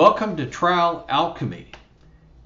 Welcome 0.00 0.34
to 0.36 0.46
Trial 0.46 1.04
Alchemy. 1.10 1.72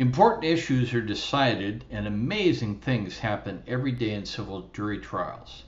Important 0.00 0.44
issues 0.44 0.92
are 0.92 1.00
decided, 1.00 1.84
and 1.88 2.04
amazing 2.04 2.80
things 2.80 3.18
happen 3.18 3.62
every 3.68 3.92
day 3.92 4.12
in 4.14 4.26
civil 4.26 4.68
jury 4.72 4.98
trials. 4.98 5.62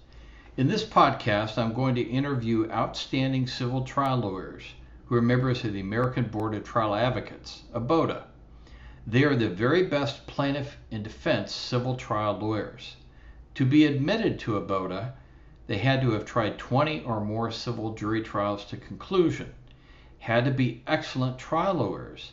In 0.56 0.66
this 0.66 0.84
podcast, 0.84 1.56
I'm 1.56 1.72
going 1.72 1.94
to 1.94 2.00
interview 2.00 2.68
outstanding 2.72 3.46
civil 3.46 3.82
trial 3.82 4.16
lawyers 4.16 4.64
who 5.04 5.14
are 5.14 5.22
members 5.22 5.64
of 5.64 5.74
the 5.74 5.80
American 5.80 6.24
Board 6.24 6.56
of 6.56 6.64
Trial 6.64 6.92
Advocates, 6.92 7.62
ABOTA. 7.72 8.24
They 9.06 9.22
are 9.22 9.36
the 9.36 9.48
very 9.48 9.84
best 9.84 10.26
plaintiff 10.26 10.78
and 10.90 11.04
defense 11.04 11.54
civil 11.54 11.94
trial 11.94 12.36
lawyers. 12.36 12.96
To 13.54 13.64
be 13.64 13.86
admitted 13.86 14.40
to 14.40 14.58
ABOTA, 14.60 15.12
they 15.68 15.78
had 15.78 16.00
to 16.00 16.10
have 16.10 16.24
tried 16.24 16.58
20 16.58 17.04
or 17.04 17.20
more 17.20 17.52
civil 17.52 17.94
jury 17.94 18.22
trials 18.22 18.64
to 18.64 18.76
conclusion 18.76 19.54
had 20.26 20.44
to 20.44 20.50
be 20.50 20.82
excellent 20.88 21.38
trial 21.38 21.74
lawyers 21.74 22.32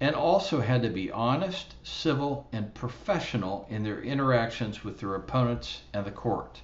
and 0.00 0.16
also 0.16 0.62
had 0.62 0.80
to 0.80 0.88
be 0.88 1.12
honest, 1.12 1.74
civil, 1.82 2.48
and 2.52 2.72
professional 2.72 3.66
in 3.68 3.82
their 3.82 4.00
interactions 4.00 4.82
with 4.82 4.98
their 4.98 5.14
opponents 5.14 5.82
and 5.92 6.06
the 6.06 6.10
court. 6.10 6.62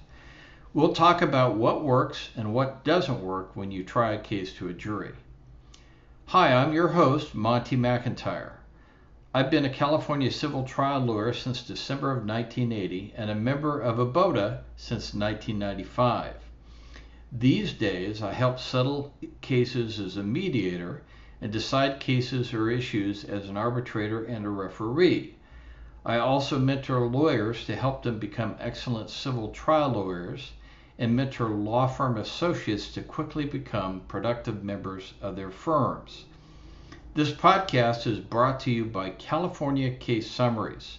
We'll 0.73 0.95
talk 0.95 1.21
about 1.21 1.55
what 1.55 1.83
works 1.83 2.29
and 2.35 2.51
what 2.51 2.83
doesn't 2.83 3.21
work 3.21 3.55
when 3.55 3.69
you 3.69 3.83
try 3.83 4.13
a 4.13 4.19
case 4.19 4.53
to 4.53 4.69
a 4.69 4.73
jury. 4.73 5.11
Hi, 6.25 6.51
I'm 6.51 6.73
your 6.73 6.87
host, 6.87 7.35
Monty 7.35 7.77
McIntyre. 7.77 8.53
I've 9.35 9.51
been 9.51 9.65
a 9.65 9.69
California 9.69 10.31
civil 10.31 10.63
trial 10.63 11.01
lawyer 11.01 11.31
since 11.31 11.61
December 11.61 12.09
of 12.09 12.25
1980 12.25 13.13
and 13.15 13.29
a 13.29 13.35
member 13.35 13.79
of 13.79 13.99
ABOTA 13.99 14.61
since 14.77 15.13
1995. 15.13 16.33
These 17.33 17.71
days, 17.71 18.21
I 18.21 18.33
help 18.33 18.59
settle 18.59 19.13
cases 19.39 20.01
as 20.01 20.17
a 20.17 20.21
mediator 20.21 21.01
and 21.39 21.49
decide 21.49 22.01
cases 22.01 22.53
or 22.53 22.69
issues 22.69 23.23
as 23.23 23.47
an 23.47 23.55
arbitrator 23.55 24.25
and 24.25 24.45
a 24.45 24.49
referee. 24.49 25.35
I 26.05 26.17
also 26.17 26.59
mentor 26.59 27.07
lawyers 27.07 27.65
to 27.67 27.75
help 27.77 28.03
them 28.03 28.19
become 28.19 28.57
excellent 28.59 29.09
civil 29.09 29.47
trial 29.47 29.91
lawyers 29.91 30.51
and 30.99 31.15
mentor 31.15 31.47
law 31.47 31.87
firm 31.87 32.17
associates 32.17 32.91
to 32.95 33.01
quickly 33.01 33.45
become 33.45 34.01
productive 34.09 34.61
members 34.61 35.13
of 35.21 35.37
their 35.37 35.51
firms. 35.51 36.25
This 37.13 37.31
podcast 37.31 38.07
is 38.07 38.19
brought 38.19 38.59
to 38.61 38.71
you 38.71 38.83
by 38.83 39.11
California 39.11 39.91
Case 39.95 40.29
Summaries, 40.29 40.97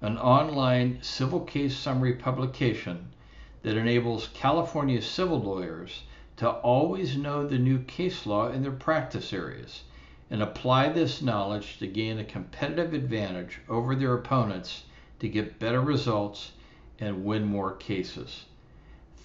an 0.00 0.18
online 0.18 0.98
civil 1.00 1.42
case 1.42 1.76
summary 1.76 2.14
publication 2.14 3.12
that 3.62 3.76
enables 3.76 4.28
California 4.34 5.02
civil 5.02 5.40
lawyers 5.40 6.02
to 6.36 6.48
always 6.48 7.16
know 7.16 7.46
the 7.46 7.58
new 7.58 7.78
case 7.80 8.24
law 8.24 8.48
in 8.48 8.62
their 8.62 8.72
practice 8.72 9.32
areas 9.32 9.82
and 10.30 10.42
apply 10.42 10.88
this 10.88 11.20
knowledge 11.20 11.78
to 11.78 11.86
gain 11.86 12.18
a 12.18 12.24
competitive 12.24 12.94
advantage 12.94 13.58
over 13.68 13.94
their 13.94 14.14
opponents 14.14 14.84
to 15.18 15.28
get 15.28 15.58
better 15.58 15.80
results 15.80 16.52
and 16.98 17.24
win 17.24 17.44
more 17.44 17.72
cases. 17.72 18.44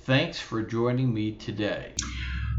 Thanks 0.04 0.40
for 0.40 0.62
joining 0.62 1.14
me 1.14 1.32
today. 1.32 1.94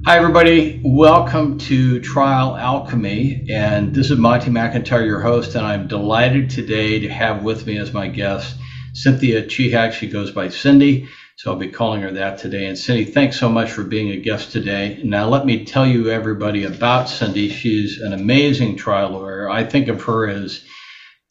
Hi, 0.04 0.16
everybody. 0.16 0.80
Welcome 0.84 1.58
to 1.58 2.00
Trial 2.00 2.56
Alchemy. 2.56 3.46
And 3.50 3.94
this 3.94 4.10
is 4.10 4.18
Monty 4.18 4.50
McIntyre, 4.50 5.06
your 5.06 5.20
host, 5.20 5.54
and 5.54 5.66
I'm 5.66 5.88
delighted 5.88 6.50
today 6.50 7.00
to 7.00 7.08
have 7.08 7.42
with 7.42 7.66
me 7.66 7.78
as 7.78 7.92
my 7.92 8.08
guest 8.08 8.56
Cynthia 8.94 9.42
Chihak. 9.42 9.92
She 9.92 10.08
goes 10.08 10.30
by 10.30 10.48
Cindy. 10.48 11.08
So 11.36 11.52
I'll 11.52 11.58
be 11.58 11.70
calling 11.70 12.02
her 12.02 12.12
that 12.12 12.38
today. 12.38 12.66
And 12.66 12.78
Cindy, 12.78 13.04
thanks 13.06 13.38
so 13.38 13.50
much 13.50 13.72
for 13.72 13.84
being 13.84 14.10
a 14.10 14.18
guest 14.18 14.52
today. 14.52 15.00
Now, 15.04 15.28
let 15.28 15.46
me 15.46 15.64
tell 15.64 15.86
you, 15.86 16.10
everybody, 16.10 16.64
about 16.64 17.08
Cindy. 17.08 17.50
She's 17.50 18.00
an 18.00 18.12
amazing 18.12 18.76
trial 18.76 19.10
lawyer. 19.10 19.50
I 19.50 19.64
think 19.64 19.88
of 19.88 20.02
her 20.04 20.28
as 20.28 20.64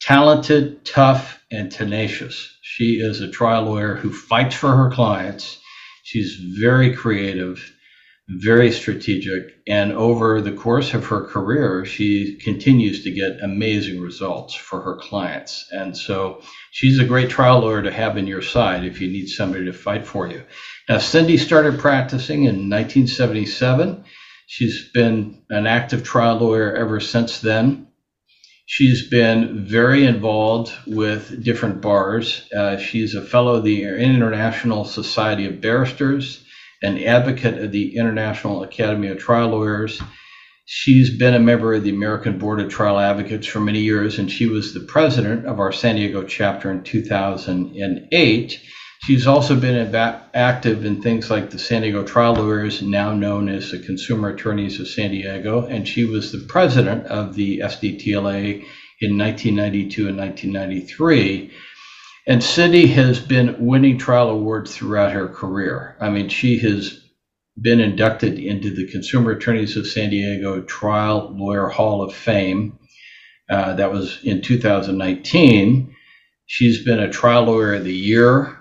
talented, 0.00 0.84
tough, 0.84 1.40
and 1.50 1.72
tenacious. 1.72 2.58
She 2.62 3.00
is 3.00 3.20
a 3.20 3.30
trial 3.30 3.64
lawyer 3.64 3.96
who 3.96 4.12
fights 4.12 4.56
for 4.56 4.76
her 4.76 4.90
clients. 4.90 5.58
She's 6.04 6.36
very 6.60 6.94
creative 6.94 7.72
very 8.28 8.72
strategic. 8.72 9.54
And 9.68 9.92
over 9.92 10.40
the 10.40 10.52
course 10.52 10.94
of 10.94 11.06
her 11.06 11.24
career, 11.24 11.84
she 11.84 12.36
continues 12.36 13.04
to 13.04 13.10
get 13.10 13.42
amazing 13.42 14.00
results 14.00 14.54
for 14.54 14.80
her 14.80 14.96
clients. 14.96 15.66
And 15.70 15.96
so 15.96 16.42
she's 16.72 16.98
a 16.98 17.04
great 17.04 17.30
trial 17.30 17.60
lawyer 17.60 17.82
to 17.82 17.92
have 17.92 18.16
in 18.16 18.26
your 18.26 18.42
side 18.42 18.84
if 18.84 19.00
you 19.00 19.08
need 19.08 19.28
somebody 19.28 19.66
to 19.66 19.72
fight 19.72 20.06
for 20.06 20.26
you. 20.26 20.42
Now, 20.88 20.98
Cindy 20.98 21.36
started 21.36 21.78
practicing 21.78 22.44
in 22.44 22.68
1977. 22.68 24.04
She's 24.48 24.90
been 24.92 25.42
an 25.50 25.66
active 25.66 26.02
trial 26.02 26.38
lawyer 26.38 26.74
ever 26.74 27.00
since 27.00 27.40
then. 27.40 27.88
She's 28.68 29.08
been 29.08 29.64
very 29.64 30.04
involved 30.04 30.72
with 30.88 31.44
different 31.44 31.80
bars. 31.80 32.48
Uh, 32.52 32.78
she's 32.78 33.14
a 33.14 33.22
fellow 33.22 33.54
of 33.54 33.64
the 33.64 33.84
International 33.84 34.84
Society 34.84 35.46
of 35.46 35.60
Barristers 35.60 36.44
an 36.82 36.98
advocate 37.02 37.58
of 37.58 37.72
the 37.72 37.96
International 37.96 38.62
Academy 38.62 39.08
of 39.08 39.18
Trial 39.18 39.48
Lawyers. 39.48 40.00
She's 40.64 41.16
been 41.16 41.34
a 41.34 41.40
member 41.40 41.74
of 41.74 41.84
the 41.84 41.90
American 41.90 42.38
Board 42.38 42.60
of 42.60 42.70
Trial 42.70 42.98
Advocates 42.98 43.46
for 43.46 43.60
many 43.60 43.80
years, 43.80 44.18
and 44.18 44.30
she 44.30 44.46
was 44.46 44.74
the 44.74 44.80
president 44.80 45.46
of 45.46 45.60
our 45.60 45.72
San 45.72 45.94
Diego 45.94 46.24
chapter 46.24 46.70
in 46.70 46.82
2008. 46.82 48.60
She's 49.04 49.26
also 49.26 49.54
been 49.54 49.94
active 50.34 50.84
in 50.84 51.00
things 51.00 51.30
like 51.30 51.50
the 51.50 51.58
San 51.58 51.82
Diego 51.82 52.02
Trial 52.02 52.34
Lawyers, 52.34 52.82
now 52.82 53.12
known 53.12 53.48
as 53.48 53.70
the 53.70 53.78
Consumer 53.78 54.30
Attorneys 54.30 54.80
of 54.80 54.88
San 54.88 55.12
Diego, 55.12 55.66
and 55.66 55.86
she 55.86 56.04
was 56.04 56.32
the 56.32 56.44
president 56.48 57.06
of 57.06 57.34
the 57.34 57.60
SDTLA 57.60 58.64
in 59.00 59.16
1992 59.16 60.08
and 60.08 60.18
1993. 60.18 61.52
And 62.28 62.42
Cindy 62.42 62.88
has 62.88 63.20
been 63.20 63.64
winning 63.64 63.98
trial 63.98 64.30
awards 64.30 64.74
throughout 64.74 65.12
her 65.12 65.28
career. 65.28 65.96
I 66.00 66.10
mean, 66.10 66.28
she 66.28 66.58
has 66.58 67.00
been 67.60 67.78
inducted 67.78 68.40
into 68.40 68.74
the 68.74 68.88
Consumer 68.90 69.30
Attorneys 69.30 69.76
of 69.76 69.86
San 69.86 70.10
Diego 70.10 70.60
Trial 70.62 71.32
Lawyer 71.36 71.68
Hall 71.68 72.02
of 72.02 72.12
Fame. 72.12 72.80
Uh, 73.48 73.74
that 73.74 73.92
was 73.92 74.18
in 74.24 74.42
2019. 74.42 75.94
She's 76.46 76.84
been 76.84 76.98
a 76.98 77.12
trial 77.12 77.44
lawyer 77.44 77.74
of 77.74 77.84
the 77.84 77.94
year 77.94 78.58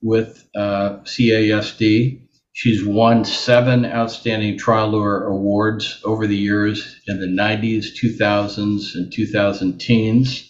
with 0.00 0.48
uh, 0.54 0.98
CASD. 0.98 2.20
She's 2.52 2.84
won 2.84 3.24
seven 3.24 3.84
outstanding 3.84 4.58
trial 4.58 4.90
lawyer 4.90 5.24
awards 5.24 6.00
over 6.04 6.28
the 6.28 6.36
years 6.36 7.00
in 7.08 7.18
the 7.18 7.26
90s, 7.26 7.86
2000s, 8.00 8.94
and 8.94 9.12
2010s 9.12 10.47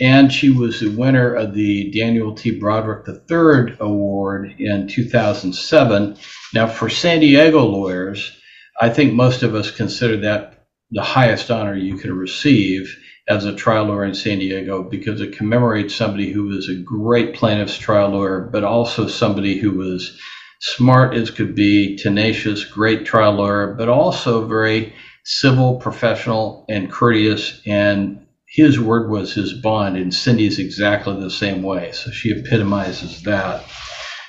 and 0.00 0.32
she 0.32 0.50
was 0.50 0.80
the 0.80 0.90
winner 0.90 1.34
of 1.34 1.54
the 1.54 1.90
Daniel 1.90 2.34
T. 2.34 2.58
Broderick 2.58 3.06
III 3.08 3.76
Award 3.80 4.54
in 4.58 4.88
2007. 4.88 6.16
Now, 6.52 6.66
for 6.66 6.88
San 6.90 7.20
Diego 7.20 7.64
lawyers, 7.64 8.36
I 8.80 8.90
think 8.90 9.14
most 9.14 9.42
of 9.42 9.54
us 9.54 9.70
consider 9.70 10.18
that 10.18 10.66
the 10.90 11.02
highest 11.02 11.50
honor 11.50 11.74
you 11.74 11.96
can 11.96 12.12
receive 12.12 12.94
as 13.28 13.44
a 13.44 13.54
trial 13.54 13.86
lawyer 13.86 14.04
in 14.04 14.14
San 14.14 14.38
Diego 14.38 14.82
because 14.82 15.20
it 15.20 15.36
commemorates 15.36 15.94
somebody 15.94 16.30
who 16.30 16.44
was 16.44 16.68
a 16.68 16.74
great 16.74 17.34
plaintiff's 17.34 17.78
trial 17.78 18.10
lawyer, 18.10 18.48
but 18.52 18.64
also 18.64 19.08
somebody 19.08 19.58
who 19.58 19.72
was 19.72 20.16
smart 20.60 21.14
as 21.14 21.30
could 21.30 21.54
be, 21.54 21.96
tenacious, 21.96 22.64
great 22.64 23.04
trial 23.04 23.32
lawyer, 23.32 23.74
but 23.74 23.88
also 23.88 24.46
very 24.46 24.94
civil, 25.24 25.76
professional, 25.76 26.64
and 26.68 26.90
courteous 26.90 27.60
and 27.66 28.25
his 28.48 28.78
word 28.78 29.10
was 29.10 29.34
his 29.34 29.52
bond, 29.52 29.96
and 29.96 30.14
Cindy's 30.14 30.58
exactly 30.58 31.18
the 31.18 31.30
same 31.30 31.62
way. 31.62 31.92
So 31.92 32.10
she 32.10 32.30
epitomizes 32.30 33.22
that. 33.22 33.64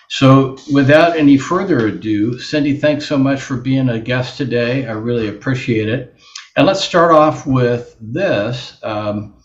So, 0.09 0.57
without 0.71 1.17
any 1.17 1.37
further 1.37 1.87
ado, 1.87 2.39
Cindy, 2.39 2.77
thanks 2.77 3.05
so 3.05 3.17
much 3.17 3.41
for 3.41 3.57
being 3.57 3.89
a 3.89 3.99
guest 3.99 4.37
today. 4.37 4.87
I 4.87 4.93
really 4.93 5.27
appreciate 5.27 5.89
it. 5.89 6.15
And 6.55 6.65
let's 6.65 6.81
start 6.81 7.11
off 7.11 7.45
with 7.45 7.95
this. 7.99 8.79
Um, 8.83 9.35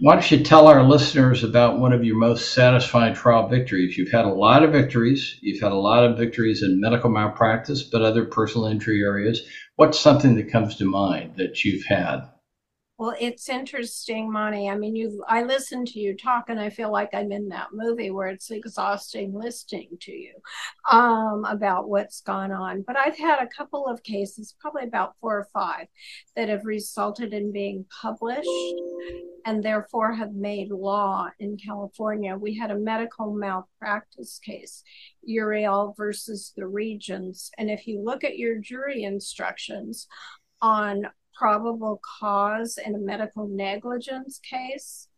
why 0.00 0.14
don't 0.14 0.30
you 0.30 0.42
tell 0.42 0.66
our 0.66 0.82
listeners 0.82 1.44
about 1.44 1.78
one 1.78 1.92
of 1.92 2.04
your 2.04 2.16
most 2.16 2.52
satisfying 2.52 3.14
trial 3.14 3.48
victories? 3.48 3.96
You've 3.96 4.10
had 4.10 4.24
a 4.24 4.34
lot 4.34 4.64
of 4.64 4.72
victories. 4.72 5.38
You've 5.40 5.62
had 5.62 5.72
a 5.72 5.76
lot 5.76 6.04
of 6.04 6.18
victories 6.18 6.62
in 6.62 6.80
medical 6.80 7.08
malpractice, 7.08 7.84
but 7.84 8.02
other 8.02 8.24
personal 8.24 8.66
injury 8.66 9.00
areas. 9.00 9.40
What's 9.76 9.98
something 9.98 10.34
that 10.34 10.50
comes 10.50 10.76
to 10.76 10.84
mind 10.84 11.36
that 11.36 11.64
you've 11.64 11.84
had? 11.86 12.28
Well, 12.96 13.16
it's 13.20 13.48
interesting, 13.48 14.30
Monty. 14.30 14.68
I 14.68 14.76
mean, 14.76 14.94
you 14.94 15.24
I 15.28 15.42
listen 15.42 15.84
to 15.84 15.98
you 15.98 16.16
talk 16.16 16.44
and 16.48 16.60
I 16.60 16.70
feel 16.70 16.92
like 16.92 17.10
I'm 17.12 17.32
in 17.32 17.48
that 17.48 17.68
movie 17.72 18.12
where 18.12 18.28
it's 18.28 18.52
exhausting 18.52 19.34
listening 19.34 19.98
to 20.02 20.12
you 20.12 20.32
um, 20.88 21.44
about 21.44 21.88
what's 21.88 22.20
gone 22.20 22.52
on. 22.52 22.82
But 22.86 22.96
I've 22.96 23.18
had 23.18 23.40
a 23.42 23.48
couple 23.48 23.86
of 23.88 24.04
cases, 24.04 24.54
probably 24.60 24.84
about 24.84 25.14
four 25.20 25.38
or 25.38 25.48
five, 25.52 25.88
that 26.36 26.48
have 26.48 26.64
resulted 26.64 27.32
in 27.32 27.52
being 27.52 27.84
published 28.00 28.48
and 29.44 29.60
therefore 29.60 30.12
have 30.14 30.32
made 30.32 30.70
law 30.70 31.26
in 31.40 31.56
California. 31.56 32.36
We 32.36 32.56
had 32.56 32.70
a 32.70 32.78
medical 32.78 33.34
malpractice 33.34 34.38
case, 34.38 34.84
Uriell 35.28 35.96
versus 35.96 36.52
the 36.56 36.68
Regents. 36.68 37.50
And 37.58 37.70
if 37.70 37.88
you 37.88 38.00
look 38.04 38.22
at 38.22 38.38
your 38.38 38.58
jury 38.60 39.02
instructions 39.02 40.06
on 40.62 41.08
probable 41.34 42.00
cause 42.20 42.78
in 42.84 42.94
a 42.94 42.98
medical 42.98 43.48
negligence 43.48 44.38
case, 44.38 45.08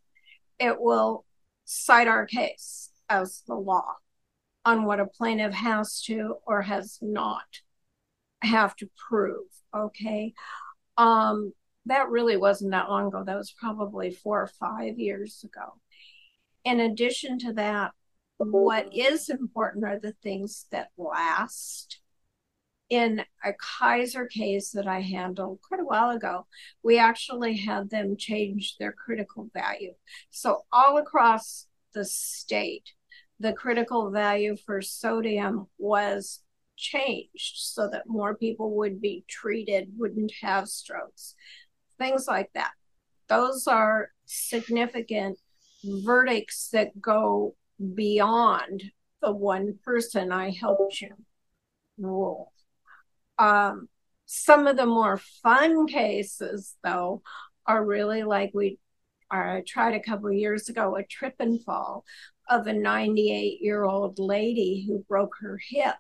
it 0.59 0.81
will 0.81 1.25
cite 1.65 2.09
our 2.09 2.27
case 2.27 2.91
as 3.09 3.43
the 3.47 3.55
law 3.55 3.97
on 4.65 4.85
what 4.85 5.01
a 5.01 5.07
plaintiff 5.07 5.53
has 5.55 6.03
to 6.03 6.37
or 6.47 6.63
has 6.63 6.99
not 7.01 7.61
have 8.43 8.75
to 8.77 8.89
prove. 9.09 9.47
Okay. 9.75 10.35
Um, 10.97 11.53
that 11.87 12.09
really 12.09 12.37
wasn't 12.37 12.73
that 12.73 12.89
long 12.89 13.09
ago. 13.09 13.23
That 13.25 13.37
was 13.37 13.55
probably 13.59 14.11
four 14.11 14.43
or 14.43 14.47
five 14.47 14.99
years 14.99 15.45
ago. 15.45 15.75
In 16.65 16.81
addition 16.81 17.39
to 17.41 17.53
that, 17.55 17.93
what 18.39 18.95
is 18.95 19.29
important 19.29 19.85
are 19.85 19.99
the 19.99 20.15
things 20.23 20.67
that 20.71 20.91
last. 20.99 22.01
In 22.88 23.25
a 23.44 23.53
Kaiser 23.53 24.27
case 24.27 24.71
that 24.71 24.87
I 24.87 25.00
handled 25.00 25.59
quite 25.67 25.81
a 25.81 25.85
while 25.85 26.11
ago, 26.11 26.47
we 26.85 26.99
actually 26.99 27.56
had 27.56 27.91
them 27.91 28.17
change 28.17 28.77
their 28.79 28.93
critical 28.93 29.50
value. 29.53 29.94
So, 30.31 30.62
all 30.73 30.97
across 30.99 31.67
the 31.94 32.05
state, 32.05 32.93
the 33.41 33.53
critical 33.53 34.11
value 34.11 34.56
for 34.56 34.81
sodium 34.81 35.67
was 35.79 36.43
changed 36.77 37.56
so 37.56 37.88
that 37.91 38.06
more 38.06 38.37
people 38.37 38.77
would 38.77 39.00
be 39.00 39.25
treated, 39.29 39.93
wouldn't 39.97 40.32
have 40.43 40.69
strokes, 40.69 41.35
things 41.99 42.27
like 42.29 42.50
that. 42.55 42.73
Those 43.29 43.67
are 43.67 44.11
significant 44.27 45.39
verdicts 45.85 46.69
that 46.69 47.00
go 47.00 47.56
beyond 47.94 48.85
the 49.21 49.32
one 49.32 49.79
person 49.85 50.31
I 50.31 50.50
helped 50.50 51.00
you 51.00 51.15
rule. 51.99 52.53
Um, 53.38 53.88
some 54.27 54.67
of 54.67 54.77
the 54.77 54.87
more 54.87 55.19
fun 55.43 55.87
cases, 55.87 56.75
though, 56.83 57.23
are 57.67 57.85
really 57.85 58.23
like 58.23 58.50
we 58.55 58.79
I 59.31 59.62
tried 59.67 59.94
a 59.94 60.00
couple 60.00 60.31
years 60.33 60.69
ago 60.69 60.97
a 60.97 61.03
trip 61.03 61.35
and 61.41 61.62
fall 61.65 62.05
of 62.49 62.67
a 62.67 62.73
98 62.73 63.59
year 63.61 63.85
old 63.85 64.19
lady 64.19 64.85
who 64.87 65.05
broke 65.09 65.35
her 65.41 65.59
hip 65.69 65.97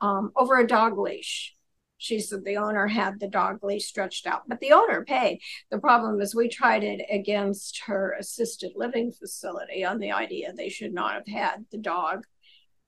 um, 0.00 0.32
over 0.36 0.58
a 0.58 0.66
dog 0.66 0.98
leash. 0.98 1.54
She 1.98 2.20
said 2.20 2.44
the 2.44 2.58
owner 2.58 2.86
had 2.86 3.18
the 3.18 3.28
dog 3.28 3.60
leash 3.62 3.86
stretched 3.86 4.26
out, 4.26 4.42
but 4.46 4.60
the 4.60 4.72
owner 4.72 5.04
paid. 5.04 5.40
The 5.70 5.78
problem 5.78 6.20
is 6.20 6.34
we 6.34 6.48
tried 6.48 6.84
it 6.84 7.00
against 7.10 7.82
her 7.86 8.14
assisted 8.18 8.72
living 8.76 9.10
facility 9.10 9.84
on 9.84 9.98
the 9.98 10.12
idea 10.12 10.52
they 10.52 10.68
should 10.68 10.92
not 10.92 11.14
have 11.14 11.26
had 11.26 11.64
the 11.72 11.78
dog 11.78 12.24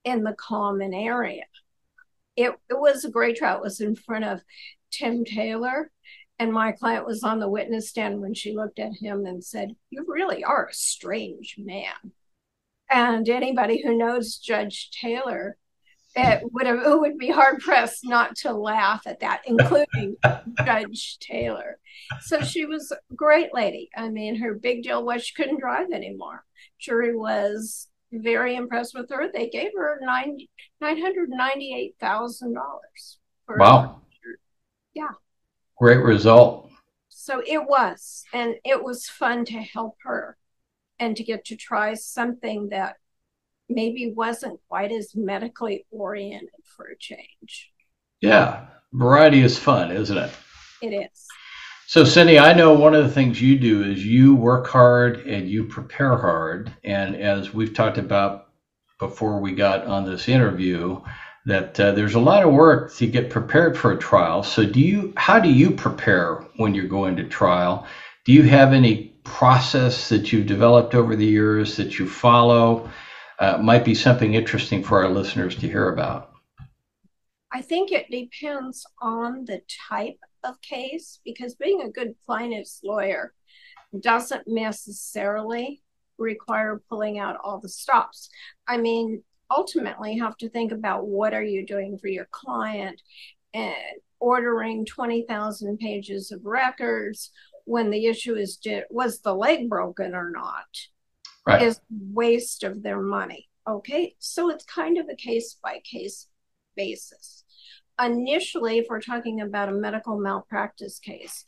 in 0.05 0.23
the 0.23 0.35
common 0.35 0.93
area. 0.93 1.45
It, 2.37 2.53
it 2.71 2.79
was 2.79 3.05
a 3.05 3.11
great 3.11 3.37
trial. 3.37 3.59
It 3.59 3.63
was 3.63 3.81
in 3.81 3.97
front 3.97 4.25
of 4.25 4.43
Tim 4.91 5.25
Taylor, 5.25 5.91
and 6.39 6.53
my 6.53 6.73
client 6.73 7.07
was 7.07 7.23
on 7.23 7.41
the 7.41 7.49
witness 7.49 7.89
stand 7.89 8.21
when 8.21 8.35
she 8.35 8.55
looked 8.55 8.79
at 8.79 8.93
him 8.93 9.27
and 9.27 9.43
said, 9.43 9.75
You 9.91 10.05
really 10.07 10.45
are 10.45 10.67
a 10.67 10.75
strange 10.75 11.57
man. 11.59 12.13
And 12.91 13.29
anybody 13.29 13.83
who 13.83 13.97
knows 13.97 14.37
Judge 14.37 14.91
Taylor 14.91 15.57
it 16.17 16.43
would 16.53 16.67
have, 16.67 16.79
it 16.79 16.99
would 16.99 17.19
be 17.19 17.31
hard 17.31 17.61
pressed 17.61 18.01
not 18.05 18.37
to 18.37 18.53
laugh 18.53 19.03
at 19.07 19.21
that, 19.21 19.43
including 19.45 20.17
Judge 20.65 21.19
Taylor. 21.19 21.79
So 22.23 22.41
she 22.41 22.65
was 22.65 22.91
a 22.91 23.15
great 23.15 23.53
lady. 23.53 23.91
I 23.95 24.09
mean, 24.09 24.37
her 24.37 24.55
big 24.55 24.83
deal 24.83 25.05
was 25.05 25.25
she 25.25 25.35
couldn't 25.35 25.61
drive 25.61 25.91
anymore. 25.93 26.45
Jury 26.81 27.15
was 27.15 27.89
very 28.13 28.57
impressed 28.57 28.95
with 28.95 29.11
her. 29.11 29.31
They 29.33 29.49
gave 29.49 29.71
her 29.77 29.99
nine 30.01 30.39
nine 30.81 31.01
hundred 31.01 31.31
ninety 31.31 31.75
eight 31.75 31.97
thousand 32.01 32.55
dollars. 32.55 33.19
Wow. 33.49 34.03
Yeah. 34.95 35.11
Great 35.79 36.03
result. 36.03 36.71
So 37.09 37.43
it 37.47 37.67
was, 37.67 38.25
and 38.33 38.55
it 38.65 38.83
was 38.83 39.09
fun 39.09 39.45
to 39.47 39.59
help 39.59 39.97
her 40.05 40.37
and 40.99 41.17
to 41.17 41.25
get 41.25 41.45
to 41.47 41.57
try 41.57 41.95
something 41.95 42.69
that 42.71 42.97
maybe 43.69 44.13
wasn't 44.13 44.61
quite 44.69 44.93
as 44.93 45.15
medically 45.15 45.87
oriented 45.91 46.49
for 46.65 46.87
a 46.87 46.97
change. 46.97 47.73
Yeah, 48.21 48.67
variety 48.93 49.41
is 49.41 49.59
fun, 49.59 49.91
isn't 49.91 50.17
it? 50.17 50.31
It 50.83 50.93
is. 50.93 51.27
So, 51.87 52.05
Cindy, 52.05 52.39
I 52.39 52.53
know 52.53 52.75
one 52.75 52.95
of 52.95 53.05
the 53.05 53.13
things 53.13 53.41
you 53.41 53.59
do 53.59 53.85
is 53.85 54.05
you 54.05 54.35
work 54.35 54.67
hard 54.67 55.21
and 55.27 55.49
you 55.49 55.65
prepare 55.65 56.17
hard. 56.17 56.73
And 56.85 57.17
as 57.17 57.55
we've 57.55 57.75
talked 57.75 57.99
about 57.99 58.49
before 58.99 59.41
we 59.41 59.53
got 59.53 59.87
on 59.87 60.05
this 60.05 60.29
interview, 60.29 61.01
that 61.45 61.79
uh, 61.79 61.93
there's 61.93 62.15
a 62.15 62.21
lot 62.21 62.43
of 62.43 62.53
work 62.53 62.93
to 62.97 63.07
get 63.07 63.31
prepared 63.31 63.79
for 63.79 63.93
a 63.93 63.99
trial. 63.99 64.43
So, 64.43 64.67
do 64.67 64.81
you? 64.81 65.13
How 65.17 65.39
do 65.39 65.49
you 65.49 65.71
prepare 65.71 66.45
when 66.57 66.75
you're 66.75 66.89
going 66.89 67.17
to 67.17 67.25
trial? 67.25 67.87
Do 68.25 68.33
you 68.33 68.43
have 68.43 68.73
any 68.73 69.15
process 69.23 70.09
that 70.09 70.33
you've 70.33 70.47
developed 70.47 70.95
over 70.95 71.15
the 71.15 71.27
years 71.27 71.77
that 71.77 71.99
you 71.99 72.09
follow? 72.09 72.91
uh, 73.39 73.59
might 73.59 73.85
be 73.85 73.95
something 73.95 74.35
interesting 74.35 74.83
for 74.83 75.03
our 75.03 75.11
listeners 75.11 75.57
to 75.57 75.69
hear 75.69 75.89
about. 75.89 76.33
I 77.53 77.63
think 77.63 77.93
it 77.93 78.11
depends 78.11 78.85
on 79.01 79.45
the 79.45 79.63
type 79.89 80.19
of 80.47 80.61
case 80.63 81.21
because 81.25 81.55
being 81.55 81.83
a 81.83 81.91
good 81.91 82.15
plaintiff's 82.25 82.81
lawyer 82.85 83.33
doesn't 84.01 84.47
necessarily 84.47 85.83
require 86.19 86.83
pulling 86.89 87.19
out 87.19 87.37
all 87.43 87.61
the 87.61 87.69
stops. 87.69 88.29
I 88.67 88.79
mean, 88.79 89.23
ultimately 89.51 90.15
you 90.15 90.25
have 90.25 90.37
to 90.39 90.49
think 90.49 90.73
about 90.73 91.07
what 91.07 91.35
are 91.35 91.43
you 91.43 91.67
doing 91.67 91.99
for 91.99 92.09
your 92.09 92.29
client 92.31 93.01
and 93.55 93.75
ordering 94.19 94.85
20,000 94.87 95.79
pages 95.79 96.33
of 96.33 96.45
records 96.45 97.31
when 97.65 97.91
the 97.91 98.07
issue 98.07 98.35
is 98.35 98.57
did, 98.57 98.85
was 98.91 99.21
the 99.21 99.35
leg 99.35 99.69
broken 99.69 100.15
or 100.15 100.31
not 100.31 100.67
right. 101.47 101.63
is 101.63 101.81
waste 101.91 102.63
of 102.63 102.83
their 102.83 103.01
money. 103.01 103.49
Okay, 103.69 104.15
so 104.19 104.51
it's 104.51 104.65
kind 104.65 104.97
of 104.99 105.09
a 105.11 105.17
case 105.17 105.57
by 105.63 105.81
case 105.85 106.29
basis. 106.77 107.45
Initially, 108.03 108.79
if 108.79 108.87
we're 108.89 109.01
talking 109.01 109.41
about 109.41 109.69
a 109.69 109.73
medical 109.73 110.19
malpractice 110.19 110.99
case, 110.99 111.45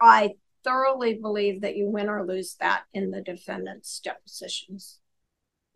I 0.00 0.34
thoroughly 0.64 1.14
believe 1.14 1.60
that 1.60 1.76
you 1.76 1.88
win 1.88 2.08
or 2.08 2.26
lose 2.26 2.56
that 2.60 2.82
in 2.92 3.10
the 3.10 3.20
defendant's 3.20 4.00
depositions. 4.00 4.98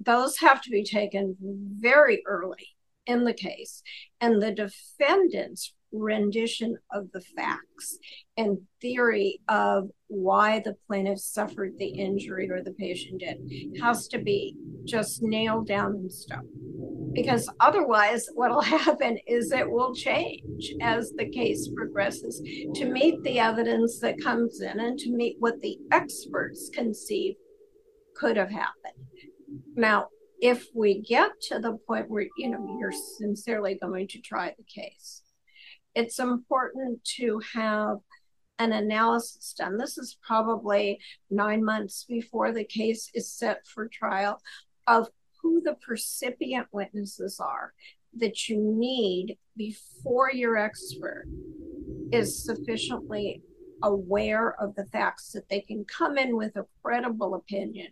Those 0.01 0.39
have 0.39 0.61
to 0.63 0.71
be 0.71 0.85
taken 0.85 1.37
very 1.41 2.23
early 2.27 2.69
in 3.07 3.25
the 3.25 3.33
case, 3.33 3.83
and 4.21 4.43
the 4.43 4.53
defendant's 4.53 5.73
rendition 5.93 6.77
of 6.93 7.11
the 7.13 7.21
facts 7.37 7.99
and 8.37 8.59
theory 8.81 9.41
of 9.49 9.89
why 10.09 10.61
the 10.61 10.77
plaintiff 10.87 11.19
suffered 11.19 11.73
the 11.79 11.87
injury 11.89 12.51
or 12.51 12.63
the 12.63 12.73
patient 12.73 13.21
did 13.21 13.39
has 13.81 14.09
to 14.09 14.19
be 14.19 14.57
just 14.85 15.23
nailed 15.23 15.67
down 15.67 15.95
in 15.97 16.11
stone. 16.11 16.49
Because 17.15 17.49
otherwise, 17.61 18.27
what 18.35 18.51
will 18.51 18.61
happen 18.63 19.19
is 19.27 19.53
it 19.53 19.71
will 19.71 19.95
change 19.95 20.75
as 20.81 21.13
the 21.17 21.29
case 21.29 21.69
progresses 21.75 22.41
to 22.75 22.87
meet 22.87 23.23
the 23.23 23.39
evidence 23.39 24.01
that 24.01 24.23
comes 24.23 24.61
in 24.61 24.81
and 24.81 24.99
to 24.99 25.11
meet 25.11 25.37
what 25.39 25.61
the 25.61 25.79
experts 25.91 26.71
conceive 26.73 27.35
could 28.17 28.37
have 28.37 28.51
happened. 28.51 28.95
Now, 29.75 30.07
if 30.41 30.67
we 30.75 31.01
get 31.03 31.31
to 31.41 31.59
the 31.61 31.79
point 31.87 32.11
where 32.11 32.27
you 32.37 32.51
know 32.51 32.77
you're 32.79 32.93
sincerely 32.93 33.79
going 33.81 34.09
to 34.09 34.21
try 34.21 34.53
the 34.59 34.65
case 34.65 35.23
it's 35.95 36.19
important 36.19 37.05
to 37.17 37.41
have 37.55 37.99
an 38.59 38.73
analysis 38.73 39.55
done. 39.57 39.77
This 39.77 39.99
is 39.99 40.17
probably 40.23 41.01
nine 41.31 41.65
months 41.65 42.05
before 42.09 42.53
the 42.53 42.65
case 42.65 43.11
is 43.15 43.31
set 43.31 43.67
for 43.67 43.89
trial 43.89 44.41
of 44.87 45.09
who 45.43 45.61
the 45.63 45.75
percipient 45.87 46.69
witnesses 46.73 47.41
are 47.41 47.73
that 48.19 48.49
you 48.49 48.59
need 48.59 49.37
before 49.57 50.31
your 50.31 50.57
expert 50.57 51.27
is 52.13 52.45
sufficiently 52.45 53.43
aware 53.83 54.55
of 54.61 54.75
the 54.77 54.87
facts 54.87 55.33
that 55.33 55.49
they 55.49 55.61
can 55.61 55.85
come 55.85 56.17
in 56.17 56.37
with 56.37 56.55
a 56.57 56.67
credible 56.83 57.35
opinion 57.35 57.89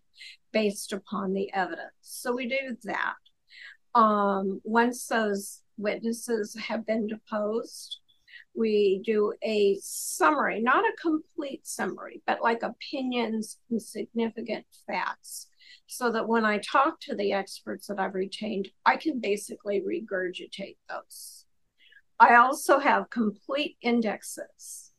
based 0.52 0.92
upon 0.92 1.32
the 1.32 1.52
evidence. 1.52 1.90
So 2.00 2.34
we 2.34 2.48
do 2.48 2.76
that. 2.84 3.14
Um, 3.94 4.60
once 4.62 5.06
those 5.06 5.62
witnesses 5.80 6.56
have 6.58 6.86
been 6.86 7.06
deposed. 7.06 7.98
We 8.54 9.02
do 9.04 9.32
a 9.42 9.78
summary, 9.80 10.60
not 10.60 10.84
a 10.84 10.96
complete 11.00 11.66
summary, 11.66 12.22
but 12.26 12.42
like 12.42 12.62
opinions 12.62 13.58
and 13.70 13.80
significant 13.80 14.66
facts, 14.86 15.48
so 15.86 16.10
that 16.12 16.28
when 16.28 16.44
I 16.44 16.58
talk 16.58 17.00
to 17.00 17.14
the 17.14 17.32
experts 17.32 17.86
that 17.86 17.98
I've 17.98 18.14
retained, 18.14 18.68
I 18.84 18.96
can 18.96 19.20
basically 19.20 19.80
regurgitate 19.80 20.76
those. 20.88 21.46
I 22.18 22.34
also 22.34 22.78
have 22.78 23.10
complete 23.10 23.76
indexes 23.80 24.89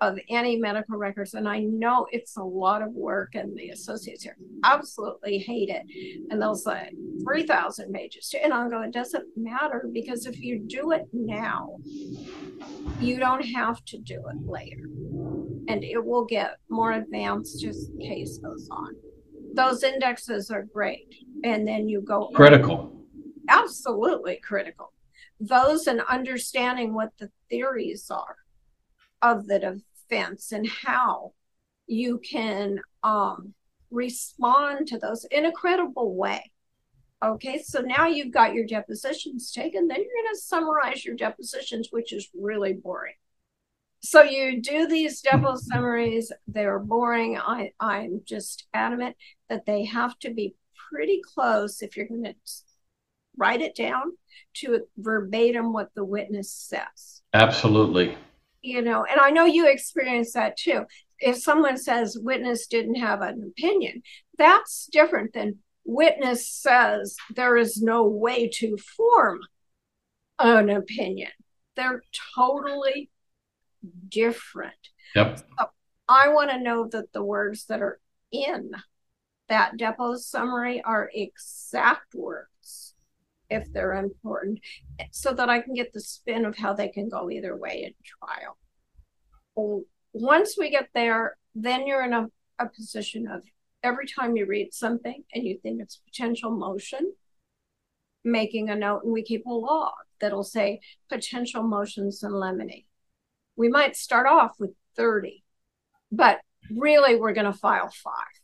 of 0.00 0.18
any 0.28 0.56
medical 0.56 0.96
records. 0.96 1.34
And 1.34 1.48
I 1.48 1.58
know 1.60 2.06
it's 2.12 2.36
a 2.36 2.42
lot 2.42 2.82
of 2.82 2.92
work, 2.92 3.34
and 3.34 3.56
the 3.56 3.70
associates 3.70 4.22
here 4.22 4.36
absolutely 4.64 5.38
hate 5.38 5.70
it. 5.70 5.84
And 6.30 6.40
they'll 6.40 6.54
say 6.54 6.90
3,000 7.24 7.92
pages. 7.92 8.32
And 8.42 8.52
I'll 8.52 8.70
go, 8.70 8.82
it 8.82 8.92
doesn't 8.92 9.26
matter 9.36 9.88
because 9.92 10.26
if 10.26 10.40
you 10.40 10.60
do 10.60 10.92
it 10.92 11.08
now, 11.12 11.78
you 13.00 13.18
don't 13.18 13.44
have 13.44 13.84
to 13.86 13.98
do 13.98 14.22
it 14.28 14.46
later. 14.46 14.84
and 15.68 15.84
it 15.84 16.04
will 16.04 16.24
get 16.24 16.56
more 16.68 16.92
advanced 16.92 17.64
as 17.64 17.88
the 17.88 17.98
case 18.04 18.38
goes 18.38 18.68
on. 18.70 18.94
Those 19.54 19.82
indexes 19.82 20.50
are 20.50 20.62
great. 20.62 21.14
And 21.44 21.68
then 21.68 21.88
you 21.88 22.00
go 22.00 22.28
critical. 22.34 22.92
Absolutely 23.48 24.36
critical. 24.36 24.92
Those 25.40 25.86
and 25.86 26.00
understanding 26.08 26.94
what 26.94 27.10
the 27.18 27.30
theories 27.48 28.10
are 28.10 28.36
of 29.22 29.46
the 29.46 29.82
defense 30.08 30.52
and 30.52 30.66
how 30.68 31.32
you 31.86 32.18
can 32.18 32.80
um, 33.02 33.54
respond 33.90 34.86
to 34.88 34.98
those 34.98 35.24
in 35.30 35.46
a 35.46 35.52
credible 35.52 36.14
way. 36.14 36.50
Okay, 37.24 37.60
so 37.60 37.80
now 37.80 38.06
you've 38.06 38.32
got 38.32 38.54
your 38.54 38.66
depositions 38.66 39.50
taken, 39.50 39.88
then 39.88 39.96
you're 39.96 40.22
going 40.22 40.34
to 40.34 40.40
summarize 40.40 41.04
your 41.04 41.16
depositions, 41.16 41.88
which 41.90 42.12
is 42.12 42.28
really 42.38 42.74
boring. 42.74 43.14
So 44.00 44.22
you 44.22 44.62
do 44.62 44.86
these 44.86 45.20
depo 45.20 45.58
summaries, 45.58 46.30
they're 46.46 46.78
boring. 46.78 47.36
I, 47.36 47.72
I'm 47.80 48.20
just 48.24 48.68
adamant 48.72 49.16
that 49.48 49.66
they 49.66 49.84
have 49.86 50.16
to 50.20 50.30
be 50.30 50.54
pretty 50.92 51.20
close 51.34 51.82
if 51.82 51.96
you're 51.96 52.06
going 52.06 52.22
to 52.22 52.34
write 53.36 53.60
it 53.60 53.74
down 53.74 54.12
to 54.54 54.84
verbatim 54.96 55.72
what 55.72 55.90
the 55.96 56.04
witness 56.04 56.52
says. 56.52 57.22
Absolutely. 57.34 58.16
You 58.68 58.82
know, 58.82 59.04
and 59.04 59.18
I 59.20 59.30
know 59.30 59.46
you 59.46 59.66
experience 59.66 60.32
that 60.34 60.56
too. 60.56 60.84
If 61.18 61.38
someone 61.38 61.78
says 61.78 62.18
witness 62.20 62.66
didn't 62.66 62.96
have 62.96 63.22
an 63.22 63.52
opinion, 63.56 64.02
that's 64.36 64.88
different 64.92 65.32
than 65.32 65.58
witness 65.84 66.48
says 66.48 67.16
there 67.34 67.56
is 67.56 67.80
no 67.80 68.06
way 68.06 68.48
to 68.56 68.76
form 68.76 69.40
an 70.38 70.68
opinion. 70.68 71.30
They're 71.76 72.02
totally 72.36 73.10
different. 74.08 74.74
Yep. 75.14 75.38
So 75.38 75.66
I 76.08 76.28
want 76.28 76.50
to 76.50 76.60
know 76.60 76.88
that 76.92 77.12
the 77.12 77.24
words 77.24 77.64
that 77.66 77.80
are 77.80 77.98
in 78.30 78.72
that 79.48 79.78
depo 79.78 80.18
summary 80.18 80.82
are 80.82 81.10
exact 81.14 82.14
words 82.14 82.48
if 83.50 83.72
they're 83.72 83.94
important 83.94 84.60
so 85.10 85.32
that 85.32 85.48
I 85.48 85.60
can 85.60 85.74
get 85.74 85.92
the 85.92 86.00
spin 86.00 86.44
of 86.44 86.56
how 86.56 86.74
they 86.74 86.88
can 86.88 87.08
go 87.08 87.30
either 87.30 87.56
way 87.56 87.84
in 87.84 87.94
trial. 88.04 88.58
Once 90.12 90.56
we 90.58 90.70
get 90.70 90.88
there, 90.94 91.36
then 91.54 91.86
you're 91.86 92.04
in 92.04 92.12
a, 92.12 92.26
a 92.58 92.68
position 92.68 93.26
of 93.26 93.42
every 93.82 94.06
time 94.06 94.36
you 94.36 94.46
read 94.46 94.72
something 94.72 95.24
and 95.32 95.44
you 95.44 95.58
think 95.62 95.80
it's 95.80 95.96
potential 95.96 96.50
motion, 96.50 97.12
making 98.24 98.70
a 98.70 98.76
note, 98.76 99.02
and 99.04 99.12
we 99.12 99.22
keep 99.22 99.46
a 99.46 99.50
log 99.50 99.94
that'll 100.20 100.44
say 100.44 100.80
potential 101.08 101.62
motions 101.62 102.22
in 102.22 102.32
limine. 102.32 102.84
We 103.56 103.68
might 103.68 103.96
start 103.96 104.26
off 104.26 104.52
with 104.58 104.70
30, 104.96 105.42
but 106.12 106.40
really 106.70 107.16
we're 107.16 107.32
going 107.32 107.50
to 107.50 107.58
file 107.58 107.90
five. 107.90 108.37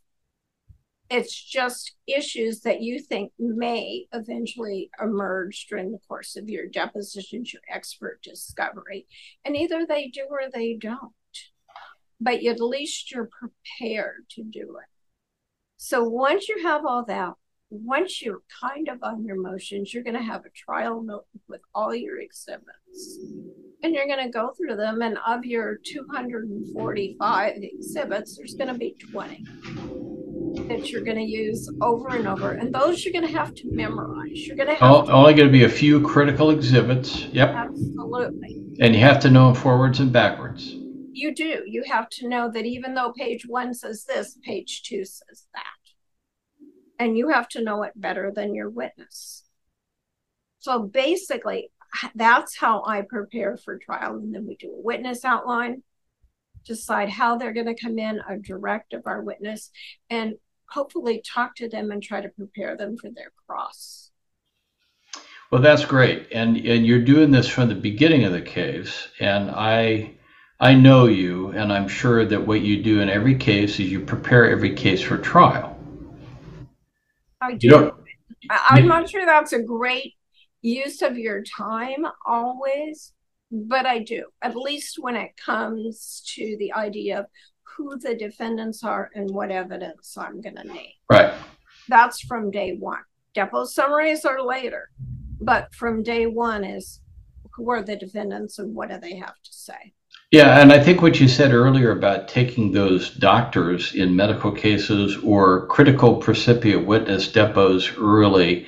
It's 1.16 1.40
just 1.40 1.94
issues 2.08 2.62
that 2.62 2.80
you 2.80 2.98
think 2.98 3.30
may 3.38 4.06
eventually 4.12 4.90
emerge 5.00 5.66
during 5.70 5.92
the 5.92 6.00
course 6.08 6.34
of 6.34 6.48
your 6.48 6.66
depositions, 6.66 7.52
your 7.52 7.62
expert 7.72 8.20
discovery. 8.20 9.06
And 9.44 9.56
either 9.56 9.86
they 9.86 10.08
do 10.08 10.26
or 10.28 10.50
they 10.52 10.74
don't. 10.74 11.12
But 12.20 12.44
at 12.44 12.60
least 12.60 13.12
you're 13.12 13.30
prepared 13.30 14.24
to 14.30 14.42
do 14.42 14.76
it. 14.82 14.88
So 15.76 16.02
once 16.02 16.48
you 16.48 16.64
have 16.64 16.84
all 16.84 17.04
that, 17.04 17.34
once 17.70 18.20
you're 18.20 18.42
kind 18.60 18.88
of 18.88 18.98
on 19.04 19.24
your 19.24 19.40
motions, 19.40 19.94
you're 19.94 20.02
going 20.02 20.16
to 20.16 20.22
have 20.22 20.44
a 20.44 20.50
trial 20.50 21.00
note 21.00 21.26
with 21.48 21.60
all 21.76 21.94
your 21.94 22.18
exhibits. 22.18 23.20
And 23.84 23.94
you're 23.94 24.08
going 24.08 24.24
to 24.24 24.32
go 24.32 24.50
through 24.56 24.74
them. 24.74 25.00
And 25.00 25.18
of 25.24 25.44
your 25.44 25.78
245 25.84 27.52
exhibits, 27.56 28.36
there's 28.36 28.54
going 28.54 28.72
to 28.72 28.78
be 28.78 28.96
20 29.12 29.44
that 30.68 30.90
you're 30.90 31.02
going 31.02 31.18
to 31.18 31.24
use 31.24 31.70
over 31.80 32.08
and 32.08 32.26
over. 32.26 32.52
And 32.52 32.74
those 32.74 33.04
you're 33.04 33.12
going 33.12 33.26
to 33.26 33.32
have 33.32 33.54
to 33.54 33.70
memorize. 33.70 34.46
You're 34.46 34.56
going 34.56 34.68
to 34.68 34.74
have 34.74 35.10
only 35.10 35.34
going 35.34 35.48
to 35.48 35.52
be 35.52 35.64
a 35.64 35.68
few 35.68 36.00
critical 36.00 36.50
exhibits. 36.50 37.24
Yep. 37.26 37.48
Absolutely. 37.50 38.62
And 38.80 38.94
you 38.94 39.00
have 39.00 39.20
to 39.20 39.30
know 39.30 39.52
them 39.52 39.62
forwards 39.62 40.00
and 40.00 40.12
backwards 40.12 40.74
you 41.14 41.34
do. 41.34 41.62
You 41.66 41.84
have 41.84 42.08
to 42.10 42.28
know 42.28 42.50
that 42.50 42.66
even 42.66 42.94
though 42.94 43.12
page 43.12 43.46
one 43.46 43.72
says 43.72 44.04
this, 44.04 44.36
page 44.42 44.82
two 44.82 45.04
says 45.04 45.46
that. 45.54 45.64
And 46.98 47.16
you 47.16 47.28
have 47.28 47.48
to 47.50 47.62
know 47.62 47.82
it 47.82 47.92
better 47.96 48.32
than 48.34 48.54
your 48.54 48.68
witness. 48.68 49.44
So 50.58 50.82
basically, 50.82 51.70
that's 52.14 52.56
how 52.56 52.82
I 52.84 53.02
prepare 53.02 53.56
for 53.56 53.78
trial. 53.78 54.16
And 54.16 54.34
then 54.34 54.46
we 54.46 54.56
do 54.56 54.68
a 54.68 54.82
witness 54.82 55.24
outline, 55.24 55.82
decide 56.64 57.10
how 57.10 57.36
they're 57.36 57.52
going 57.52 57.74
to 57.74 57.80
come 57.80 57.98
in, 57.98 58.20
a 58.28 58.36
direct 58.36 58.92
of 58.92 59.06
our 59.06 59.22
witness, 59.22 59.70
and 60.10 60.34
hopefully 60.68 61.22
talk 61.26 61.54
to 61.56 61.68
them 61.68 61.90
and 61.90 62.02
try 62.02 62.20
to 62.20 62.28
prepare 62.28 62.76
them 62.76 62.96
for 62.96 63.10
their 63.10 63.32
cross. 63.46 64.10
Well, 65.50 65.62
that's 65.62 65.84
great. 65.84 66.28
And 66.32 66.56
and 66.56 66.86
you're 66.86 67.04
doing 67.04 67.30
this 67.30 67.48
from 67.48 67.68
the 67.68 67.74
beginning 67.74 68.24
of 68.24 68.32
the 68.32 68.42
case. 68.42 69.08
And 69.20 69.50
I 69.50 70.14
I 70.60 70.74
know 70.74 71.06
you, 71.06 71.48
and 71.50 71.72
I'm 71.72 71.88
sure 71.88 72.24
that 72.24 72.46
what 72.46 72.62
you 72.62 72.82
do 72.82 73.00
in 73.00 73.08
every 73.08 73.34
case 73.34 73.78
is 73.78 73.90
you 73.90 74.00
prepare 74.00 74.50
every 74.50 74.74
case 74.74 75.02
for 75.02 75.18
trial. 75.18 75.78
I 77.40 77.54
do. 77.54 77.68
Don't, 77.68 77.94
I'm 78.50 78.86
not 78.86 79.08
sure 79.08 79.26
that's 79.26 79.52
a 79.52 79.62
great 79.62 80.14
use 80.62 81.02
of 81.02 81.18
your 81.18 81.42
time 81.42 82.06
always, 82.24 83.12
but 83.50 83.86
I 83.86 83.98
do, 83.98 84.24
at 84.42 84.56
least 84.56 84.96
when 84.98 85.16
it 85.16 85.36
comes 85.36 86.22
to 86.34 86.56
the 86.58 86.72
idea 86.72 87.20
of 87.20 87.26
who 87.76 87.98
the 87.98 88.14
defendants 88.14 88.84
are 88.84 89.10
and 89.14 89.30
what 89.30 89.50
evidence 89.50 90.16
I'm 90.16 90.40
going 90.40 90.56
to 90.56 90.64
need. 90.64 90.96
Right. 91.10 91.34
That's 91.88 92.20
from 92.20 92.50
day 92.50 92.76
one. 92.78 93.02
Depo 93.36 93.66
summaries 93.66 94.24
are 94.24 94.42
later, 94.42 94.90
but 95.40 95.74
from 95.74 96.02
day 96.02 96.26
one 96.26 96.64
is 96.64 97.00
who 97.54 97.70
are 97.70 97.82
the 97.82 97.96
defendants 97.96 98.58
and 98.58 98.74
what 98.74 98.90
do 98.90 98.98
they 98.98 99.16
have 99.16 99.34
to 99.42 99.52
say? 99.52 99.92
Yeah, 100.30 100.60
and 100.60 100.72
I 100.72 100.82
think 100.82 101.02
what 101.02 101.20
you 101.20 101.28
said 101.28 101.52
earlier 101.52 101.92
about 101.92 102.28
taking 102.28 102.72
those 102.72 103.10
doctors 103.10 103.94
in 103.94 104.16
medical 104.16 104.50
cases 104.50 105.16
or 105.22 105.66
critical 105.68 106.16
percipient 106.16 106.86
witness 106.86 107.28
depos 107.28 107.92
early, 108.00 108.66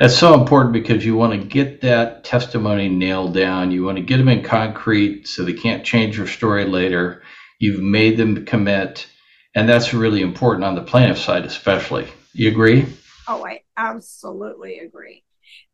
that's 0.00 0.16
so 0.16 0.34
important 0.34 0.72
because 0.72 1.04
you 1.04 1.14
want 1.14 1.40
to 1.40 1.46
get 1.46 1.80
that 1.82 2.24
testimony 2.24 2.88
nailed 2.88 3.34
down. 3.34 3.70
You 3.70 3.84
want 3.84 3.96
to 3.98 4.02
get 4.02 4.16
them 4.16 4.28
in 4.28 4.42
concrete 4.42 5.28
so 5.28 5.44
they 5.44 5.52
can't 5.52 5.84
change 5.84 6.16
their 6.16 6.26
story 6.26 6.64
later. 6.64 7.22
You've 7.58 7.82
made 7.82 8.16
them 8.16 8.44
commit, 8.44 9.06
and 9.54 9.68
that's 9.68 9.94
really 9.94 10.22
important 10.22 10.64
on 10.64 10.74
the 10.74 10.82
plaintiff 10.82 11.18
side, 11.18 11.44
especially. 11.44 12.08
You 12.32 12.50
agree? 12.50 12.86
Oh, 13.28 13.44
I 13.46 13.60
absolutely 13.76 14.80
agree. 14.80 15.24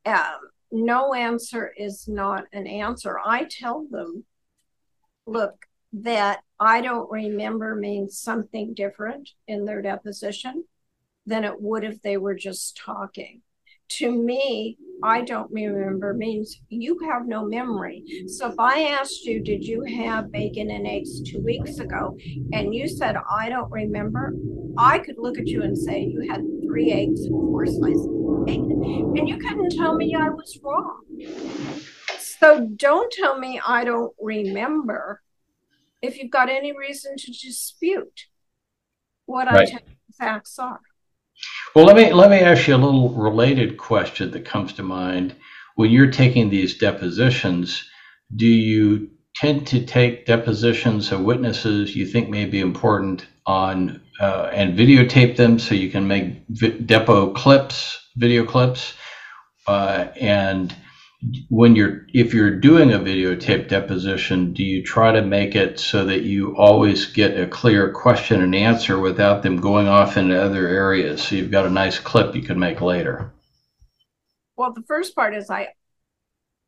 Um, 0.07 0.39
no 0.71 1.15
answer 1.15 1.73
is 1.77 2.07
not 2.07 2.45
an 2.53 2.67
answer. 2.67 3.19
I 3.25 3.45
tell 3.45 3.87
them 3.91 4.25
look, 5.31 5.67
that 5.93 6.41
I 6.59 6.81
don't 6.83 7.11
remember 7.11 7.75
means 7.75 8.19
something 8.19 8.75
different 8.75 9.31
in 9.49 9.65
their 9.65 9.83
deposition 9.83 10.65
than 11.27 11.45
it 11.45 11.61
would 11.61 11.85
if 11.85 12.03
they 12.03 12.17
were 12.17 12.35
just 12.35 12.77
talking. 12.77 13.43
To 13.99 14.11
me, 14.11 14.79
I 15.03 15.23
don't 15.23 15.51
remember 15.51 16.15
means 16.15 16.61
you 16.69 16.99
have 17.11 17.27
no 17.27 17.45
memory. 17.45 18.05
So 18.29 18.49
if 18.49 18.55
I 18.59 18.83
asked 18.83 19.25
you, 19.25 19.43
did 19.43 19.65
you 19.65 19.83
have 19.83 20.31
bacon 20.31 20.71
and 20.71 20.87
eggs 20.87 21.23
two 21.23 21.41
weeks 21.41 21.79
ago? 21.79 22.17
And 22.53 22.75
you 22.75 22.87
said, 22.87 23.17
I 23.31 23.49
don't 23.49 23.71
remember, 23.71 24.35
I 24.77 24.99
could 24.99 25.17
look 25.19 25.39
at 25.39 25.47
you 25.47 25.63
and 25.63 25.77
say, 25.77 26.03
you 26.03 26.29
had 26.31 26.43
three 26.65 26.93
eggs 26.93 27.25
and 27.25 27.33
four 27.33 27.67
slices 27.67 28.07
of 28.07 28.47
bacon. 28.47 29.15
And 29.17 29.29
you 29.29 29.39
couldn't 29.39 29.71
tell 29.71 29.95
me 29.95 30.15
I 30.15 30.29
was 30.29 30.59
wrong. 30.63 31.01
So 32.19 32.69
don't 32.77 33.13
tell 33.13 33.39
me 33.39 33.61
I 33.67 33.85
don't 33.85 34.15
remember 34.21 35.23
if 36.03 36.19
you've 36.19 36.31
got 36.31 36.49
any 36.49 36.77
reason 36.77 37.17
to 37.17 37.27
dispute 37.27 38.27
what 39.27 39.47
right. 39.47 39.69
I 39.69 39.71
tell 39.71 39.81
the 39.81 40.13
facts 40.19 40.59
are. 40.59 40.81
Well, 41.75 41.85
let 41.85 41.97
me 41.97 42.13
let 42.13 42.31
me 42.31 42.39
ask 42.39 42.67
you 42.67 42.75
a 42.75 42.77
little 42.77 43.11
related 43.11 43.79
question 43.79 44.31
that 44.33 44.45
comes 44.45 44.73
to 44.75 44.83
mind. 44.83 45.37
When 45.77 45.91
you're 45.91 46.11
taking 46.11 46.51
these 46.51 46.79
depositions, 46.79 47.89
do 48.35 48.47
you 48.47 49.11
tend 49.35 49.67
to 49.69 49.85
take 49.85 50.27
depositions 50.27 51.13
of 51.13 51.21
witnesses 51.21 51.95
you 51.95 52.07
think 52.07 52.29
may 52.29 52.45
be 52.45 52.61
important 52.61 53.27
on 53.47 54.01
uh, 54.21 54.51
and 54.53 54.79
videotape 54.79 55.37
them 55.37 55.59
so 55.59 55.75
you 55.75 55.91
can 55.91 56.07
make 56.07 56.45
vi- 56.49 56.79
depo 56.79 57.35
clips, 57.35 57.99
video 58.17 58.45
clips, 58.45 58.95
uh, 59.67 60.09
and 60.21 60.75
when 61.49 61.77
you're 61.77 62.07
if 62.15 62.33
you're 62.33 62.59
doing 62.59 62.93
a 62.93 62.99
videotape 62.99 63.69
deposition 63.69 64.55
do 64.55 64.65
you 64.65 64.83
try 64.83 65.13
to 65.13 65.21
make 65.21 65.55
it 65.55 65.79
so 65.79 66.05
that 66.05 66.23
you 66.23 66.57
always 66.57 67.07
get 67.07 67.39
a 67.39 67.47
clear 67.47 67.93
question 67.93 68.41
and 68.41 68.55
answer 68.55 68.99
without 68.99 69.43
them 69.43 69.61
going 69.61 69.87
off 69.87 70.17
into 70.17 70.41
other 70.41 70.67
areas 70.67 71.23
so 71.23 71.35
you've 71.35 71.51
got 71.51 71.67
a 71.67 71.71
nice 71.71 71.99
clip 71.99 72.35
you 72.35 72.41
can 72.41 72.59
make 72.59 72.81
later 72.81 73.31
well 74.57 74.73
the 74.73 74.83
first 74.83 75.15
part 75.15 75.35
is 75.35 75.51
i 75.51 75.69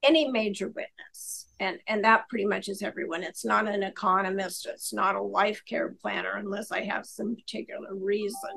any 0.03 0.29
major 0.29 0.69
witness, 0.69 1.47
and, 1.61 1.79
and 1.87 2.05
that 2.05 2.29
pretty 2.29 2.47
much 2.47 2.69
is 2.69 2.83
everyone. 2.83 3.23
It's 3.23 3.45
not 3.45 3.69
an 3.69 3.83
economist, 3.83 4.67
it's 4.67 4.93
not 4.93 5.15
a 5.15 5.23
life 5.23 5.63
care 5.67 5.95
planner 6.01 6.37
unless 6.37 6.73
I 6.73 6.83
have 6.85 7.07
some 7.07 7.37
particular 7.37 7.95
reason. 7.95 8.51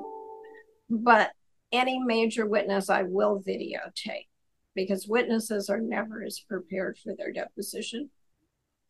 But 0.90 1.30
any 1.72 1.98
major 1.98 2.46
witness, 2.46 2.90
I 2.90 3.02
will 3.02 3.42
videotape 3.46 4.26
because 4.76 5.08
witnesses 5.08 5.68
are 5.68 5.80
never 5.80 6.22
as 6.22 6.38
prepared 6.38 6.98
for 6.98 7.14
their 7.16 7.32
deposition 7.32 8.10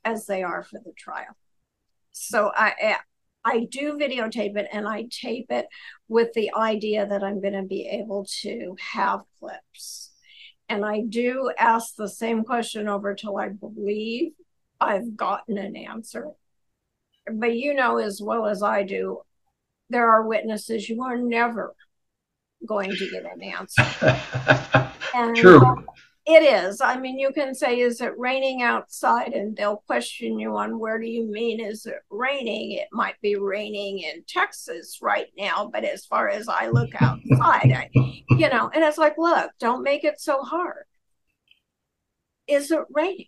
as 0.05 0.26
they 0.26 0.43
are 0.43 0.62
for 0.62 0.78
the 0.85 0.93
trial. 0.99 1.37
So 2.12 2.50
I 2.55 2.97
I 3.45 3.66
do 3.71 3.97
videotape 3.97 4.57
it 4.57 4.66
and 4.73 4.88
I 4.88 5.05
tape 5.09 5.47
it 5.50 5.66
with 6.09 6.33
the 6.35 6.52
idea 6.55 7.07
that 7.07 7.23
I'm 7.23 7.40
going 7.40 7.55
to 7.55 7.62
be 7.62 7.87
able 7.87 8.26
to 8.43 8.75
have 8.93 9.21
clips. 9.38 10.11
And 10.69 10.85
I 10.85 11.02
do 11.09 11.52
ask 11.57 11.95
the 11.95 12.09
same 12.09 12.43
question 12.43 12.88
over 12.88 13.14
till 13.14 13.37
I 13.37 13.50
believe 13.50 14.33
I've 14.81 15.16
gotten 15.16 15.59
an 15.59 15.76
answer. 15.76 16.31
But 17.33 17.55
you 17.55 17.73
know 17.75 17.99
as 17.99 18.21
well 18.21 18.47
as 18.47 18.64
I 18.64 18.83
do, 18.83 19.21
there 19.90 20.11
are 20.11 20.26
witnesses 20.26 20.88
you 20.88 21.05
are 21.05 21.16
never 21.16 21.76
going 22.66 22.90
to 22.90 23.11
get 23.11 23.25
an 23.33 23.43
answer. 23.45 24.93
and, 25.16 25.37
True. 25.37 25.85
It 26.28 26.42
is. 26.42 26.80
I 26.80 26.99
mean, 26.99 27.20
you 27.20 27.30
can 27.30 27.54
say, 27.54 27.78
is 27.78 28.00
it 28.00 28.18
raining 28.18 28.61
outside? 28.61 29.32
And 29.32 29.56
they'll 29.56 29.85
question 29.87 30.40
you 30.40 30.56
on 30.56 30.80
where 30.80 30.99
do 30.99 31.06
you 31.06 31.30
mean 31.30 31.61
is 31.61 31.87
it 31.87 32.00
raining? 32.11 32.73
It 32.73 32.88
might 32.90 33.14
be 33.23 33.37
raining 33.37 34.00
in 34.00 34.25
Texas 34.26 34.99
right 35.00 35.28
now, 35.38 35.70
but 35.73 35.85
as 35.85 36.04
far 36.04 36.28
as 36.28 36.49
I 36.49 36.68
look 36.68 36.90
outside, 37.00 37.70
I, 37.73 37.90
you 37.94 38.49
know, 38.50 38.68
and 38.75 38.82
it's 38.82 38.99
like, 38.99 39.16
look, 39.18 39.52
don't 39.61 39.85
make 39.85 40.02
it 40.02 40.18
so 40.20 40.42
hard. 40.42 40.87
Is 42.49 42.73
it 42.73 42.85
raining? 42.92 43.26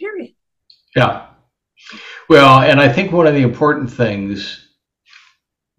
Period. 0.00 0.34
Yeah. 0.96 1.28
Well, 2.28 2.62
and 2.62 2.80
I 2.80 2.92
think 2.92 3.12
one 3.12 3.28
of 3.28 3.34
the 3.34 3.42
important 3.42 3.88
things, 3.88 4.66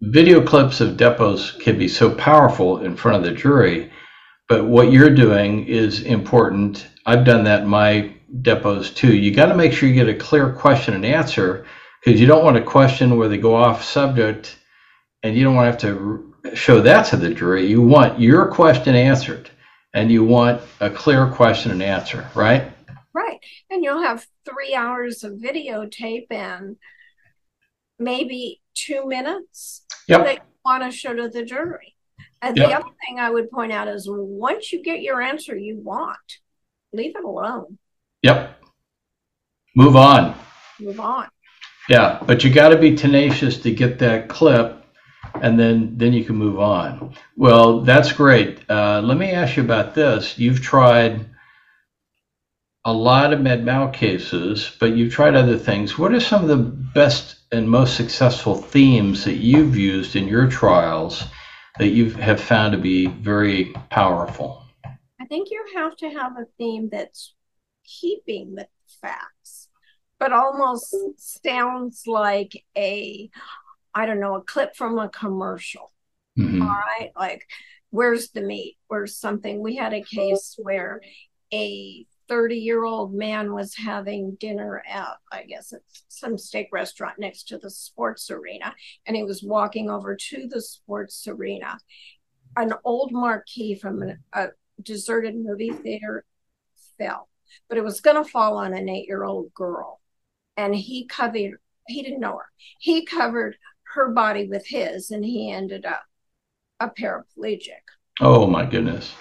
video 0.00 0.42
clips 0.42 0.80
of 0.80 0.96
depos 0.96 1.60
can 1.60 1.78
be 1.78 1.88
so 1.88 2.14
powerful 2.14 2.78
in 2.78 2.96
front 2.96 3.18
of 3.18 3.22
the 3.22 3.38
jury 3.38 3.92
but 4.48 4.64
what 4.64 4.92
you're 4.92 5.14
doing 5.14 5.66
is 5.66 6.02
important. 6.02 6.86
I've 7.04 7.24
done 7.24 7.44
that 7.44 7.62
in 7.62 7.68
my 7.68 8.14
depos 8.42 8.94
too. 8.94 9.14
You 9.14 9.34
got 9.34 9.46
to 9.46 9.56
make 9.56 9.72
sure 9.72 9.88
you 9.88 9.94
get 9.94 10.08
a 10.08 10.14
clear 10.14 10.52
question 10.52 10.94
and 10.94 11.04
answer 11.04 11.66
because 12.04 12.20
you 12.20 12.26
don't 12.26 12.44
want 12.44 12.56
a 12.56 12.62
question 12.62 13.16
where 13.16 13.28
they 13.28 13.38
go 13.38 13.54
off 13.54 13.84
subject 13.84 14.58
and 15.22 15.36
you 15.36 15.44
don't 15.44 15.56
want 15.56 15.80
to 15.80 15.88
have 15.88 15.98
to 15.98 16.34
show 16.54 16.80
that 16.82 17.06
to 17.06 17.16
the 17.16 17.34
jury. 17.34 17.66
You 17.66 17.82
want 17.82 18.20
your 18.20 18.46
question 18.46 18.94
answered 18.94 19.50
and 19.92 20.10
you 20.10 20.24
want 20.24 20.62
a 20.80 20.90
clear 20.90 21.28
question 21.28 21.72
and 21.72 21.82
answer, 21.82 22.28
right? 22.34 22.72
Right. 23.12 23.40
And 23.70 23.82
you'll 23.82 24.02
have 24.02 24.26
three 24.44 24.74
hours 24.74 25.24
of 25.24 25.32
videotape 25.32 26.26
and 26.30 26.76
maybe 27.98 28.60
two 28.74 29.06
minutes 29.06 29.84
yep. 30.06 30.24
that 30.24 30.34
you 30.36 30.42
want 30.64 30.84
to 30.84 30.96
show 30.96 31.14
to 31.14 31.28
the 31.28 31.44
jury. 31.44 31.95
And 32.42 32.56
yep. 32.56 32.68
the 32.68 32.74
other 32.76 32.94
thing 33.06 33.18
I 33.18 33.30
would 33.30 33.50
point 33.50 33.72
out 33.72 33.88
is 33.88 34.06
once 34.08 34.72
you 34.72 34.82
get 34.82 35.00
your 35.00 35.22
answer 35.22 35.56
you 35.56 35.78
want, 35.78 36.18
leave 36.92 37.16
it 37.16 37.24
alone. 37.24 37.78
Yep. 38.22 38.62
Move 39.74 39.96
on. 39.96 40.34
Move 40.80 41.00
on. 41.00 41.28
Yeah, 41.88 42.20
but 42.26 42.42
you 42.42 42.52
got 42.52 42.70
to 42.70 42.78
be 42.78 42.96
tenacious 42.96 43.58
to 43.58 43.70
get 43.70 43.98
that 44.00 44.28
clip, 44.28 44.84
and 45.40 45.58
then 45.58 45.96
then 45.96 46.12
you 46.12 46.24
can 46.24 46.34
move 46.36 46.58
on. 46.58 47.14
Well, 47.36 47.82
that's 47.82 48.12
great. 48.12 48.68
Uh, 48.68 49.00
let 49.02 49.16
me 49.16 49.30
ask 49.30 49.56
you 49.56 49.62
about 49.62 49.94
this. 49.94 50.38
You've 50.38 50.60
tried 50.60 51.26
a 52.84 52.92
lot 52.92 53.32
of 53.32 53.40
med 53.40 53.64
mal 53.64 53.88
cases, 53.88 54.72
but 54.80 54.96
you've 54.96 55.12
tried 55.12 55.36
other 55.36 55.58
things. 55.58 55.98
What 55.98 56.12
are 56.12 56.20
some 56.20 56.42
of 56.42 56.48
the 56.48 56.56
best 56.56 57.36
and 57.52 57.70
most 57.70 57.96
successful 57.96 58.56
themes 58.56 59.24
that 59.24 59.36
you've 59.36 59.76
used 59.76 60.16
in 60.16 60.26
your 60.26 60.48
trials? 60.48 61.24
That 61.78 61.88
you 61.88 62.10
have 62.10 62.40
found 62.40 62.72
to 62.72 62.78
be 62.78 63.06
very 63.06 63.74
powerful? 63.90 64.64
I 65.20 65.24
think 65.28 65.48
you 65.50 65.64
have 65.74 65.96
to 65.96 66.10
have 66.10 66.32
a 66.32 66.46
theme 66.58 66.88
that's 66.90 67.34
keeping 67.84 68.54
the 68.54 68.66
facts, 69.02 69.68
but 70.18 70.32
almost 70.32 70.94
sounds 71.44 72.04
like 72.06 72.64
a, 72.76 73.30
I 73.94 74.06
don't 74.06 74.20
know, 74.20 74.36
a 74.36 74.42
clip 74.42 74.76
from 74.76 74.98
a 74.98 75.08
commercial. 75.08 75.92
Mm-hmm. 76.38 76.62
All 76.62 76.68
right. 76.68 77.10
Like, 77.16 77.46
where's 77.90 78.30
the 78.30 78.42
meat? 78.42 78.76
Where's 78.88 79.16
something? 79.16 79.60
We 79.60 79.76
had 79.76 79.94
a 79.94 80.02
case 80.02 80.54
where 80.58 81.00
a 81.52 82.06
30 82.28 82.56
year 82.56 82.84
old 82.84 83.14
man 83.14 83.52
was 83.52 83.74
having 83.74 84.36
dinner 84.40 84.82
at, 84.88 85.16
I 85.32 85.44
guess, 85.44 85.72
it's 85.72 86.04
some 86.08 86.38
steak 86.38 86.68
restaurant 86.72 87.18
next 87.18 87.48
to 87.48 87.58
the 87.58 87.70
sports 87.70 88.30
arena. 88.30 88.74
And 89.06 89.16
he 89.16 89.24
was 89.24 89.42
walking 89.42 89.90
over 89.90 90.16
to 90.16 90.48
the 90.48 90.60
sports 90.60 91.26
arena. 91.28 91.78
An 92.56 92.72
old 92.84 93.12
marquee 93.12 93.74
from 93.74 94.02
an, 94.02 94.18
a 94.32 94.48
deserted 94.82 95.36
movie 95.36 95.70
theater 95.70 96.24
fell, 96.98 97.28
but 97.68 97.78
it 97.78 97.84
was 97.84 98.00
going 98.00 98.22
to 98.22 98.30
fall 98.30 98.56
on 98.56 98.74
an 98.74 98.88
eight 98.88 99.06
year 99.06 99.24
old 99.24 99.52
girl. 99.54 100.00
And 100.56 100.74
he 100.74 101.06
covered, 101.06 101.58
he 101.86 102.02
didn't 102.02 102.20
know 102.20 102.38
her. 102.38 102.50
He 102.78 103.04
covered 103.04 103.56
her 103.94 104.10
body 104.10 104.48
with 104.48 104.66
his, 104.66 105.10
and 105.10 105.24
he 105.24 105.50
ended 105.50 105.84
up 105.84 106.02
a 106.80 106.88
paraplegic. 106.88 107.82
Oh, 108.20 108.46
my 108.46 108.64
goodness 108.64 109.14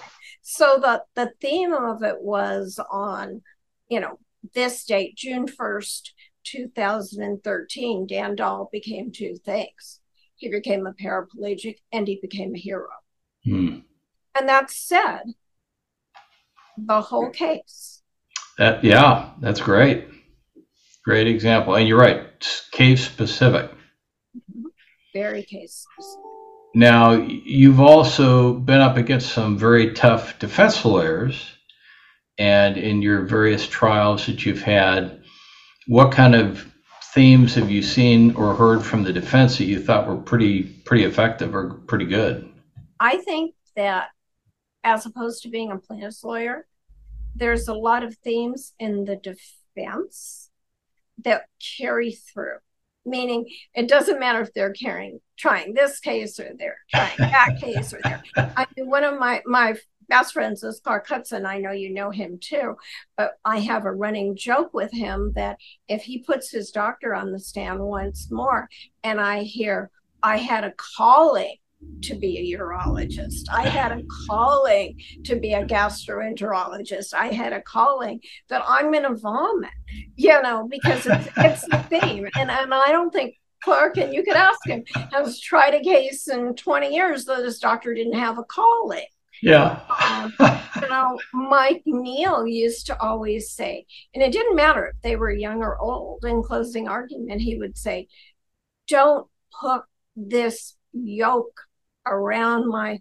so 0.47 0.77
the 0.79 1.03
the 1.15 1.31
theme 1.41 1.73
of 1.73 2.03
it 2.03 2.21
was 2.21 2.79
on 2.91 3.41
you 3.89 3.99
know 3.99 4.19
this 4.53 4.86
date 4.86 5.15
june 5.15 5.47
1st 5.47 6.12
2013 6.45 8.05
dan 8.05 8.36
dahl 8.36 8.69
became 8.71 9.12
two 9.12 9.36
things. 9.43 9.99
He 10.36 10.49
became 10.49 10.86
a 10.86 10.93
paraplegic 10.93 11.77
and 11.91 12.08
he 12.08 12.19
became 12.21 12.53
a 12.55 12.60
hero. 12.60 12.88
Hmm. 13.43 13.79
and 14.38 14.49
that 14.49 14.71
said 14.71 15.21
the 16.77 17.01
whole 17.01 17.29
case. 17.29 18.03
That 18.58 18.84
yeah 18.84 19.31
that's 19.39 19.62
great. 19.62 20.08
Great 21.03 21.27
example. 21.27 21.75
And 21.75 21.88
you're 21.88 21.99
right 21.99 22.23
case 22.71 23.03
specific. 23.05 23.71
Mm-hmm. 23.71 24.67
very 25.13 25.43
case 25.43 25.86
specific 25.91 26.35
now, 26.76 27.14
you've 27.14 27.80
also 27.80 28.54
been 28.54 28.82
up 28.82 28.98
against 28.98 29.32
some 29.32 29.58
very 29.58 29.94
tough 29.94 30.38
defense 30.40 30.84
lawyers, 30.84 31.56
and 32.38 32.76
in 32.76 33.02
your 33.02 33.22
various 33.22 33.66
trials 33.66 34.26
that 34.26 34.46
you've 34.46 34.62
had, 34.62 35.24
what 35.88 36.12
kind 36.12 36.36
of 36.36 36.70
themes 37.14 37.56
have 37.56 37.72
you 37.72 37.82
seen 37.82 38.36
or 38.36 38.54
heard 38.54 38.84
from 38.84 39.04
the 39.04 39.14
defense 39.14 39.58
that 39.58 39.66
you 39.66 39.82
thought 39.82 40.06
were 40.06 40.18
pretty 40.18 40.64
pretty 40.64 41.06
effective 41.06 41.56
or 41.56 41.76
pretty 41.88 42.06
good? 42.06 42.52
I 43.00 43.18
think 43.18 43.56
that 43.78 44.10
as 44.84 45.06
opposed 45.06 45.44
to 45.44 45.50
being 45.50 45.72
a 45.72 45.78
plaintiff's 45.78 46.26
lawyer, 46.26 46.68
there's 47.36 47.70
a 47.70 47.74
lot 47.74 48.04
of 48.04 48.18
themes 48.18 48.74
in 48.80 49.06
the 49.06 49.16
defense 49.16 50.50
that 51.24 51.46
carry 51.78 52.12
through 52.12 52.58
meaning 53.06 53.48
it 53.74 53.88
doesn't 53.88 54.20
matter 54.20 54.42
if 54.42 54.54
they're 54.54 54.74
carrying 54.74 55.20
trying 55.38 55.74
this 55.74 56.00
case 56.00 56.39
or 56.39 56.52
they're 56.58 56.78
trying 56.89 57.17
that 57.17 57.58
case 57.62 57.93
or 57.93 58.00
they're 58.04 58.24
I 58.36 58.65
mean, 58.76 58.89
one 58.89 59.04
of 59.04 59.19
my 59.19 59.41
my 59.45 59.76
best 60.08 60.34
friends 60.34 60.63
is 60.63 60.80
Clark 60.80 61.08
Hudson. 61.08 61.45
I 61.45 61.58
know 61.58 61.71
you 61.71 61.93
know 61.93 62.12
him 62.12 62.38
too, 62.39 62.76
but 63.17 63.34
I 63.43 63.60
have 63.60 63.86
a 63.86 63.91
running 63.91 64.36
joke 64.36 64.74
with 64.74 64.91
him 64.91 65.34
that 65.36 65.58
if 65.88 66.04
he 66.04 66.19
puts 66.19 66.52
his 66.52 66.71
doctor 66.71 67.15
on 67.15 67.32
the 67.32 67.39
stand 67.39 67.80
once 67.80 68.30
more 68.32 68.69
and 69.04 69.19
I 69.19 69.41
hear 69.41 69.89
I 70.21 70.38
had 70.38 70.63
a 70.63 70.74
calling 70.98 71.58
to 72.02 72.15
be 72.15 72.38
a 72.54 72.58
urologist. 72.58 73.43
I 73.52 73.67
had 73.67 73.91
a 73.91 74.02
calling 74.28 75.00
to 75.24 75.36
be 75.36 75.54
a 75.54 75.65
gastroenterologist. 75.65 77.13
I 77.13 77.28
had 77.28 77.54
a 77.54 77.62
calling 77.62 78.21
that 78.50 78.63
I'm 78.67 78.91
going 78.91 79.04
to 79.04 79.15
vomit, 79.15 79.69
you 80.15 80.41
know, 80.41 80.67
because 80.67 81.06
it's, 81.06 81.30
it's 81.38 81.62
the 81.67 81.78
theme. 81.89 82.28
And, 82.36 82.50
and 82.50 82.74
I 82.74 82.91
don't 82.91 83.13
think 83.13 83.36
Clark, 83.65 83.97
and 83.97 84.13
you 84.13 84.23
could 84.23 84.36
ask 84.36 84.60
him, 84.67 84.86
has 85.12 85.39
tried 85.39 85.73
a 85.73 85.82
case 85.82 86.28
in 86.28 86.56
20 86.56 86.93
years 86.93 87.25
that 87.25 87.43
his 87.43 87.58
doctor 87.58 87.95
didn't 87.95 88.13
have 88.13 88.38
a 88.38 88.43
calling. 88.43 89.08
Yeah. 89.41 89.80
um, 90.08 90.32
you 90.82 90.88
know, 90.88 91.19
Mike 91.34 91.82
Neil 91.88 92.45
used 92.45 92.86
to 92.86 93.01
always 93.01 93.51
say, 93.51 93.88
and 94.13 94.23
it 94.23 94.32
didn't 94.32 94.56
matter 94.56 94.86
if 94.86 95.01
they 95.01 95.15
were 95.15 95.32
young 95.32 95.63
or 95.63 95.80
old, 95.80 96.23
in 96.25 96.43
closing 96.43 96.88
argument, 96.88 97.41
he 97.41 97.58
would 97.58 97.75
say, 97.75 98.08
don't 98.88 99.28
put 99.60 99.82
this 100.15 100.78
yoke 100.93 101.60
around 102.06 102.69
my 102.69 102.99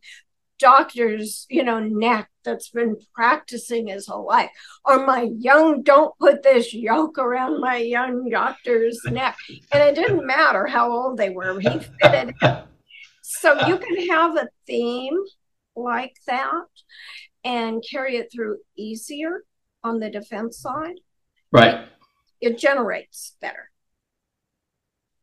doctor's 0.64 1.46
you 1.50 1.62
know 1.62 1.78
neck 1.80 2.30
that's 2.44 2.70
been 2.70 2.96
practicing 3.14 3.88
his 3.88 4.06
whole 4.06 4.26
life 4.26 4.50
or 4.84 5.04
my 5.04 5.28
young 5.38 5.82
don't 5.82 6.16
put 6.18 6.42
this 6.42 6.72
yoke 6.72 7.18
around 7.18 7.60
my 7.60 7.76
young 7.76 8.28
doctor's 8.30 8.98
neck 9.10 9.36
and 9.72 9.82
it 9.82 9.94
didn't 9.94 10.26
matter 10.26 10.66
how 10.66 10.90
old 10.90 11.16
they 11.16 11.30
were 11.30 11.60
he 11.60 11.78
fitted 12.02 12.34
so 13.22 13.66
you 13.66 13.78
can 13.78 14.08
have 14.08 14.36
a 14.36 14.48
theme 14.66 15.18
like 15.76 16.14
that 16.26 16.66
and 17.44 17.84
carry 17.88 18.16
it 18.16 18.30
through 18.32 18.58
easier 18.76 19.44
on 19.82 20.00
the 20.00 20.10
defense 20.10 20.58
side. 20.58 20.96
Right. 21.52 21.86
It 22.40 22.58
generates 22.58 23.36
better. 23.40 23.70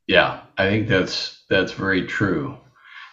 Yeah, 0.08 0.42
I 0.58 0.70
think 0.70 0.88
that's 0.88 1.44
that's 1.50 1.72
very 1.72 2.06
true. 2.06 2.58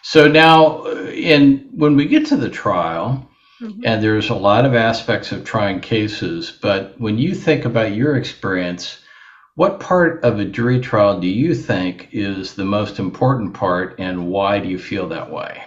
So 0.01 0.27
now, 0.27 0.83
uh, 0.83 1.11
in 1.13 1.69
when 1.71 1.95
we 1.95 2.05
get 2.05 2.25
to 2.27 2.37
the 2.37 2.49
trial, 2.49 3.29
mm-hmm. 3.61 3.81
and 3.83 4.01
there's 4.01 4.29
a 4.29 4.35
lot 4.35 4.65
of 4.65 4.73
aspects 4.73 5.31
of 5.31 5.43
trying 5.43 5.81
cases, 5.81 6.57
but 6.61 6.99
when 6.99 7.17
you 7.17 7.35
think 7.35 7.65
about 7.65 7.93
your 7.93 8.15
experience, 8.15 8.99
what 9.55 9.79
part 9.79 10.23
of 10.23 10.39
a 10.39 10.45
jury 10.45 10.79
trial 10.79 11.19
do 11.19 11.27
you 11.27 11.53
think 11.53 12.09
is 12.11 12.53
the 12.53 12.65
most 12.65 12.97
important 12.97 13.53
part, 13.53 13.99
and 13.99 14.27
why 14.27 14.59
do 14.59 14.69
you 14.69 14.79
feel 14.79 15.09
that 15.09 15.31
way? 15.31 15.63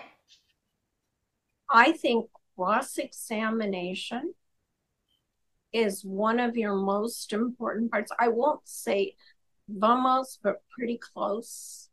I 1.71 1.93
think 1.93 2.29
cross 2.57 2.99
examination 2.99 4.35
is 5.73 6.05
one 6.05 6.39
of 6.39 6.57
your 6.57 6.75
most 6.75 7.33
important 7.33 7.91
parts. 7.91 8.13
I 8.19 8.29
won't 8.29 8.61
say 8.65 9.15
the 9.69 9.95
most, 9.95 10.41
but 10.43 10.63
pretty 10.71 10.99
close. 10.99 11.89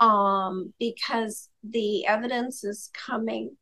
Um, 0.00 0.72
because 0.78 1.48
the 1.70 2.06
evidence 2.06 2.64
is 2.64 2.90
coming 2.92 3.56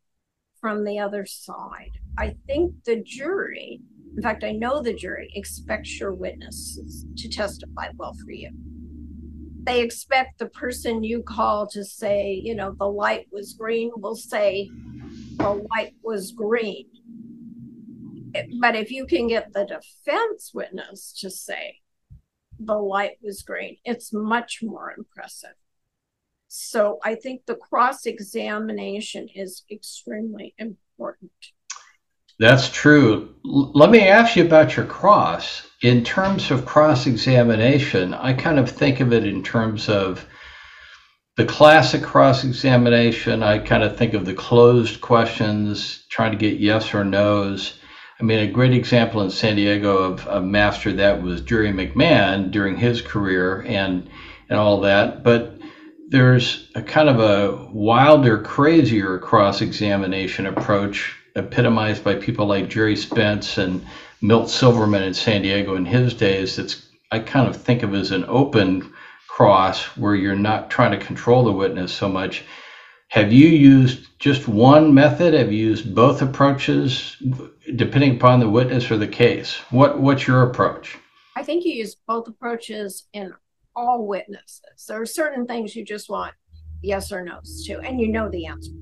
from 0.60 0.84
the 0.84 0.98
other 0.98 1.26
side. 1.26 1.92
I 2.18 2.36
think 2.46 2.84
the 2.84 3.02
jury, 3.02 3.80
in 4.16 4.22
fact, 4.22 4.44
I 4.44 4.52
know 4.52 4.82
the 4.82 4.94
jury 4.94 5.30
expects 5.34 5.98
your 5.98 6.12
witnesses 6.12 7.06
to 7.16 7.28
testify 7.28 7.88
well 7.96 8.14
for 8.14 8.30
you. 8.30 8.50
They 9.64 9.80
expect 9.80 10.38
the 10.38 10.48
person 10.48 11.04
you 11.04 11.22
call 11.22 11.66
to 11.68 11.84
say, 11.84 12.40
you 12.42 12.54
know, 12.54 12.74
the 12.78 12.88
light 12.88 13.26
was 13.30 13.54
green, 13.54 13.90
will 13.96 14.16
say, 14.16 14.70
the 15.36 15.66
light 15.70 15.94
was 16.02 16.32
green. 16.32 16.86
But 18.60 18.74
if 18.76 18.90
you 18.90 19.06
can 19.06 19.28
get 19.28 19.52
the 19.52 19.64
defense 19.64 20.52
witness 20.54 21.12
to 21.20 21.30
say 21.30 21.76
the 22.58 22.78
light 22.78 23.18
was 23.22 23.42
green, 23.42 23.76
it's 23.84 24.12
much 24.12 24.60
more 24.62 24.94
impressive. 24.96 25.54
So 26.54 26.98
I 27.02 27.14
think 27.14 27.46
the 27.46 27.54
cross 27.54 28.04
examination 28.04 29.26
is 29.34 29.62
extremely 29.70 30.54
important. 30.58 31.32
That's 32.38 32.68
true. 32.68 33.36
L- 33.46 33.72
let 33.74 33.88
me 33.88 34.00
ask 34.00 34.36
you 34.36 34.44
about 34.44 34.76
your 34.76 34.84
cross. 34.84 35.66
In 35.80 36.04
terms 36.04 36.50
of 36.50 36.66
cross 36.66 37.06
examination, 37.06 38.12
I 38.12 38.34
kind 38.34 38.58
of 38.58 38.70
think 38.70 39.00
of 39.00 39.14
it 39.14 39.24
in 39.24 39.42
terms 39.42 39.88
of 39.88 40.26
the 41.38 41.46
classic 41.46 42.02
cross 42.02 42.44
examination. 42.44 43.42
I 43.42 43.58
kind 43.58 43.82
of 43.82 43.96
think 43.96 44.12
of 44.12 44.26
the 44.26 44.34
closed 44.34 45.00
questions, 45.00 46.04
trying 46.10 46.32
to 46.32 46.38
get 46.38 46.60
yes 46.60 46.92
or 46.92 47.02
no's. 47.02 47.78
I 48.20 48.24
mean, 48.24 48.40
a 48.40 48.52
great 48.52 48.74
example 48.74 49.22
in 49.22 49.30
San 49.30 49.56
Diego 49.56 49.96
of 49.96 50.26
a 50.26 50.42
master 50.42 50.92
that 50.92 51.22
was 51.22 51.40
Jerry 51.40 51.72
McMahon 51.72 52.50
during 52.50 52.76
his 52.76 53.00
career 53.00 53.62
and 53.62 54.10
and 54.50 54.58
all 54.58 54.82
that. 54.82 55.24
But 55.24 55.61
there's 56.12 56.68
a 56.74 56.82
kind 56.82 57.08
of 57.08 57.20
a 57.20 57.70
wilder, 57.72 58.38
crazier 58.42 59.18
cross 59.18 59.62
examination 59.62 60.46
approach 60.46 61.16
epitomized 61.34 62.04
by 62.04 62.14
people 62.14 62.44
like 62.44 62.68
Gerry 62.68 62.96
Spence 62.96 63.56
and 63.56 63.84
Milt 64.20 64.50
Silverman 64.50 65.02
in 65.02 65.14
San 65.14 65.40
Diego 65.40 65.74
in 65.74 65.86
his 65.86 66.12
days. 66.12 66.56
That's 66.56 66.86
I 67.10 67.18
kind 67.18 67.48
of 67.48 67.56
think 67.56 67.82
of 67.82 67.94
as 67.94 68.10
an 68.10 68.26
open 68.28 68.92
cross 69.26 69.84
where 69.96 70.14
you're 70.14 70.36
not 70.36 70.70
trying 70.70 70.92
to 70.92 71.04
control 71.04 71.44
the 71.44 71.52
witness 71.52 71.92
so 71.92 72.10
much. 72.10 72.44
Have 73.08 73.32
you 73.32 73.48
used 73.48 74.06
just 74.18 74.46
one 74.46 74.92
method? 74.92 75.32
Have 75.32 75.50
you 75.50 75.66
used 75.66 75.94
both 75.94 76.20
approaches 76.20 77.16
depending 77.76 78.16
upon 78.16 78.38
the 78.38 78.48
witness 78.50 78.90
or 78.90 78.98
the 78.98 79.08
case? 79.08 79.56
What 79.70 79.98
what's 79.98 80.26
your 80.26 80.42
approach? 80.42 80.98
I 81.36 81.42
think 81.42 81.64
you 81.64 81.72
use 81.72 81.96
both 82.06 82.28
approaches 82.28 83.04
in 83.14 83.32
all 83.74 84.06
witnesses. 84.06 84.86
There 84.88 85.00
are 85.00 85.06
certain 85.06 85.46
things 85.46 85.74
you 85.74 85.84
just 85.84 86.08
want 86.08 86.34
yes 86.82 87.12
or 87.12 87.24
no's 87.24 87.64
to, 87.66 87.78
and 87.80 88.00
you 88.00 88.08
know 88.08 88.28
the 88.28 88.46
answer. 88.46 88.72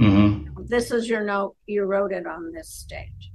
Mm-hmm. 0.00 0.64
This 0.66 0.90
is 0.90 1.08
your 1.08 1.24
note. 1.24 1.56
You 1.66 1.84
wrote 1.84 2.12
it 2.12 2.26
on 2.26 2.52
this 2.52 2.70
stage. 2.70 3.32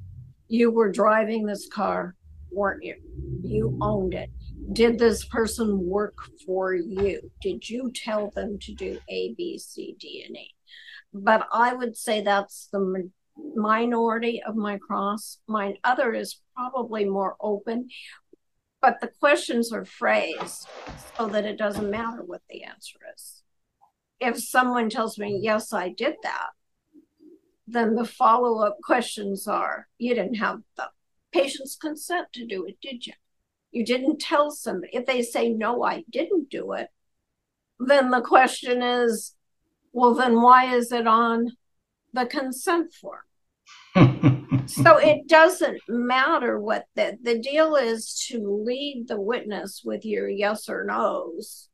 You 0.47 0.71
were 0.71 0.91
driving 0.91 1.45
this 1.45 1.67
car, 1.67 2.15
weren't 2.51 2.83
you? 2.83 2.95
You 3.41 3.77
owned 3.81 4.13
it. 4.13 4.29
Did 4.71 4.99
this 4.99 5.25
person 5.25 5.85
work 5.85 6.15
for 6.45 6.73
you? 6.73 7.31
Did 7.41 7.67
you 7.69 7.91
tell 7.93 8.31
them 8.31 8.57
to 8.61 8.73
do 8.73 8.99
A, 9.09 9.33
B, 9.35 9.57
C, 9.57 9.95
D, 9.99 10.23
and 10.27 10.37
E? 10.37 10.53
But 11.13 11.47
I 11.51 11.73
would 11.73 11.97
say 11.97 12.21
that's 12.21 12.69
the 12.71 13.09
minority 13.55 14.41
of 14.43 14.55
my 14.55 14.77
cross. 14.77 15.39
Mine 15.47 15.77
other 15.83 16.13
is 16.13 16.39
probably 16.55 17.05
more 17.05 17.35
open 17.41 17.89
but 18.83 18.99
the 18.99 19.07
questions 19.07 19.71
are 19.71 19.85
phrased 19.85 20.67
so 21.17 21.27
that 21.27 21.45
it 21.45 21.57
doesn't 21.57 21.89
matter 21.89 22.21
what 22.21 22.41
the 22.49 22.63
answer 22.63 22.99
is. 23.15 23.41
If 24.19 24.37
someone 24.37 24.89
tells 24.89 25.17
me, 25.17 25.39
yes, 25.41 25.71
I 25.71 25.87
did 25.87 26.15
that, 26.21 26.49
then 27.65 27.95
the 27.95 28.03
follow 28.03 28.59
up 28.59 28.77
questions 28.83 29.47
are, 29.47 29.87
you 29.97 30.13
didn't 30.13 30.35
have 30.35 30.59
the 30.75 30.89
patient's 31.31 31.77
consent 31.77 32.27
to 32.33 32.45
do 32.45 32.65
it, 32.65 32.77
did 32.81 33.07
you? 33.07 33.13
You 33.71 33.85
didn't 33.85 34.19
tell 34.19 34.51
somebody. 34.51 34.93
If 34.93 35.05
they 35.05 35.21
say, 35.21 35.49
no, 35.49 35.81
I 35.81 36.03
didn't 36.09 36.49
do 36.49 36.73
it, 36.73 36.89
then 37.79 38.11
the 38.11 38.21
question 38.21 38.81
is, 38.83 39.33
well, 39.93 40.13
then 40.13 40.41
why 40.41 40.75
is 40.75 40.91
it 40.91 41.07
on 41.07 41.53
the 42.11 42.25
consent 42.25 42.93
form? 42.93 43.21
so 44.67 44.97
it 45.01 45.27
doesn't 45.27 45.79
matter 45.87 46.59
what 46.59 46.85
the 46.95 47.17
the 47.21 47.39
deal 47.39 47.75
is 47.75 48.25
to 48.27 48.63
lead 48.65 49.05
the 49.07 49.19
witness 49.19 49.81
with 49.83 50.05
your 50.05 50.29
yes 50.29 50.69
or 50.69 50.83
no's 50.83 51.69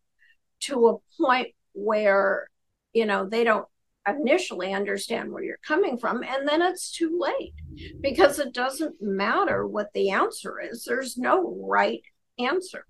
to 0.59 0.87
a 0.87 1.21
point 1.21 1.49
where 1.73 2.47
you 2.93 3.05
know 3.05 3.27
they 3.27 3.43
don't 3.43 3.67
initially 4.07 4.73
understand 4.73 5.31
where 5.31 5.43
you're 5.43 5.59
coming 5.65 5.97
from 5.97 6.23
and 6.23 6.47
then 6.47 6.61
it's 6.61 6.91
too 6.91 7.17
late. 7.19 7.53
Because 8.01 8.39
it 8.39 8.53
doesn't 8.53 8.95
matter 9.01 9.67
what 9.67 9.91
the 9.93 10.09
answer 10.09 10.59
is 10.59 10.83
there's 10.83 11.17
no 11.17 11.55
right 11.67 12.01
answer. 12.37 12.85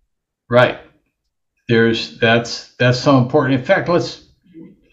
Right. 0.49 0.79
There's 1.67 2.17
that's 2.19 2.75
that's 2.75 2.99
so 2.99 3.17
important. 3.17 3.59
In 3.59 3.65
fact 3.65 3.89
let's 3.89 4.25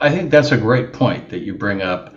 i 0.01 0.11
think 0.11 0.31
that's 0.31 0.53
a 0.53 0.59
great 0.59 0.93
point 0.93 1.29
that 1.31 1.41
you 1.41 1.55
bring 1.55 1.83
up. 1.83 2.15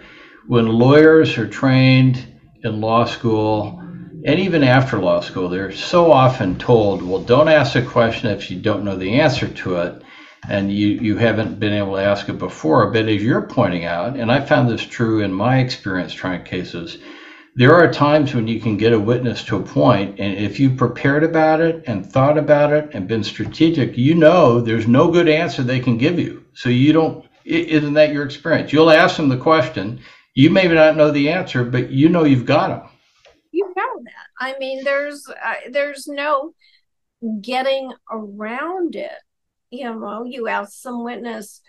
When 0.47 0.67
lawyers 0.67 1.37
are 1.37 1.47
trained 1.47 2.38
in 2.63 2.81
law 2.81 3.05
school 3.05 3.79
and 4.25 4.39
even 4.39 4.63
after 4.63 4.99
law 4.99 5.21
school, 5.21 5.47
they're 5.47 5.71
so 5.71 6.11
often 6.11 6.57
told, 6.57 7.01
well, 7.01 7.21
don't 7.21 7.47
ask 7.47 7.75
a 7.75 7.81
question 7.81 8.29
if 8.29 8.51
you 8.51 8.59
don't 8.59 8.83
know 8.83 8.97
the 8.97 9.19
answer 9.21 9.47
to 9.47 9.77
it 9.77 10.03
and 10.47 10.71
you, 10.71 10.87
you 10.87 11.17
haven't 11.17 11.59
been 11.59 11.73
able 11.73 11.95
to 11.95 12.03
ask 12.03 12.27
it 12.27 12.37
before. 12.37 12.91
But 12.91 13.07
as 13.07 13.23
you're 13.23 13.47
pointing 13.47 13.85
out, 13.85 14.17
and 14.17 14.31
I 14.31 14.41
found 14.41 14.69
this 14.69 14.85
true 14.85 15.21
in 15.21 15.33
my 15.33 15.59
experience 15.59 16.13
trying 16.13 16.43
cases, 16.43 16.97
there 17.55 17.73
are 17.73 17.91
times 17.91 18.33
when 18.33 18.47
you 18.47 18.59
can 18.59 18.77
get 18.77 18.93
a 18.93 18.99
witness 18.99 19.43
to 19.45 19.57
a 19.57 19.63
point, 19.63 20.19
and 20.19 20.37
if 20.37 20.59
you 20.59 20.69
prepared 20.69 21.23
about 21.23 21.61
it 21.61 21.83
and 21.87 22.05
thought 22.05 22.37
about 22.37 22.73
it 22.73 22.89
and 22.93 23.07
been 23.07 23.23
strategic, 23.23 23.97
you 23.97 24.15
know 24.15 24.61
there's 24.61 24.87
no 24.87 25.11
good 25.11 25.27
answer 25.27 25.63
they 25.63 25.79
can 25.79 25.97
give 25.97 26.19
you. 26.19 26.43
So 26.53 26.69
you 26.69 26.93
don't, 26.93 27.25
isn't 27.45 27.93
that 27.93 28.13
your 28.13 28.23
experience? 28.23 28.71
You'll 28.71 28.91
ask 28.91 29.17
them 29.17 29.29
the 29.29 29.37
question, 29.37 30.01
you 30.39 30.49
may 30.49 30.69
not 30.69 30.95
know 30.95 31.11
the 31.11 31.29
answer, 31.29 31.65
but 31.65 31.91
you 31.91 32.07
know 32.07 32.23
you've 32.23 32.45
got 32.45 32.69
them. 32.69 32.89
You 33.51 33.73
know 33.75 34.01
that. 34.05 34.27
I 34.39 34.57
mean, 34.57 34.85
there's 34.85 35.27
uh, 35.29 35.69
there's 35.69 36.07
no 36.07 36.53
getting 37.41 37.91
around 38.09 38.95
it. 38.95 39.19
You 39.69 39.93
know, 39.93 40.23
you 40.23 40.47
ask 40.47 40.71
some 40.81 41.03
witness, 41.03 41.59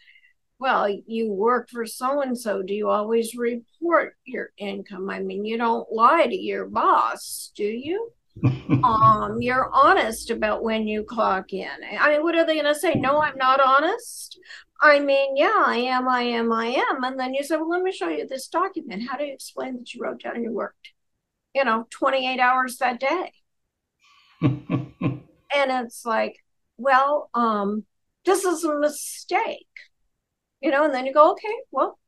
well, 0.60 0.88
you 0.88 1.32
work 1.32 1.68
for 1.68 1.84
so 1.84 2.22
and 2.22 2.38
so. 2.38 2.62
Do 2.62 2.72
you 2.72 2.88
always 2.88 3.34
report 3.34 4.14
your 4.24 4.50
income? 4.56 5.10
I 5.10 5.18
mean, 5.18 5.44
you 5.44 5.58
don't 5.58 5.90
lie 5.92 6.26
to 6.26 6.36
your 6.36 6.66
boss, 6.66 7.50
do 7.56 7.64
you? 7.64 8.12
um, 8.84 9.38
you're 9.42 9.68
honest 9.72 10.30
about 10.30 10.62
when 10.62 10.86
you 10.86 11.02
clock 11.02 11.52
in. 11.52 11.68
I 11.98 12.12
mean, 12.12 12.22
what 12.22 12.36
are 12.36 12.46
they 12.46 12.54
going 12.54 12.72
to 12.72 12.78
say? 12.78 12.94
No, 12.94 13.20
I'm 13.20 13.36
not 13.36 13.60
honest. 13.60 14.38
I 14.82 14.98
mean, 14.98 15.36
yeah, 15.36 15.62
I 15.66 15.76
am, 15.76 16.08
I 16.08 16.22
am, 16.22 16.52
I 16.52 16.66
am. 16.66 17.04
And 17.04 17.20
then 17.20 17.34
you 17.34 17.44
say, 17.44 17.56
well, 17.56 17.68
let 17.68 17.82
me 17.82 17.92
show 17.92 18.08
you 18.08 18.26
this 18.26 18.48
document. 18.48 19.08
How 19.08 19.18
do 19.18 19.24
you 19.24 19.34
explain 19.34 19.76
that 19.76 19.92
you 19.92 20.02
wrote 20.02 20.22
down 20.22 20.42
you 20.42 20.52
worked, 20.52 20.92
you 21.54 21.64
know, 21.64 21.86
28 21.90 22.40
hours 22.40 22.78
that 22.78 22.98
day? 22.98 23.32
and 24.40 25.22
it's 25.54 26.06
like, 26.06 26.36
well, 26.78 27.28
um, 27.34 27.84
this 28.24 28.44
is 28.44 28.64
a 28.64 28.78
mistake, 28.78 29.66
you 30.62 30.70
know, 30.70 30.84
and 30.84 30.94
then 30.94 31.04
you 31.04 31.12
go, 31.12 31.32
okay, 31.32 31.54
well, 31.70 31.98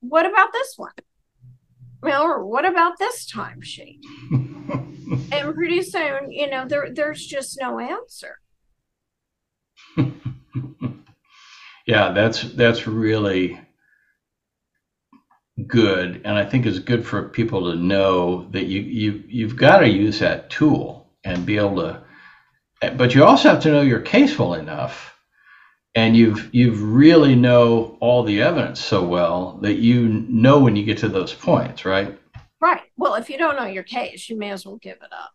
what 0.00 0.24
about 0.24 0.52
this 0.52 0.74
one? 0.76 0.92
Well, 2.02 2.22
or 2.22 2.46
what 2.46 2.64
about 2.64 2.98
this 2.98 3.30
timesheet? 3.30 4.00
and 5.32 5.54
pretty 5.54 5.82
soon, 5.82 6.30
you 6.30 6.48
know, 6.48 6.66
there 6.66 6.88
there's 6.94 7.26
just 7.26 7.58
no 7.60 7.78
answer. 7.80 8.38
Yeah, 11.88 12.12
that's 12.12 12.42
that's 12.42 12.86
really 12.86 13.58
good, 15.66 16.20
and 16.22 16.36
I 16.36 16.44
think 16.44 16.66
it's 16.66 16.78
good 16.78 17.04
for 17.04 17.30
people 17.30 17.72
to 17.72 17.78
know 17.78 18.46
that 18.50 18.66
you 18.66 18.82
you 18.82 19.24
you've 19.26 19.56
got 19.56 19.78
to 19.78 19.88
use 19.88 20.18
that 20.18 20.50
tool 20.50 21.10
and 21.24 21.46
be 21.46 21.56
able 21.56 21.76
to. 21.76 22.02
But 22.94 23.14
you 23.14 23.24
also 23.24 23.48
have 23.48 23.62
to 23.62 23.72
know 23.72 23.80
your 23.80 24.02
case 24.02 24.38
well 24.38 24.52
enough, 24.52 25.18
and 25.94 26.14
you've 26.14 26.54
you've 26.54 26.82
really 26.82 27.34
know 27.34 27.96
all 28.00 28.22
the 28.22 28.42
evidence 28.42 28.84
so 28.84 29.02
well 29.02 29.58
that 29.62 29.78
you 29.78 30.08
know 30.28 30.60
when 30.60 30.76
you 30.76 30.84
get 30.84 30.98
to 30.98 31.08
those 31.08 31.32
points, 31.32 31.86
right? 31.86 32.20
Right. 32.60 32.82
Well, 32.98 33.14
if 33.14 33.30
you 33.30 33.38
don't 33.38 33.56
know 33.56 33.64
your 33.66 33.82
case, 33.82 34.28
you 34.28 34.36
may 34.36 34.50
as 34.50 34.66
well 34.66 34.76
give 34.76 34.98
it 34.98 35.12
up. 35.12 35.30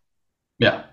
Yeah. 0.60 0.84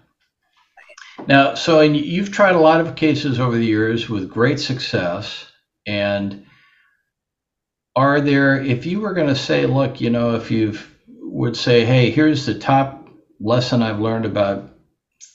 Now, 1.27 1.53
so 1.53 1.81
and 1.81 1.95
you've 1.95 2.31
tried 2.31 2.55
a 2.55 2.59
lot 2.59 2.81
of 2.81 2.95
cases 2.95 3.39
over 3.39 3.55
the 3.55 3.65
years 3.65 4.09
with 4.09 4.27
great 4.27 4.59
success, 4.59 5.50
and 5.85 6.45
are 7.95 8.21
there 8.21 8.61
if 8.61 8.85
you 8.85 8.99
were 8.99 9.13
going 9.13 9.27
to 9.27 9.35
say 9.35 9.65
look 9.65 9.99
you 9.99 10.09
know 10.09 10.35
if 10.35 10.51
you 10.51 10.77
would 11.07 11.55
say 11.55 11.85
hey 11.85 12.09
here's 12.11 12.45
the 12.45 12.57
top 12.57 13.09
lesson 13.39 13.81
i've 13.81 13.99
learned 13.99 14.25
about 14.25 14.69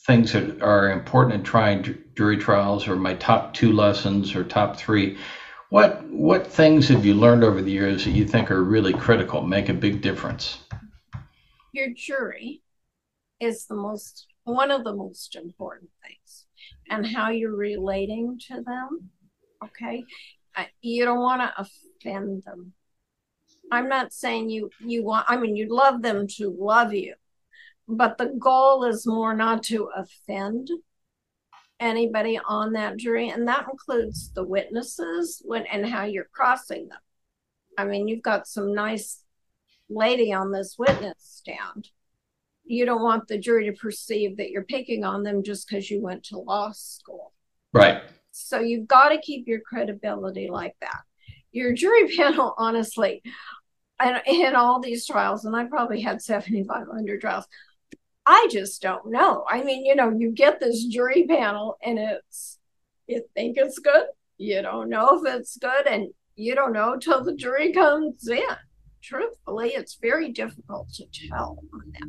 things 0.06 0.32
that 0.32 0.62
are 0.62 0.90
important 0.90 1.34
in 1.34 1.42
trying 1.42 1.98
jury 2.16 2.36
trials 2.36 2.86
or 2.88 2.96
my 2.96 3.14
top 3.14 3.52
two 3.52 3.72
lessons 3.72 4.34
or 4.34 4.44
top 4.44 4.76
three 4.76 5.18
what 5.70 6.04
what 6.04 6.46
things 6.46 6.88
have 6.88 7.04
you 7.04 7.14
learned 7.14 7.42
over 7.42 7.60
the 7.60 7.72
years 7.72 8.04
that 8.04 8.12
you 8.12 8.26
think 8.26 8.50
are 8.50 8.62
really 8.62 8.92
critical 8.92 9.42
make 9.42 9.68
a 9.68 9.74
big 9.74 10.00
difference? 10.00 10.58
Your 11.72 11.88
jury 11.94 12.62
is 13.40 13.66
the 13.66 13.74
most 13.74 14.26
one 14.44 14.70
of 14.70 14.84
the 14.84 14.94
most 14.94 15.34
important 15.34 15.90
things. 16.04 16.46
And 16.88 17.04
how 17.04 17.30
you're 17.30 17.56
relating 17.56 18.38
to 18.48 18.62
them 18.62 19.10
okay 19.64 20.04
you 20.80 21.04
don't 21.04 21.20
want 21.20 21.42
to 21.42 21.52
offend 21.58 22.42
them. 22.44 22.72
I'm 23.70 23.88
not 23.88 24.12
saying 24.12 24.50
you 24.50 24.70
you 24.80 25.04
want 25.04 25.26
I 25.28 25.36
mean 25.36 25.56
you'd 25.56 25.70
love 25.70 26.02
them 26.02 26.26
to 26.36 26.54
love 26.56 26.94
you, 26.94 27.14
but 27.88 28.16
the 28.18 28.26
goal 28.38 28.84
is 28.84 29.06
more 29.06 29.34
not 29.34 29.62
to 29.64 29.90
offend 29.96 30.70
anybody 31.78 32.38
on 32.48 32.72
that 32.72 32.96
jury 32.96 33.28
and 33.28 33.46
that 33.48 33.66
includes 33.70 34.32
the 34.32 34.44
witnesses 34.44 35.42
when 35.44 35.66
and 35.66 35.86
how 35.86 36.04
you're 36.04 36.28
crossing 36.32 36.88
them. 36.88 36.98
I 37.76 37.84
mean, 37.84 38.08
you've 38.08 38.22
got 38.22 38.46
some 38.46 38.74
nice 38.74 39.22
lady 39.88 40.32
on 40.32 40.52
this 40.52 40.76
witness 40.78 41.14
stand. 41.18 41.88
You 42.64 42.84
don't 42.84 43.02
want 43.02 43.28
the 43.28 43.38
jury 43.38 43.66
to 43.66 43.72
perceive 43.72 44.38
that 44.38 44.50
you're 44.50 44.64
picking 44.64 45.04
on 45.04 45.22
them 45.22 45.42
just 45.42 45.68
because 45.68 45.90
you 45.90 46.02
went 46.02 46.24
to 46.24 46.38
law 46.38 46.72
school. 46.72 47.32
Right. 47.72 48.02
So 48.36 48.60
you've 48.60 48.86
got 48.86 49.08
to 49.08 49.18
keep 49.18 49.48
your 49.48 49.60
credibility 49.60 50.48
like 50.50 50.76
that. 50.80 51.00
Your 51.52 51.72
jury 51.72 52.08
panel, 52.16 52.54
honestly, 52.58 53.22
and 53.98 54.20
in 54.26 54.54
all 54.54 54.80
these 54.80 55.06
trials, 55.06 55.44
and 55.44 55.56
I 55.56 55.64
probably 55.64 56.02
had 56.02 56.20
7,500 56.20 57.20
trials, 57.20 57.46
I 58.26 58.48
just 58.50 58.82
don't 58.82 59.10
know. 59.10 59.44
I 59.48 59.62
mean, 59.62 59.86
you 59.86 59.94
know, 59.94 60.10
you 60.10 60.32
get 60.32 60.60
this 60.60 60.84
jury 60.84 61.26
panel 61.26 61.76
and 61.82 61.98
it's, 61.98 62.58
you 63.06 63.24
think 63.34 63.56
it's 63.56 63.78
good, 63.78 64.06
you 64.36 64.60
don't 64.60 64.90
know 64.90 65.18
if 65.18 65.34
it's 65.34 65.56
good, 65.56 65.86
and 65.86 66.08
you 66.34 66.54
don't 66.54 66.72
know 66.72 66.96
till 66.98 67.24
the 67.24 67.34
jury 67.34 67.72
comes 67.72 68.28
in. 68.28 68.42
Truthfully, 69.02 69.70
it's 69.70 69.96
very 70.02 70.32
difficult 70.32 70.92
to 70.94 71.04
tell 71.28 71.58
on 71.72 71.92
that. 71.92 72.08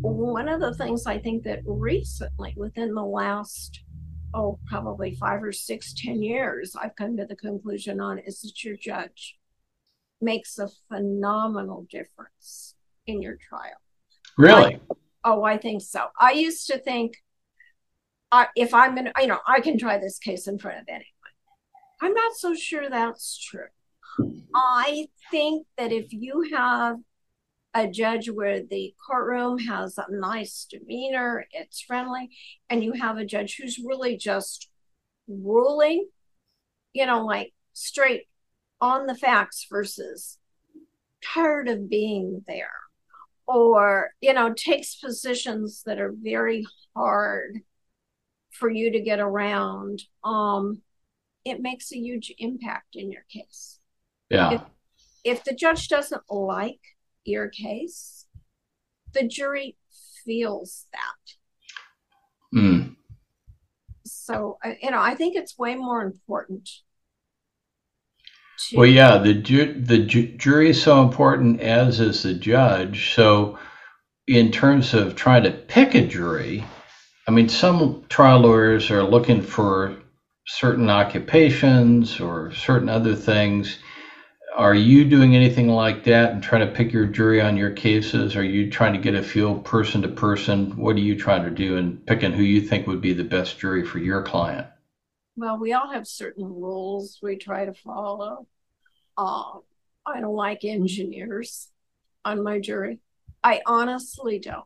One 0.00 0.48
of 0.48 0.60
the 0.60 0.74
things 0.74 1.06
I 1.06 1.18
think 1.18 1.44
that 1.44 1.60
recently, 1.64 2.54
within 2.56 2.94
the 2.94 3.04
last 3.04 3.80
oh, 4.34 4.58
probably 4.66 5.14
five 5.14 5.42
or 5.42 5.52
six, 5.52 5.94
ten 5.94 6.22
years, 6.22 6.76
I've 6.80 6.96
come 6.96 7.16
to 7.16 7.26
the 7.26 7.36
conclusion 7.36 8.00
on 8.00 8.18
is 8.18 8.40
that 8.40 8.64
your 8.64 8.76
judge 8.76 9.38
makes 10.20 10.58
a 10.58 10.68
phenomenal 10.88 11.86
difference 11.90 12.74
in 13.06 13.22
your 13.22 13.36
trial. 13.36 13.80
Really? 14.36 14.74
I, 14.74 14.80
oh, 15.24 15.42
I 15.44 15.56
think 15.58 15.82
so. 15.82 16.06
I 16.18 16.32
used 16.32 16.66
to 16.68 16.78
think 16.78 17.16
uh, 18.30 18.46
if 18.56 18.74
I'm 18.74 18.94
going 18.94 19.06
to, 19.06 19.12
you 19.20 19.26
know, 19.26 19.40
I 19.46 19.60
can 19.60 19.78
try 19.78 19.98
this 19.98 20.18
case 20.18 20.46
in 20.46 20.58
front 20.58 20.78
of 20.78 20.84
anyone. 20.88 21.04
I'm 22.00 22.14
not 22.14 22.34
so 22.34 22.54
sure 22.54 22.88
that's 22.88 23.38
true. 23.38 23.66
I 24.54 25.08
think 25.30 25.66
that 25.76 25.92
if 25.92 26.12
you 26.12 26.50
have 26.54 26.96
a 27.74 27.86
judge 27.86 28.30
where 28.30 28.62
the 28.62 28.94
courtroom 29.06 29.58
has 29.58 29.98
a 29.98 30.06
nice 30.10 30.66
demeanor, 30.70 31.46
it's 31.52 31.80
friendly, 31.80 32.30
and 32.68 32.82
you 32.82 32.92
have 32.92 33.18
a 33.18 33.24
judge 33.24 33.56
who's 33.56 33.78
really 33.78 34.16
just 34.16 34.70
ruling, 35.28 36.08
you 36.92 37.06
know, 37.06 37.24
like 37.24 37.52
straight 37.72 38.24
on 38.80 39.06
the 39.06 39.14
facts 39.14 39.66
versus 39.70 40.38
tired 41.22 41.68
of 41.68 41.90
being 41.90 42.44
there 42.46 42.70
or, 43.46 44.10
you 44.20 44.32
know, 44.32 44.52
takes 44.52 44.96
positions 44.96 45.82
that 45.84 45.98
are 45.98 46.14
very 46.16 46.66
hard 46.94 47.60
for 48.50 48.70
you 48.70 48.90
to 48.92 49.00
get 49.00 49.20
around. 49.20 50.02
Um, 50.24 50.82
it 51.44 51.60
makes 51.60 51.92
a 51.92 51.98
huge 51.98 52.32
impact 52.38 52.94
in 52.94 53.10
your 53.10 53.24
case. 53.32 53.78
Yeah. 54.30 54.52
If, 54.52 54.62
if 55.24 55.44
the 55.44 55.54
judge 55.54 55.88
doesn't 55.88 56.22
like 56.30 56.80
your 57.24 57.48
case, 57.48 58.26
the 59.12 59.26
jury 59.26 59.76
feels 60.24 60.86
that. 60.92 62.58
Mm. 62.58 62.96
So, 64.04 64.58
you 64.82 64.90
know, 64.90 65.00
I 65.00 65.14
think 65.14 65.36
it's 65.36 65.58
way 65.58 65.74
more 65.74 66.02
important. 66.02 66.68
To- 68.70 68.76
well, 68.76 68.86
yeah, 68.86 69.18
the 69.18 69.34
ju- 69.34 69.80
the 69.80 69.98
ju- 69.98 70.36
jury 70.36 70.70
is 70.70 70.82
so 70.82 71.02
important, 71.02 71.60
as 71.60 72.00
is 72.00 72.22
the 72.22 72.34
judge. 72.34 73.14
So, 73.14 73.58
in 74.26 74.50
terms 74.50 74.94
of 74.94 75.14
trying 75.14 75.44
to 75.44 75.50
pick 75.50 75.94
a 75.94 76.06
jury, 76.06 76.64
I 77.26 77.30
mean, 77.30 77.48
some 77.48 78.04
trial 78.08 78.40
lawyers 78.40 78.90
are 78.90 79.02
looking 79.04 79.42
for 79.42 79.96
certain 80.46 80.88
occupations 80.90 82.20
or 82.20 82.52
certain 82.52 82.88
other 82.88 83.14
things 83.14 83.78
are 84.56 84.74
you 84.74 85.04
doing 85.04 85.36
anything 85.36 85.68
like 85.68 86.04
that 86.04 86.32
and 86.32 86.42
trying 86.42 86.66
to 86.66 86.74
pick 86.74 86.92
your 86.92 87.06
jury 87.06 87.40
on 87.40 87.56
your 87.56 87.70
cases? 87.70 88.36
Are 88.36 88.42
you 88.44 88.70
trying 88.70 88.92
to 88.92 88.98
get 88.98 89.14
a 89.14 89.22
feel 89.22 89.58
person 89.58 90.02
to 90.02 90.08
person? 90.08 90.76
What 90.76 90.96
are 90.96 91.00
you 91.00 91.16
trying 91.16 91.44
to 91.44 91.50
do 91.50 91.76
in 91.76 91.98
picking 91.98 92.32
who 92.32 92.42
you 92.42 92.60
think 92.60 92.86
would 92.86 93.00
be 93.00 93.12
the 93.12 93.24
best 93.24 93.58
jury 93.58 93.84
for 93.84 93.98
your 93.98 94.22
client? 94.22 94.66
Well, 95.36 95.58
we 95.58 95.72
all 95.72 95.92
have 95.92 96.06
certain 96.06 96.44
rules 96.44 97.20
we 97.22 97.36
try 97.36 97.64
to 97.64 97.74
follow. 97.74 98.46
Uh, 99.16 99.58
I 100.04 100.20
don't 100.20 100.34
like 100.34 100.64
engineers 100.64 101.68
on 102.24 102.42
my 102.42 102.58
jury. 102.58 102.98
I 103.44 103.60
honestly 103.66 104.38
don't. 104.40 104.64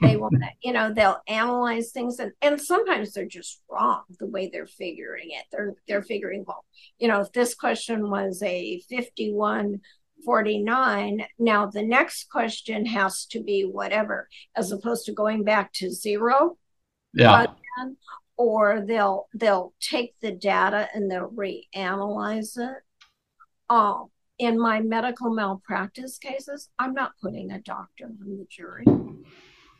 They 0.00 0.16
want 0.18 0.34
to, 0.40 0.48
you 0.62 0.72
know, 0.72 0.92
they'll 0.92 1.20
analyze 1.28 1.90
things 1.92 2.18
and, 2.18 2.32
and 2.42 2.60
sometimes 2.60 3.12
they're 3.12 3.26
just 3.26 3.62
wrong 3.70 4.02
the 4.18 4.26
way 4.26 4.48
they're 4.52 4.66
figuring 4.66 5.30
it. 5.30 5.44
They're 5.50 5.74
they're 5.88 6.02
figuring, 6.02 6.44
well, 6.46 6.64
you 6.98 7.08
know, 7.08 7.20
if 7.20 7.32
this 7.32 7.54
question 7.54 8.10
was 8.10 8.42
a 8.42 8.80
51 8.88 9.80
49, 10.24 11.24
now 11.38 11.66
the 11.66 11.82
next 11.82 12.30
question 12.30 12.86
has 12.86 13.26
to 13.26 13.42
be 13.42 13.62
whatever, 13.62 14.28
as 14.56 14.70
opposed 14.70 15.06
to 15.06 15.12
going 15.12 15.42
back 15.42 15.72
to 15.74 15.90
zero. 15.90 16.56
Yeah. 17.12 17.42
Again, 17.42 17.96
or 18.36 18.82
they'll 18.86 19.28
they'll 19.34 19.74
take 19.80 20.14
the 20.20 20.32
data 20.32 20.88
and 20.94 21.10
they'll 21.10 21.30
reanalyze 21.30 22.58
it. 22.58 22.82
Um, 23.68 24.08
in 24.38 24.58
my 24.58 24.80
medical 24.80 25.32
malpractice 25.32 26.18
cases, 26.18 26.68
I'm 26.78 26.94
not 26.94 27.12
putting 27.22 27.52
a 27.52 27.60
doctor 27.60 28.06
on 28.06 28.38
the 28.38 28.46
jury. 28.50 28.84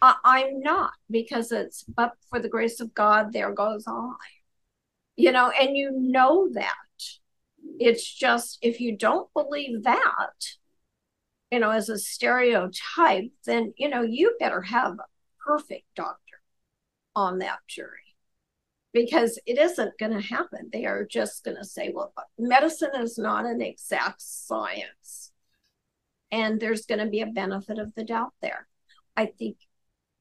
I, 0.03 0.49
am 0.49 0.61
not 0.61 0.93
because 1.11 1.53
it's 1.53 1.85
but 1.85 2.13
for 2.29 2.41
the 2.41 2.49
grace 2.49 2.81
of 2.81 2.93
God, 2.93 3.33
there 3.33 3.53
goes 3.53 3.85
I. 3.87 4.13
You 5.17 5.31
know, 5.31 5.51
and 5.51 5.77
you 5.77 5.93
know 5.93 6.49
that. 6.53 6.75
It's 7.79 8.13
just 8.13 8.59
if 8.63 8.81
you 8.81 8.97
don't 8.97 9.33
believe 9.33 9.85
that, 9.85 10.57
you 11.51 11.61
know, 11.61 11.71
as 11.71 11.89
a 11.89 11.99
stereotype, 11.99 13.31
then 13.47 13.75
you 13.77 13.89
know, 13.89 14.03
you 14.03 14.37
better 14.41 14.63
have 14.63 14.95
a 14.95 15.07
perfect 15.47 15.85
doctor 15.95 16.41
on 17.15 17.39
that 17.39 17.61
jury. 17.69 17.99
Because 18.93 19.39
it 19.47 19.59
isn't 19.59 19.99
going 19.99 20.13
to 20.13 20.21
happen. 20.21 20.69
They 20.71 20.85
are 20.85 21.07
just 21.07 21.45
going 21.45 21.57
to 21.57 21.65
say, 21.65 21.91
well, 21.95 22.13
medicine 22.39 22.91
is 22.99 23.17
not 23.17 23.47
an 23.47 23.63
exact 23.63 24.21
science. 24.21 25.33
And 26.31 26.61
there's 26.61 26.85
going 26.85 26.99
to 26.99 27.07
be 27.07 27.21
a 27.21 27.27
benefit 27.27 27.79
of 27.79 27.95
the 27.95 28.05
doubt 28.05 28.35
there. 28.43 28.67
I 29.17 29.27
think 29.27 29.57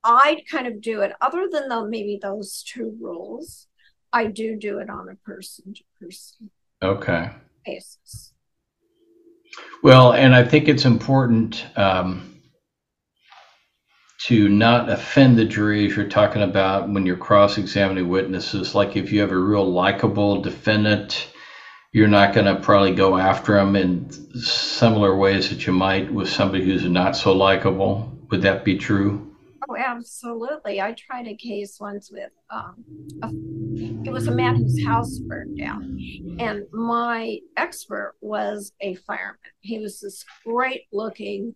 I 0.04 0.44
kind 0.50 0.68
of 0.68 0.82
do 0.82 1.02
it, 1.02 1.14
other 1.22 1.48
than 1.52 1.70
the, 1.70 1.86
maybe 1.86 2.20
those 2.22 2.64
two 2.64 2.98
rules, 3.00 3.68
I 4.12 4.26
do 4.26 4.58
do 4.58 4.80
it 4.80 4.90
on 4.90 5.10
a 5.10 5.16
person 5.16 5.74
to 5.74 5.84
person 6.00 6.50
okay 6.82 7.30
basis. 7.66 8.34
Well, 9.84 10.14
and 10.14 10.34
I 10.34 10.44
think 10.44 10.68
it's 10.68 10.86
important 10.86 11.66
um, 11.76 12.42
to 14.26 14.50
not 14.50 14.90
offend 14.90 15.38
the 15.38 15.46
jury 15.46 15.86
if 15.86 15.96
you're 15.96 16.10
talking 16.10 16.42
about 16.42 16.90
when 16.90 17.06
you're 17.06 17.18
cross 17.18 17.58
examining 17.58 18.10
witnesses. 18.10 18.74
Like 18.74 18.96
if 18.96 19.12
you 19.12 19.20
have 19.22 19.32
a 19.32 19.38
real 19.38 19.70
likable 19.70 20.42
defendant 20.42 21.28
you're 21.92 22.08
not 22.08 22.34
going 22.34 22.46
to 22.46 22.56
probably 22.62 22.94
go 22.94 23.18
after 23.18 23.54
them 23.54 23.76
in 23.76 24.10
similar 24.40 25.16
ways 25.16 25.50
that 25.50 25.68
you 25.68 25.74
might 25.74 26.12
with 26.12 26.30
somebody 26.30 26.64
who's 26.64 26.86
not 26.86 27.18
so 27.18 27.34
likable. 27.34 28.18
Would 28.30 28.42
that 28.44 28.64
be 28.64 28.78
true? 28.78 29.31
Oh, 29.72 29.76
absolutely. 29.78 30.82
I 30.82 30.92
tried 30.94 31.28
a 31.28 31.36
case 31.36 31.78
once 31.80 32.12
with, 32.12 32.32
um, 32.50 32.84
a, 33.24 33.30
it 34.06 34.12
was 34.12 34.28
a 34.28 34.36
man 34.36 34.58
whose 34.58 34.84
house 34.84 35.18
burned 35.20 35.58
down. 35.58 35.98
And 36.40 36.64
my 36.74 37.40
expert 37.56 38.16
was 38.20 38.74
a 38.82 38.96
fireman. 38.96 39.38
He 39.62 39.80
was 39.80 40.02
this 40.02 40.26
great 40.46 40.88
looking 40.92 41.56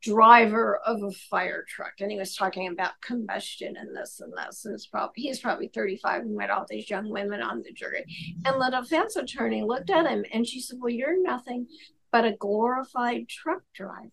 driver 0.00 0.78
of 0.86 1.02
a 1.02 1.10
fire 1.10 1.62
truck 1.68 1.92
and 2.00 2.10
he 2.10 2.16
was 2.16 2.34
talking 2.34 2.68
about 2.68 2.98
combustion 3.02 3.76
and 3.76 3.94
this 3.94 4.18
and 4.18 4.32
this 4.32 4.64
and 4.64 4.72
it's 4.72 4.86
probably 4.86 5.12
he's 5.14 5.40
probably 5.40 5.68
35 5.68 6.22
and 6.22 6.34
met 6.34 6.48
all 6.48 6.64
these 6.70 6.88
young 6.88 7.10
women 7.10 7.42
on 7.42 7.60
the 7.62 7.70
jury 7.70 8.02
and 8.46 8.58
the 8.58 8.80
defense 8.80 9.14
attorney 9.16 9.62
looked 9.62 9.90
at 9.90 10.06
him 10.06 10.24
and 10.32 10.46
she 10.46 10.58
said 10.58 10.78
well 10.80 10.88
you're 10.88 11.22
nothing 11.22 11.66
but 12.10 12.24
a 12.24 12.32
glorified 12.32 13.28
truck 13.28 13.60
driver 13.74 14.08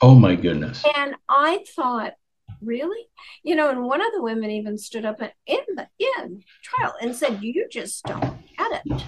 oh 0.00 0.14
my 0.14 0.34
goodness 0.34 0.84
and 0.96 1.14
i 1.28 1.64
thought 1.74 2.14
really 2.60 3.06
you 3.42 3.54
know 3.54 3.70
and 3.70 3.82
one 3.82 4.00
of 4.00 4.12
the 4.14 4.22
women 4.22 4.50
even 4.50 4.78
stood 4.78 5.04
up 5.04 5.20
in 5.20 5.58
the 5.76 5.86
in 5.98 6.42
trial 6.62 6.94
and 7.00 7.14
said 7.14 7.42
you 7.42 7.66
just 7.70 8.04
don't 8.04 8.38
get 8.56 8.82
it 8.84 9.02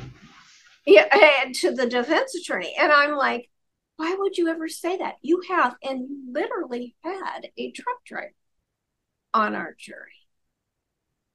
yeah 0.87 1.43
and 1.43 1.55
to 1.55 1.73
the 1.73 1.87
defense 1.87 2.35
attorney 2.35 2.75
and 2.79 2.93
i'm 2.93 3.17
like 3.17 3.49
why 3.97 4.15
would 4.19 4.37
you 4.37 4.49
ever 4.49 4.69
say 4.69 4.99
that? 4.99 5.17
You 5.23 5.43
have, 5.49 5.75
and 5.83 6.01
you 6.01 6.33
literally 6.33 6.95
had 7.03 7.49
a 7.57 7.71
truck 7.73 8.05
driver 8.05 8.35
on 9.33 9.55
our 9.55 9.75
jury. 9.79 10.13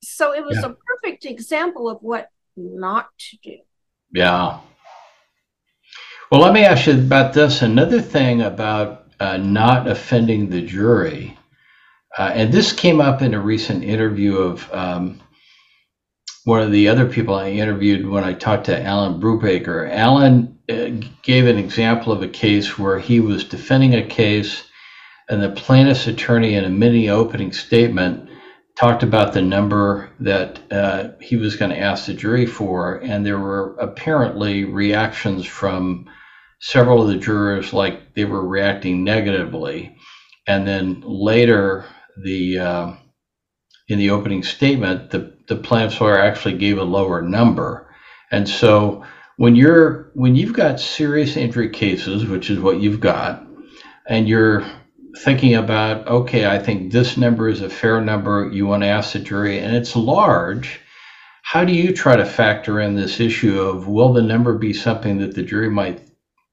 So 0.03 0.33
it 0.33 0.45
was 0.45 0.57
yeah. 0.57 0.69
a 0.69 0.73
perfect 0.73 1.25
example 1.25 1.89
of 1.89 1.99
what 2.01 2.29
not 2.55 3.07
to 3.29 3.37
do. 3.43 3.57
Yeah. 4.13 4.59
Well, 6.31 6.41
let 6.41 6.53
me 6.53 6.63
ask 6.63 6.87
you 6.87 6.93
about 6.93 7.33
this. 7.33 7.61
Another 7.61 8.01
thing 8.01 8.41
about 8.41 9.00
not 9.37 9.87
offending 9.87 10.49
the 10.49 10.61
jury, 10.61 11.37
uh, 12.17 12.31
and 12.33 12.53
this 12.53 12.73
came 12.73 12.99
up 12.99 13.21
in 13.21 13.33
a 13.33 13.39
recent 13.39 13.83
interview 13.83 14.37
of 14.37 14.71
um, 14.73 15.21
one 16.43 16.61
of 16.61 16.71
the 16.71 16.89
other 16.89 17.07
people 17.07 17.35
I 17.35 17.51
interviewed 17.51 18.07
when 18.07 18.23
I 18.23 18.33
talked 18.33 18.65
to 18.65 18.83
Alan 18.83 19.21
Brubaker. 19.21 19.89
Alan 19.89 20.59
uh, 20.69 20.89
gave 21.21 21.47
an 21.47 21.57
example 21.57 22.11
of 22.11 22.23
a 22.23 22.27
case 22.27 22.77
where 22.77 22.99
he 22.99 23.19
was 23.19 23.43
defending 23.43 23.95
a 23.95 24.05
case, 24.05 24.63
and 25.29 25.41
the 25.41 25.51
plaintiff's 25.51 26.07
attorney, 26.07 26.55
in 26.55 26.65
a 26.65 26.69
mini 26.69 27.09
opening 27.09 27.53
statement, 27.53 28.29
talked 28.75 29.03
about 29.03 29.33
the 29.33 29.41
number 29.41 30.09
that 30.19 30.59
uh, 30.71 31.09
he 31.21 31.37
was 31.37 31.55
going 31.55 31.71
to 31.71 31.79
ask 31.79 32.05
the 32.05 32.13
jury 32.13 32.45
for, 32.45 32.95
and 32.95 33.25
there 33.25 33.39
were 33.39 33.75
apparently 33.77 34.65
reactions 34.65 35.45
from 35.45 36.09
several 36.61 37.01
of 37.01 37.09
the 37.09 37.17
jurors 37.17 37.73
like 37.73 37.97
they 38.15 38.25
were 38.25 38.45
reacting 38.45 39.03
negatively, 39.03 39.91
and 40.47 40.67
then 40.67 41.01
later 41.05 41.85
the 42.23 42.59
uh, 42.59 42.87
in 43.89 43.99
the 43.99 44.11
opening 44.11 44.43
statement, 44.43 45.11
the, 45.11 45.31
the 45.47 45.55
plaintiff's 45.57 46.01
lawyer 46.01 46.19
actually 46.19 46.53
gave 46.53 46.79
a 46.79 46.83
lower 46.83 47.21
number. 47.21 47.85
And 48.31 48.49
so 48.49 49.03
when 49.37 49.55
you're 49.55 50.09
when 50.13 50.35
you've 50.35 50.53
got 50.53 50.79
serious 50.79 51.37
injury 51.37 51.69
cases, 51.69 52.25
which 52.25 52.49
is 52.49 52.59
what 52.59 52.79
you've 52.79 53.01
got, 53.01 53.43
and 54.07 54.27
you're 54.27 54.63
thinking 55.19 55.55
about, 55.55 56.07
okay, 56.07 56.45
I 56.47 56.59
think 56.59 56.91
this 56.91 57.17
number 57.17 57.49
is 57.49 57.61
a 57.61 57.69
fair 57.69 58.01
number, 58.01 58.49
you 58.51 58.67
want 58.67 58.83
to 58.83 58.87
ask 58.87 59.13
the 59.13 59.19
jury, 59.19 59.59
and 59.59 59.75
it's 59.75 59.95
large, 59.95 60.79
how 61.43 61.65
do 61.65 61.73
you 61.73 61.91
try 61.91 62.15
to 62.15 62.25
factor 62.25 62.79
in 62.79 62.95
this 62.95 63.19
issue 63.19 63.61
of 63.61 63.87
will 63.87 64.13
the 64.13 64.21
number 64.21 64.53
be 64.53 64.73
something 64.73 65.19
that 65.19 65.35
the 65.35 65.43
jury 65.43 65.69
might 65.69 66.01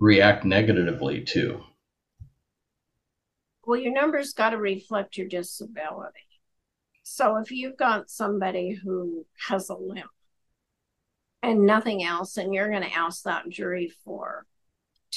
react 0.01 0.45
negatively 0.45 1.23
to? 1.25 1.63
Well, 3.67 3.81
your 3.81 3.93
number's 3.93 4.33
got 4.33 4.51
to 4.51 4.57
reflect 4.57 5.17
your 5.17 5.29
disability. 5.29 6.21
So 7.03 7.37
if 7.37 7.51
you've 7.51 7.77
got 7.77 8.11
somebody 8.11 8.73
who 8.73 9.27
has 9.49 9.69
a 9.69 9.75
limp 9.75 10.11
and 11.43 11.67
nothing 11.67 12.03
else, 12.03 12.37
and 12.37 12.53
you're 12.53 12.71
going 12.71 12.83
to 12.83 12.95
ask 12.95 13.23
that 13.23 13.49
jury 13.49 13.93
for 14.05 14.47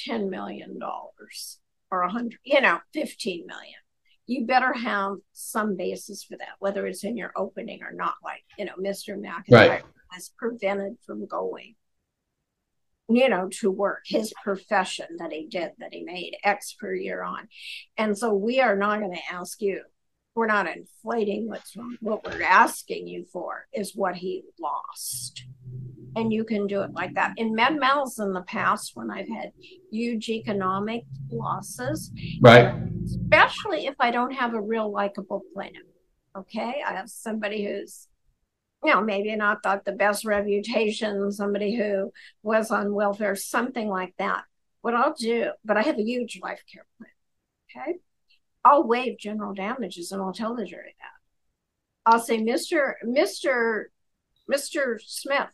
$10 0.07 0.29
million 0.29 0.79
or 1.91 2.01
a 2.01 2.09
hundred, 2.09 2.39
you 2.43 2.61
know, 2.61 2.79
15 2.93 3.45
million. 3.45 3.73
You 4.27 4.45
better 4.45 4.73
have 4.73 5.15
some 5.33 5.75
basis 5.75 6.23
for 6.23 6.37
that, 6.37 6.55
whether 6.59 6.85
it's 6.87 7.03
in 7.03 7.17
your 7.17 7.33
opening 7.35 7.83
or 7.83 7.91
not. 7.91 8.15
Like, 8.23 8.43
you 8.57 8.65
know, 8.65 8.75
Mr. 8.79 9.17
McIntyre 9.17 9.69
right. 9.69 9.83
was 10.15 10.31
prevented 10.37 10.97
from 11.05 11.27
going, 11.27 11.75
you 13.15 13.29
know, 13.29 13.49
to 13.59 13.71
work, 13.71 14.03
his 14.05 14.33
profession 14.43 15.07
that 15.19 15.31
he 15.31 15.47
did, 15.47 15.71
that 15.79 15.93
he 15.93 16.03
made 16.03 16.35
X 16.43 16.75
per 16.79 16.93
year 16.93 17.23
on. 17.23 17.47
And 17.97 18.17
so 18.17 18.33
we 18.33 18.59
are 18.61 18.75
not 18.75 18.99
going 18.99 19.13
to 19.13 19.33
ask 19.33 19.61
you 19.61 19.81
we're 20.35 20.47
not 20.47 20.67
inflating 20.67 21.47
what's 21.47 21.75
wrong. 21.75 21.97
What 21.99 22.23
we're 22.23 22.43
asking 22.43 23.07
you 23.07 23.25
for 23.31 23.67
is 23.73 23.95
what 23.95 24.15
he 24.15 24.43
lost. 24.59 25.45
And 26.15 26.31
you 26.31 26.43
can 26.43 26.67
do 26.67 26.81
it 26.81 26.91
like 26.93 27.15
that. 27.15 27.33
In 27.37 27.53
med 27.53 27.73
mals 27.73 28.19
in 28.19 28.33
the 28.33 28.41
past, 28.41 28.91
when 28.95 29.09
I've 29.11 29.27
had 29.27 29.51
huge 29.91 30.29
economic 30.29 31.03
losses, 31.29 32.11
right? 32.41 32.75
Especially 33.05 33.87
if 33.87 33.95
I 33.99 34.11
don't 34.11 34.33
have 34.33 34.53
a 34.53 34.61
real 34.61 34.91
likable 34.91 35.41
plaintiff. 35.53 35.83
Okay, 36.35 36.81
I 36.85 36.93
have 36.93 37.09
somebody 37.09 37.65
who's, 37.65 38.07
you 38.83 38.93
know, 38.93 39.01
maybe 39.01 39.35
not 39.35 39.63
got 39.63 39.85
the 39.85 39.91
best 39.91 40.25
reputation, 40.25 41.31
somebody 41.31 41.75
who 41.75 42.11
was 42.43 42.71
on 42.71 42.93
welfare, 42.93 43.35
something 43.35 43.87
like 43.87 44.13
that. 44.17 44.43
What 44.81 44.95
I'll 44.95 45.13
do, 45.13 45.51
but 45.63 45.77
I 45.77 45.83
have 45.83 45.99
a 45.99 46.03
huge 46.03 46.39
life 46.41 46.63
care 46.71 46.85
plan. 46.97 47.11
Okay 47.87 47.99
I'll 48.63 48.87
waive 48.87 49.17
general 49.17 49.53
damages 49.53 50.11
and 50.11 50.21
I'll 50.21 50.33
tell 50.33 50.55
the 50.55 50.65
jury 50.65 50.95
that. 50.99 52.11
I'll 52.11 52.19
say, 52.19 52.37
Mr. 52.39 52.93
Mr. 53.05 53.85
Mr. 54.51 54.97
Smith, 55.01 55.51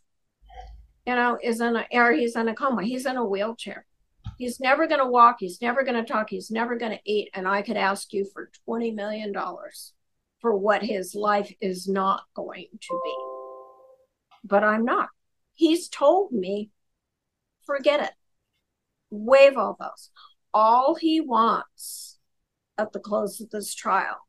you 1.05 1.15
know, 1.15 1.37
is 1.41 1.61
in 1.61 1.75
a 1.75 1.85
or 1.91 2.11
he's 2.11 2.35
in 2.35 2.47
a 2.47 2.55
coma. 2.55 2.83
He's 2.83 3.05
in 3.05 3.17
a 3.17 3.25
wheelchair. 3.25 3.85
He's 4.37 4.59
never 4.59 4.87
going 4.87 4.99
to 4.99 5.07
walk. 5.07 5.37
He's 5.39 5.61
never 5.61 5.83
going 5.83 6.03
to 6.03 6.11
talk. 6.11 6.29
He's 6.29 6.51
never 6.51 6.75
going 6.75 6.91
to 6.91 6.99
eat. 7.05 7.29
And 7.33 7.47
I 7.47 7.61
could 7.61 7.77
ask 7.77 8.13
you 8.13 8.25
for 8.33 8.49
$20 8.67 8.93
million 8.93 9.33
for 10.39 10.55
what 10.55 10.83
his 10.83 11.15
life 11.15 11.53
is 11.61 11.87
not 11.87 12.23
going 12.35 12.67
to 12.79 13.01
be. 13.03 13.15
But 14.43 14.63
I'm 14.63 14.85
not. 14.85 15.09
He's 15.53 15.89
told 15.89 16.31
me, 16.31 16.69
forget 17.65 18.01
it. 18.01 18.11
Waive 19.09 19.57
all 19.57 19.75
those. 19.79 20.11
All 20.53 20.95
he 20.95 21.21
wants 21.21 22.19
at 22.77 22.93
the 22.93 22.99
close 22.99 23.41
of 23.41 23.49
this 23.49 23.73
trial 23.73 24.27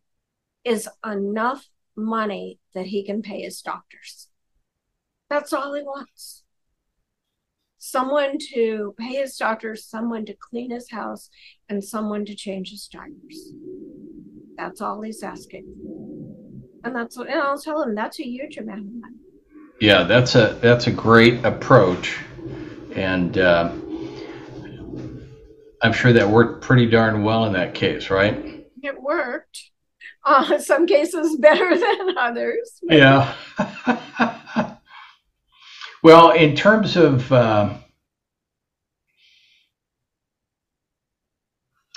is 0.65 0.89
enough 1.05 1.69
money 1.97 2.59
that 2.75 2.87
he 2.87 3.05
can 3.05 3.23
pay 3.23 3.43
his 3.43 3.61
doctors. 3.61 4.29
That's 5.29 5.53
all 5.53 5.75
he 5.75 5.83
wants. 5.83 6.45
Someone 7.79 8.39
to 8.55 8.95
pay 8.99 9.15
his 9.15 9.37
doctors, 9.37 9.85
someone 9.85 10.25
to 10.27 10.35
clean 10.35 10.71
his 10.71 10.91
house, 10.91 11.31
and 11.69 11.83
someone 11.85 12.25
to 12.25 12.35
change 12.35 12.71
his 12.71 12.89
diapers. 12.89 13.53
That's 14.59 14.81
all 14.81 15.01
he's 15.01 15.23
asking. 15.23 15.65
And 16.83 16.95
that's 16.95 17.17
what 17.17 17.29
and 17.29 17.41
I'll 17.41 17.59
tell 17.59 17.83
him 17.83 17.95
that's 17.95 18.19
a 18.19 18.25
huge 18.25 18.59
amount 18.59 18.81
of 18.81 18.93
money. 18.93 19.17
Yeah, 19.81 20.03
that's 20.03 20.35
a 20.35 20.59
that's 20.61 20.89
a 20.89 20.91
great 20.91 21.45
approach. 21.45 22.19
And 22.95 23.39
uh, 23.39 23.73
I'm 25.81 25.93
sure 25.93 26.13
that 26.13 26.29
worked 26.29 26.63
pretty 26.63 26.87
darn 26.87 27.23
well 27.23 27.45
in 27.47 27.53
that 27.53 27.75
case, 27.75 28.11
right? 28.11 28.67
It 28.83 29.01
worked. 29.01 29.71
Uh, 30.25 30.59
some 30.59 30.87
cases 30.87 31.37
better 31.37 31.71
than 31.79 32.19
others. 32.19 32.81
Yeah. 32.83 33.33
well, 36.03 36.33
in 36.33 36.57
terms 36.57 36.97
of 36.97 37.31
uh, 37.33 37.75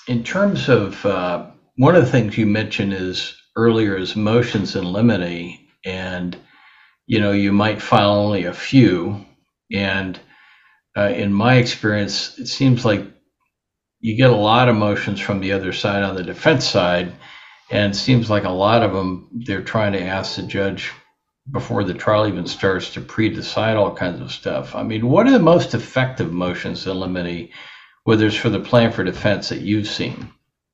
in 0.08 0.24
terms 0.24 0.70
of 0.70 1.04
uh, 1.06 1.48
one 1.82 1.96
of 1.96 2.06
the 2.06 2.12
things 2.12 2.38
you 2.38 2.46
mentioned 2.46 2.94
is 2.94 3.36
earlier 3.56 3.98
is 3.98 4.16
motions 4.16 4.76
in 4.76 4.84
limine, 4.84 5.58
and 5.84 6.38
you 7.08 7.20
know 7.20 7.32
you 7.32 7.52
might 7.52 7.82
file 7.82 8.12
only 8.12 8.44
a 8.46 8.54
few, 8.54 9.26
and 9.74 10.20
uh, 10.96 11.10
in 11.10 11.34
my 11.34 11.56
experience, 11.56 12.38
it 12.38 12.46
seems 12.46 12.86
like 12.86 13.04
you 14.00 14.16
get 14.16 14.30
a 14.30 14.36
lot 14.36 14.70
of 14.70 14.76
motions 14.76 15.20
from 15.20 15.40
the 15.40 15.54
other 15.54 15.74
side 15.74 16.04
on 16.04 16.14
the 16.14 16.22
defense 16.22 16.68
side, 16.68 17.14
and 17.72 17.96
seems 17.96 18.30
like 18.30 18.44
a 18.44 18.50
lot 18.52 18.84
of 18.84 18.94
them 18.94 19.28
they're 19.48 19.64
trying 19.64 19.94
to 19.94 20.06
ask 20.06 20.36
the 20.36 20.44
judge 20.44 20.92
before 21.52 21.84
the 21.84 21.96
trial 21.96 22.28
even 22.28 22.46
starts 22.46 22.94
to 22.94 23.02
pre-decide 23.02 23.76
all 23.76 23.96
kinds 23.96 24.22
of 24.22 24.32
stuff. 24.32 24.76
I 24.76 24.84
mean, 24.84 25.10
what 25.10 25.26
are 25.26 25.32
the 25.32 25.40
most 25.40 25.74
effective 25.74 26.32
motions 26.32 26.86
in 26.86 27.00
limine, 27.00 27.50
whether 28.04 28.28
it's 28.28 28.36
for 28.36 28.50
the 28.50 28.60
plan 28.60 28.92
for 28.92 29.04
defense 29.04 29.50
that 29.50 29.62
you've 29.62 29.88
seen? 29.88 30.32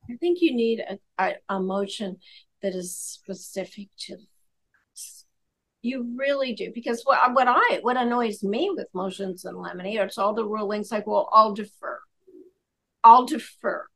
I 0.09 0.15
think 0.15 0.39
you 0.41 0.55
need 0.55 0.79
a, 0.79 0.99
a, 1.17 1.35
a 1.49 1.59
motion 1.59 2.17
that 2.61 2.73
is 2.73 2.95
specific 2.95 3.89
to 3.99 4.17
You 5.81 6.15
really 6.17 6.53
do. 6.53 6.71
Because 6.73 7.01
what, 7.03 7.33
what 7.33 7.47
I 7.47 7.79
what 7.81 7.97
annoys 7.97 8.43
me 8.43 8.71
with 8.75 8.87
motions 8.93 9.45
in 9.45 9.55
limine, 9.55 9.97
it's 9.97 10.17
all 10.17 10.33
the 10.33 10.45
rulings 10.45 10.91
like, 10.91 11.07
well, 11.07 11.29
I'll 11.31 11.53
defer. 11.53 11.99
I'll 13.03 13.25
defer. 13.25 13.87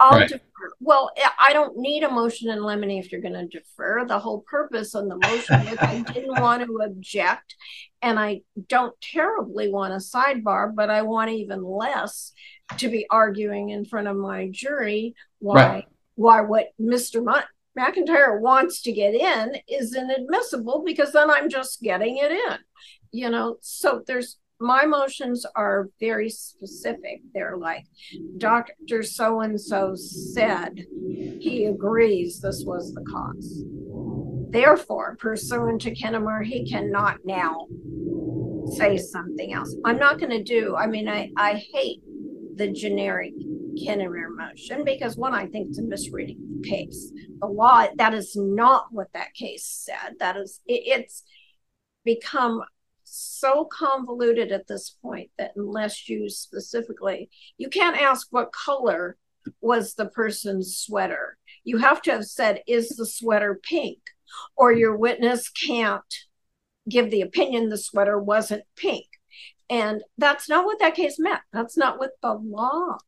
I'll 0.00 0.18
right. 0.18 0.28
defer. 0.28 0.42
Well, 0.80 1.10
I 1.38 1.52
don't 1.52 1.78
need 1.78 2.02
a 2.02 2.10
motion 2.10 2.50
in 2.50 2.62
limine 2.62 2.90
if 2.90 3.12
you're 3.12 3.20
going 3.20 3.34
to 3.34 3.46
defer. 3.46 4.04
The 4.06 4.18
whole 4.18 4.40
purpose 4.40 4.94
on 4.94 5.08
the 5.08 5.16
motion 5.16 5.60
is 5.68 5.78
I 5.78 6.00
didn't 6.12 6.40
want 6.40 6.64
to 6.64 6.78
object, 6.84 7.54
and 8.02 8.18
I 8.18 8.42
don't 8.68 8.94
terribly 9.00 9.70
want 9.70 9.92
a 9.92 9.96
sidebar, 9.96 10.74
but 10.74 10.90
I 10.90 11.02
want 11.02 11.30
even 11.30 11.62
less 11.62 12.32
to 12.78 12.88
be 12.88 13.06
arguing 13.10 13.70
in 13.70 13.84
front 13.84 14.08
of 14.08 14.16
my 14.16 14.48
jury 14.50 15.14
why 15.44 15.54
right. 15.54 15.84
why 16.14 16.40
what 16.40 16.68
Mr. 16.80 17.22
McIntyre 17.78 18.40
wants 18.40 18.80
to 18.82 18.92
get 18.92 19.14
in 19.14 19.56
is 19.68 19.94
inadmissible 19.94 20.82
because 20.86 21.12
then 21.12 21.30
I'm 21.30 21.50
just 21.50 21.82
getting 21.82 22.16
it 22.16 22.32
in. 22.32 22.58
You 23.12 23.28
know, 23.28 23.58
so 23.60 24.02
there's 24.06 24.38
my 24.58 24.86
motions 24.86 25.44
are 25.54 25.90
very 26.00 26.30
specific. 26.30 27.20
They're 27.34 27.58
like, 27.58 27.84
Dr. 28.38 29.02
So 29.02 29.40
and 29.40 29.60
so 29.60 29.94
said 29.94 30.86
he 31.38 31.66
agrees 31.66 32.40
this 32.40 32.64
was 32.64 32.94
the 32.94 33.02
cause. 33.02 33.64
Therefore, 34.50 35.16
pursuant 35.20 35.82
to 35.82 35.94
Kennemur, 35.94 36.44
he 36.44 36.70
cannot 36.70 37.18
now 37.24 37.66
say 38.76 38.96
something 38.96 39.52
else. 39.52 39.76
I'm 39.84 39.98
not 39.98 40.18
going 40.18 40.30
to 40.30 40.42
do, 40.42 40.74
I 40.76 40.86
mean, 40.86 41.08
I, 41.08 41.30
I 41.36 41.62
hate 41.72 42.00
the 42.54 42.70
generic 42.70 43.34
Kennemur 43.76 44.34
motion 44.34 44.84
because 44.84 45.16
one, 45.16 45.34
I 45.34 45.46
think 45.46 45.68
it's 45.68 45.78
a 45.78 45.82
misreading 45.82 46.38
of 46.42 46.62
the 46.62 46.68
case. 46.68 47.12
The 47.40 47.46
law, 47.46 47.86
that 47.96 48.14
is 48.14 48.36
not 48.36 48.86
what 48.90 49.12
that 49.14 49.34
case 49.34 49.66
said. 49.66 50.14
That 50.18 50.36
is, 50.36 50.60
it, 50.66 50.82
it's 50.86 51.22
become 52.04 52.62
so 53.04 53.66
convoluted 53.66 54.50
at 54.52 54.66
this 54.66 54.90
point 54.90 55.30
that 55.38 55.52
unless 55.56 56.08
you 56.08 56.28
specifically, 56.28 57.30
you 57.58 57.68
can't 57.68 58.00
ask 58.00 58.28
what 58.30 58.52
color 58.52 59.16
was 59.60 59.94
the 59.94 60.06
person's 60.06 60.76
sweater. 60.76 61.36
You 61.64 61.78
have 61.78 62.02
to 62.02 62.12
have 62.12 62.24
said, 62.24 62.62
is 62.66 62.90
the 62.90 63.06
sweater 63.06 63.60
pink? 63.62 63.98
Or 64.56 64.72
your 64.72 64.96
witness 64.96 65.48
can't 65.48 66.02
give 66.88 67.10
the 67.10 67.20
opinion 67.20 67.68
the 67.68 67.78
sweater 67.78 68.18
wasn't 68.18 68.64
pink. 68.76 69.06
And 69.70 70.02
that's 70.18 70.48
not 70.48 70.64
what 70.64 70.80
that 70.80 70.94
case 70.94 71.18
meant. 71.18 71.40
That's 71.52 71.76
not 71.76 71.98
what 71.98 72.12
the 72.22 72.34
law 72.34 72.98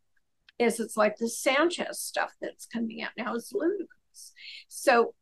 is. 0.58 0.80
It's 0.80 0.96
like 0.96 1.16
the 1.16 1.28
Sanchez 1.28 2.00
stuff 2.00 2.32
that's 2.40 2.66
coming 2.66 3.02
out 3.02 3.10
now 3.16 3.34
is 3.34 3.52
ludicrous. 3.52 4.32
So 4.68 5.14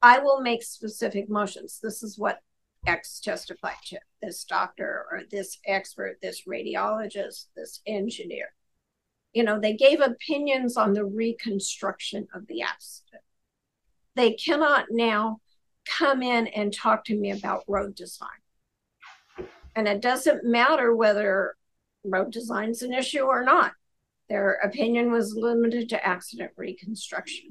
I 0.00 0.18
will 0.18 0.40
make 0.40 0.62
specific 0.62 1.28
motions. 1.28 1.78
This 1.82 2.02
is 2.02 2.18
what 2.18 2.40
X 2.86 3.20
testified 3.20 3.76
to 3.86 4.00
this 4.20 4.44
doctor 4.44 5.06
or 5.10 5.20
this 5.30 5.58
expert, 5.66 6.18
this 6.20 6.42
radiologist, 6.48 7.46
this 7.54 7.80
engineer. 7.86 8.54
You 9.32 9.44
know, 9.44 9.60
they 9.60 9.74
gave 9.74 10.00
opinions 10.00 10.76
on 10.76 10.92
the 10.92 11.04
reconstruction 11.04 12.26
of 12.34 12.46
the 12.48 12.62
accident. 12.62 13.22
They 14.14 14.32
cannot 14.32 14.86
now 14.90 15.40
come 15.86 16.22
in 16.22 16.48
and 16.48 16.72
talk 16.72 17.04
to 17.06 17.16
me 17.16 17.30
about 17.30 17.64
road 17.66 17.94
design. 17.94 18.28
And 19.74 19.88
it 19.88 20.02
doesn't 20.02 20.44
matter 20.44 20.94
whether 20.94 21.56
road 22.04 22.30
design 22.30 22.70
is 22.70 22.82
an 22.82 22.92
issue 22.92 23.22
or 23.22 23.42
not. 23.44 23.72
Their 24.32 24.52
opinion 24.64 25.12
was 25.12 25.36
limited 25.36 25.90
to 25.90 26.06
accident 26.06 26.52
reconstruction. 26.56 27.50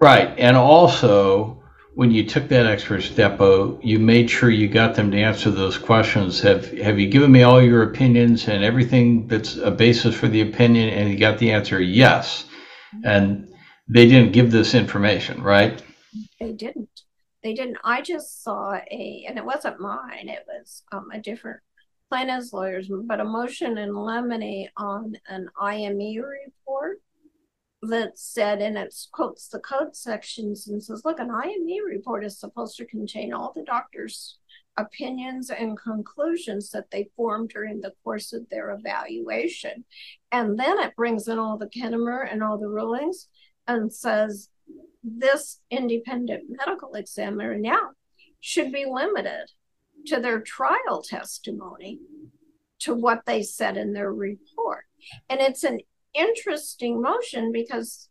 Right. 0.00 0.32
And 0.38 0.56
also, 0.56 1.60
when 1.96 2.12
you 2.12 2.24
took 2.24 2.46
that 2.50 2.66
expert's 2.66 3.08
depo, 3.08 3.80
you 3.82 3.98
made 3.98 4.30
sure 4.30 4.48
you 4.48 4.68
got 4.68 4.94
them 4.94 5.10
to 5.10 5.20
answer 5.20 5.50
those 5.50 5.76
questions. 5.76 6.38
Have 6.42 6.70
Have 6.78 7.00
you 7.00 7.08
given 7.08 7.32
me 7.32 7.42
all 7.42 7.60
your 7.60 7.82
opinions 7.82 8.46
and 8.46 8.62
everything 8.62 9.26
that's 9.26 9.56
a 9.56 9.72
basis 9.72 10.14
for 10.14 10.28
the 10.28 10.42
opinion? 10.42 10.88
And 10.90 11.10
you 11.10 11.18
got 11.18 11.38
the 11.38 11.50
answer 11.50 11.80
yes. 11.80 12.44
And 13.02 13.52
they 13.88 14.06
didn't 14.06 14.34
give 14.34 14.52
this 14.52 14.72
information, 14.72 15.42
right? 15.42 15.82
They 16.38 16.52
didn't. 16.52 17.00
They 17.42 17.54
didn't. 17.54 17.78
I 17.82 18.02
just 18.02 18.44
saw 18.44 18.74
a, 18.74 19.24
and 19.28 19.36
it 19.36 19.44
wasn't 19.44 19.80
mine. 19.80 20.28
It 20.28 20.44
was 20.46 20.84
um, 20.92 21.10
a 21.12 21.18
different 21.18 21.58
plaintiff's 22.10 22.52
lawyers, 22.52 22.90
but 23.04 23.20
a 23.20 23.24
motion 23.24 23.78
in 23.78 23.94
limine 23.94 24.68
on 24.76 25.14
an 25.28 25.48
IME 25.60 26.22
report 26.22 26.98
that 27.82 28.18
said, 28.18 28.60
and 28.60 28.76
it 28.76 28.94
quotes 29.12 29.48
the 29.48 29.58
code 29.58 29.94
sections 29.94 30.68
and 30.68 30.82
says, 30.82 31.02
look, 31.04 31.18
an 31.18 31.30
IME 31.30 31.84
report 31.86 32.24
is 32.24 32.38
supposed 32.38 32.76
to 32.76 32.86
contain 32.86 33.32
all 33.32 33.52
the 33.54 33.64
doctor's 33.64 34.38
opinions 34.78 35.50
and 35.50 35.78
conclusions 35.78 36.70
that 36.70 36.90
they 36.90 37.08
formed 37.16 37.48
during 37.50 37.80
the 37.80 37.92
course 38.04 38.32
of 38.32 38.48
their 38.50 38.70
evaluation. 38.70 39.84
And 40.32 40.58
then 40.58 40.78
it 40.78 40.96
brings 40.96 41.28
in 41.28 41.38
all 41.38 41.56
the 41.56 41.68
Kennemur 41.68 42.30
and 42.30 42.42
all 42.42 42.58
the 42.58 42.68
rulings 42.68 43.28
and 43.66 43.92
says, 43.92 44.48
this 45.02 45.60
independent 45.70 46.44
medical 46.48 46.94
examiner 46.94 47.56
now 47.56 47.90
should 48.40 48.72
be 48.72 48.84
limited 48.84 49.50
to 50.06 50.20
their 50.20 50.40
trial 50.40 51.02
testimony 51.02 51.98
to 52.80 52.94
what 52.94 53.22
they 53.26 53.42
said 53.42 53.76
in 53.76 53.92
their 53.92 54.12
report. 54.12 54.84
And 55.28 55.40
it's 55.40 55.64
an 55.64 55.80
interesting 56.14 57.00
motion 57.00 57.52
because 57.52 58.08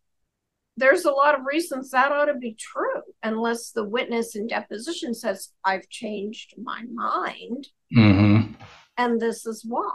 there's 0.77 1.05
a 1.05 1.11
lot 1.11 1.39
of 1.39 1.45
reasons 1.45 1.91
that 1.91 2.11
ought 2.11 2.25
to 2.25 2.33
be 2.33 2.53
true, 2.53 3.01
unless 3.23 3.71
the 3.71 3.85
witness 3.85 4.35
in 4.35 4.47
deposition 4.47 5.13
says, 5.13 5.51
I've 5.63 5.87
changed 5.89 6.55
my 6.61 6.83
mind. 6.93 7.67
Mm-hmm. 7.95 8.53
And 8.97 9.19
this 9.19 9.45
is 9.45 9.63
why. 9.65 9.93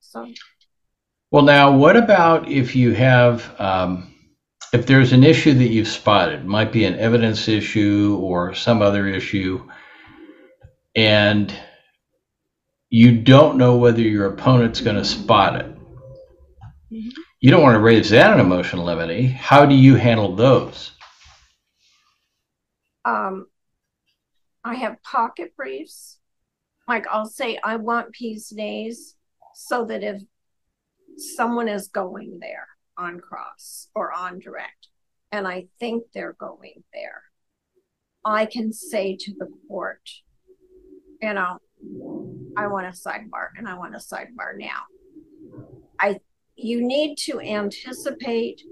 So. 0.00 0.26
Well, 1.30 1.44
now, 1.44 1.76
what 1.76 1.96
about 1.96 2.48
if 2.48 2.74
you 2.74 2.92
have, 2.94 3.54
um, 3.60 4.14
if 4.72 4.86
there's 4.86 5.12
an 5.12 5.24
issue 5.24 5.54
that 5.54 5.68
you've 5.68 5.88
spotted, 5.88 6.44
might 6.44 6.72
be 6.72 6.84
an 6.84 6.98
evidence 6.98 7.48
issue 7.48 8.18
or 8.20 8.54
some 8.54 8.82
other 8.82 9.06
issue, 9.06 9.68
and 10.94 11.54
you 12.90 13.20
don't 13.20 13.58
know 13.58 13.76
whether 13.76 14.00
your 14.00 14.26
opponent's 14.26 14.80
going 14.80 14.96
to 14.96 15.04
spot 15.04 15.56
it. 15.56 15.66
Mm-hmm. 16.92 17.08
You 17.40 17.50
don't 17.50 17.62
want 17.62 17.74
to 17.74 17.80
raise 17.80 18.10
that 18.10 18.32
in 18.32 18.40
a 18.40 18.44
motion 18.44 18.80
limine. 18.80 19.28
How 19.28 19.66
do 19.66 19.74
you 19.74 19.94
handle 19.94 20.34
those? 20.34 20.92
Um, 23.04 23.46
I 24.64 24.74
have 24.74 25.02
pocket 25.02 25.54
briefs. 25.56 26.18
Like 26.88 27.06
I'll 27.08 27.26
say, 27.26 27.58
I 27.62 27.76
want 27.76 28.12
P's 28.12 28.50
and 28.52 28.60
A's 28.60 29.14
so 29.54 29.84
that 29.86 30.02
if 30.02 30.22
someone 31.16 31.68
is 31.68 31.88
going 31.88 32.38
there 32.40 32.66
on 32.98 33.20
cross 33.20 33.88
or 33.94 34.12
on 34.12 34.38
direct, 34.38 34.88
and 35.32 35.46
I 35.46 35.66
think 35.78 36.04
they're 36.12 36.36
going 36.38 36.82
there, 36.92 37.22
I 38.24 38.46
can 38.46 38.72
say 38.72 39.16
to 39.20 39.32
the 39.38 39.48
court, 39.68 40.02
you 41.22 41.32
know, 41.32 41.58
I 42.56 42.66
want 42.66 42.86
a 42.86 42.90
sidebar 42.90 43.48
and 43.56 43.68
I 43.68 43.74
want 43.74 43.94
a 43.94 43.98
sidebar 43.98 44.56
now. 44.56 44.82
I 46.00 46.20
you 46.56 46.86
need 46.86 47.16
to 47.16 47.38
anticipate 47.38 48.62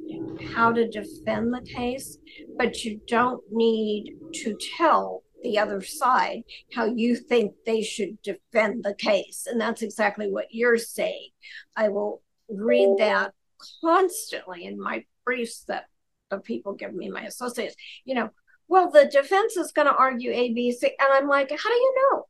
how 0.54 0.72
to 0.72 0.88
defend 0.88 1.52
the 1.52 1.60
case, 1.60 2.18
but 2.56 2.82
you 2.82 2.98
don't 3.06 3.42
need 3.52 4.14
to 4.32 4.56
tell 4.76 5.22
the 5.42 5.58
other 5.58 5.82
side 5.82 6.42
how 6.72 6.86
you 6.86 7.14
think 7.14 7.52
they 7.66 7.82
should 7.82 8.20
defend 8.22 8.82
the 8.82 8.94
case. 8.94 9.46
And 9.46 9.60
that's 9.60 9.82
exactly 9.82 10.30
what 10.30 10.46
you're 10.50 10.78
saying. 10.78 11.28
I 11.76 11.90
will 11.90 12.22
read 12.48 12.96
that 12.98 13.34
constantly 13.82 14.64
in 14.64 14.80
my 14.80 15.04
briefs 15.24 15.64
that 15.68 15.86
the 16.30 16.38
people 16.38 16.74
give 16.74 16.94
me, 16.94 17.08
my 17.10 17.22
associates, 17.22 17.76
you 18.04 18.14
know, 18.14 18.30
well, 18.68 18.90
the 18.90 19.06
defense 19.06 19.56
is 19.56 19.72
going 19.72 19.88
to 19.88 19.94
argue 19.94 20.30
A, 20.30 20.52
B, 20.52 20.72
C. 20.72 20.86
And 20.86 21.08
I'm 21.12 21.28
like, 21.28 21.50
how 21.50 21.68
do 21.68 21.74
you 21.74 21.94
know? 22.12 22.26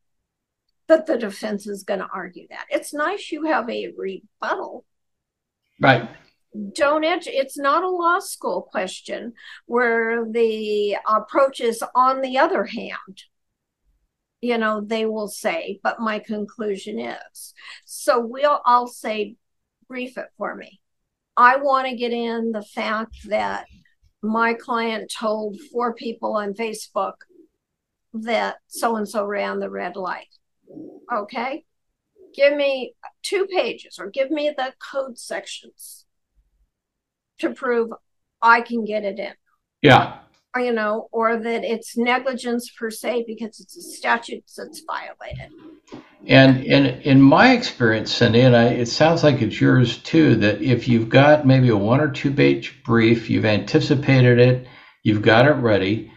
that 0.89 1.07
the 1.07 1.17
defense 1.17 1.67
is 1.67 1.83
going 1.83 2.01
to 2.01 2.09
argue 2.13 2.47
that. 2.51 2.67
It's 2.71 2.93
nice 2.93 3.33
you 3.33 3.45
have 3.45 3.69
a 3.71 3.93
rebuttal. 3.97 4.85
Right. 5.81 6.09
Don't 6.73 7.05
it? 7.05 7.27
It's 7.27 7.59
not 7.59 7.83
a 7.83 7.89
law 7.89 8.21
school 8.21 8.63
question 8.63 9.33
where 9.67 10.25
the 10.31 10.97
approach 11.09 11.61
is 11.61 11.83
on 11.95 12.21
the 12.21 12.39
other 12.39 12.65
hand. 12.65 13.25
You 14.41 14.59
know, 14.59 14.83
they 14.85 15.07
will 15.07 15.29
say, 15.29 15.81
but 15.83 16.01
my 16.01 16.19
conclusion 16.19 16.99
is. 17.01 17.55
So 17.87 18.21
we'll, 18.21 18.61
I'll 18.67 18.87
say, 18.87 19.37
brief 19.89 20.19
it 20.19 20.27
for 20.37 20.55
me. 20.55 20.81
I 21.37 21.57
want 21.57 21.89
to 21.89 21.97
get 21.97 22.13
in 22.13 22.53
the 22.53 22.63
fact 22.63 23.29
that 23.29 23.67
my 24.23 24.55
client 24.55 25.13
told 25.15 25.61
four 25.73 25.95
people 25.95 26.37
on 26.37 26.55
Facebook 26.55 27.15
that 28.15 28.57
so 28.69 28.97
and 28.97 29.09
so 29.09 29.27
ran 29.27 29.59
the 29.59 29.71
red 29.71 29.97
light. 29.97 30.29
Okay. 31.13 31.65
Give 32.35 32.57
me 32.57 32.95
two 33.23 33.47
pages 33.47 33.99
or 33.99 34.09
give 34.09 34.31
me 34.31 34.53
the 34.57 34.73
code 34.79 35.19
sections 35.19 36.07
to 37.39 37.53
prove 37.53 37.91
I 38.41 38.61
can 38.61 38.85
get 38.85 39.05
it 39.05 39.19
in. 39.19 39.35
Yeah. 39.83 40.19
You 40.57 40.73
know, 40.73 41.09
or 41.11 41.37
that 41.37 41.65
it's 41.65 41.97
negligence 41.97 42.71
per 42.71 42.91
se 42.91 43.25
because 43.27 43.61
it's 43.61 43.77
a 43.77 43.83
statute 43.83 44.45
that's 44.57 44.83
violated. 44.87 45.51
And 46.27 46.65
in 46.65 46.87
in 47.03 47.21
my 47.21 47.53
experience, 47.53 48.13
Cindy, 48.13 48.41
and 48.41 48.57
I, 48.57 48.69
it 48.69 48.87
sounds 48.87 49.23
like 49.23 49.43
it's 49.43 49.61
yours 49.61 49.99
too, 49.99 50.37
that 50.37 50.63
if 50.63 50.89
you've 50.89 51.09
got 51.09 51.47
maybe 51.47 51.69
a 51.69 51.77
one 51.77 52.01
or 52.01 52.11
two 52.11 52.33
page 52.33 52.83
brief, 52.85 53.29
you've 53.29 53.45
anticipated 53.45 54.39
it, 54.39 54.67
you've 55.03 55.23
got 55.23 55.47
it 55.47 55.53
ready, 55.53 56.11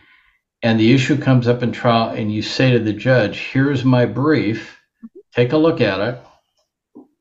and 0.62 0.80
the 0.80 0.94
issue 0.94 1.18
comes 1.18 1.48
up 1.48 1.62
in 1.62 1.72
trial, 1.72 2.12
and 2.12 2.32
you 2.32 2.42
say 2.42 2.72
to 2.72 2.80
the 2.80 2.94
judge, 2.94 3.40
"Here's 3.52 3.84
my 3.84 4.06
brief. 4.06 4.80
Take 5.34 5.52
a 5.52 5.58
look 5.58 5.82
at 5.82 6.00
it." 6.00 6.22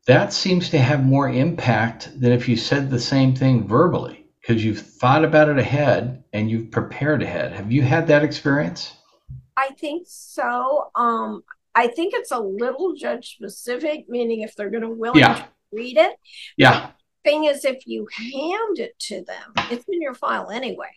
That 0.06 0.32
seems 0.32 0.70
to 0.70 0.78
have 0.78 1.04
more 1.04 1.28
impact 1.28 2.20
than 2.20 2.30
if 2.30 2.48
you 2.48 2.56
said 2.56 2.90
the 2.90 3.00
same 3.00 3.34
thing 3.34 3.66
verbally 3.66 4.25
because 4.46 4.64
you've 4.64 4.80
thought 4.80 5.24
about 5.24 5.48
it 5.48 5.58
ahead 5.58 6.22
and 6.32 6.48
you've 6.48 6.70
prepared 6.70 7.22
ahead. 7.22 7.52
Have 7.52 7.72
you 7.72 7.82
had 7.82 8.06
that 8.06 8.22
experience? 8.22 8.94
I 9.56 9.70
think 9.80 10.06
so. 10.08 10.90
Um, 10.94 11.42
I 11.74 11.88
think 11.88 12.14
it's 12.14 12.30
a 12.30 12.38
little 12.38 12.94
judge 12.94 13.34
specific, 13.34 14.08
meaning 14.08 14.42
if 14.42 14.54
they're 14.54 14.70
going 14.70 14.84
to 14.84 14.90
willing 14.90 15.18
yeah. 15.18 15.34
to 15.34 15.48
read 15.72 15.96
it. 15.96 16.16
Yeah. 16.56 16.90
Thing 17.24 17.44
is, 17.44 17.64
if 17.64 17.86
you 17.86 18.06
hand 18.12 18.78
it 18.78 18.96
to 19.00 19.24
them, 19.24 19.52
it's 19.70 19.84
in 19.88 20.00
your 20.00 20.14
file 20.14 20.50
anyway. 20.50 20.90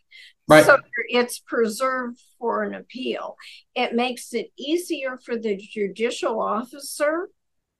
Right. 0.47 0.64
So 0.64 0.78
it's 1.08 1.39
preserved 1.39 2.22
for 2.38 2.64
an 2.64 2.76
appeal. 2.76 3.36
It 3.74 3.95
makes 3.95 4.34
it 4.34 4.52
easier 4.60 5.18
for 5.18 5.38
the 5.38 5.58
judicial 5.58 6.39
officer 6.39 7.30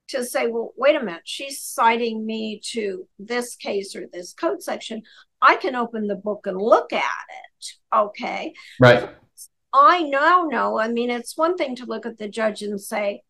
to 0.08 0.24
say, 0.24 0.48
well, 0.48 0.72
wait 0.76 0.96
a 0.96 1.00
minute, 1.00 1.22
she's 1.24 1.62
citing 1.62 2.26
me 2.26 2.60
to 2.72 3.06
this 3.20 3.54
case 3.54 3.94
or 3.94 4.08
this 4.12 4.32
code 4.32 4.62
section. 4.62 5.02
I 5.42 5.56
can 5.56 5.74
open 5.74 6.06
the 6.06 6.16
book 6.16 6.46
and 6.46 6.60
look 6.60 6.92
at 6.92 7.02
it. 7.02 7.66
Okay. 7.94 8.54
Right. 8.78 9.10
I 9.72 10.02
now 10.02 10.44
know. 10.50 10.78
I 10.78 10.88
mean, 10.88 11.10
it's 11.10 11.36
one 11.36 11.56
thing 11.56 11.76
to 11.76 11.86
look 11.86 12.06
at 12.06 12.18
the 12.18 12.28
judge 12.28 12.62
and 12.62 12.80
say, 12.80 13.22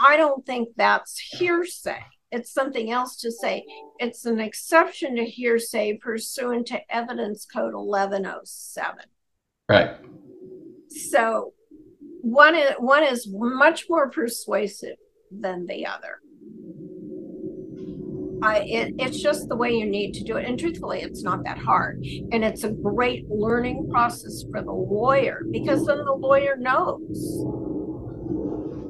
I 0.00 0.16
don't 0.16 0.44
think 0.44 0.70
that's 0.76 1.18
hearsay. 1.18 2.02
It's 2.30 2.52
something 2.52 2.90
else 2.90 3.16
to 3.18 3.30
say. 3.30 3.64
It's 3.98 4.26
an 4.26 4.40
exception 4.40 5.16
to 5.16 5.24
hearsay 5.24 5.98
pursuant 5.98 6.66
to 6.68 6.80
Evidence 6.90 7.44
Code 7.44 7.74
1107. 7.74 9.04
Right. 9.68 9.96
So 10.88 11.52
one 12.22 12.56
is, 12.56 12.72
one 12.78 13.04
is 13.04 13.28
much 13.30 13.86
more 13.88 14.10
persuasive 14.10 14.96
than 15.30 15.66
the 15.66 15.86
other. 15.86 16.18
I, 18.44 18.58
it, 18.58 18.94
it's 18.98 19.22
just 19.22 19.48
the 19.48 19.56
way 19.56 19.72
you 19.72 19.86
need 19.86 20.12
to 20.14 20.22
do 20.22 20.36
it. 20.36 20.46
And 20.46 20.58
truthfully, 20.58 21.00
it's 21.00 21.22
not 21.22 21.42
that 21.44 21.56
hard. 21.56 22.04
And 22.30 22.44
it's 22.44 22.62
a 22.62 22.70
great 22.70 23.26
learning 23.30 23.88
process 23.90 24.44
for 24.50 24.60
the 24.60 24.70
lawyer 24.70 25.42
because 25.50 25.86
then 25.86 26.04
the 26.04 26.12
lawyer 26.12 26.54
knows. 26.54 27.00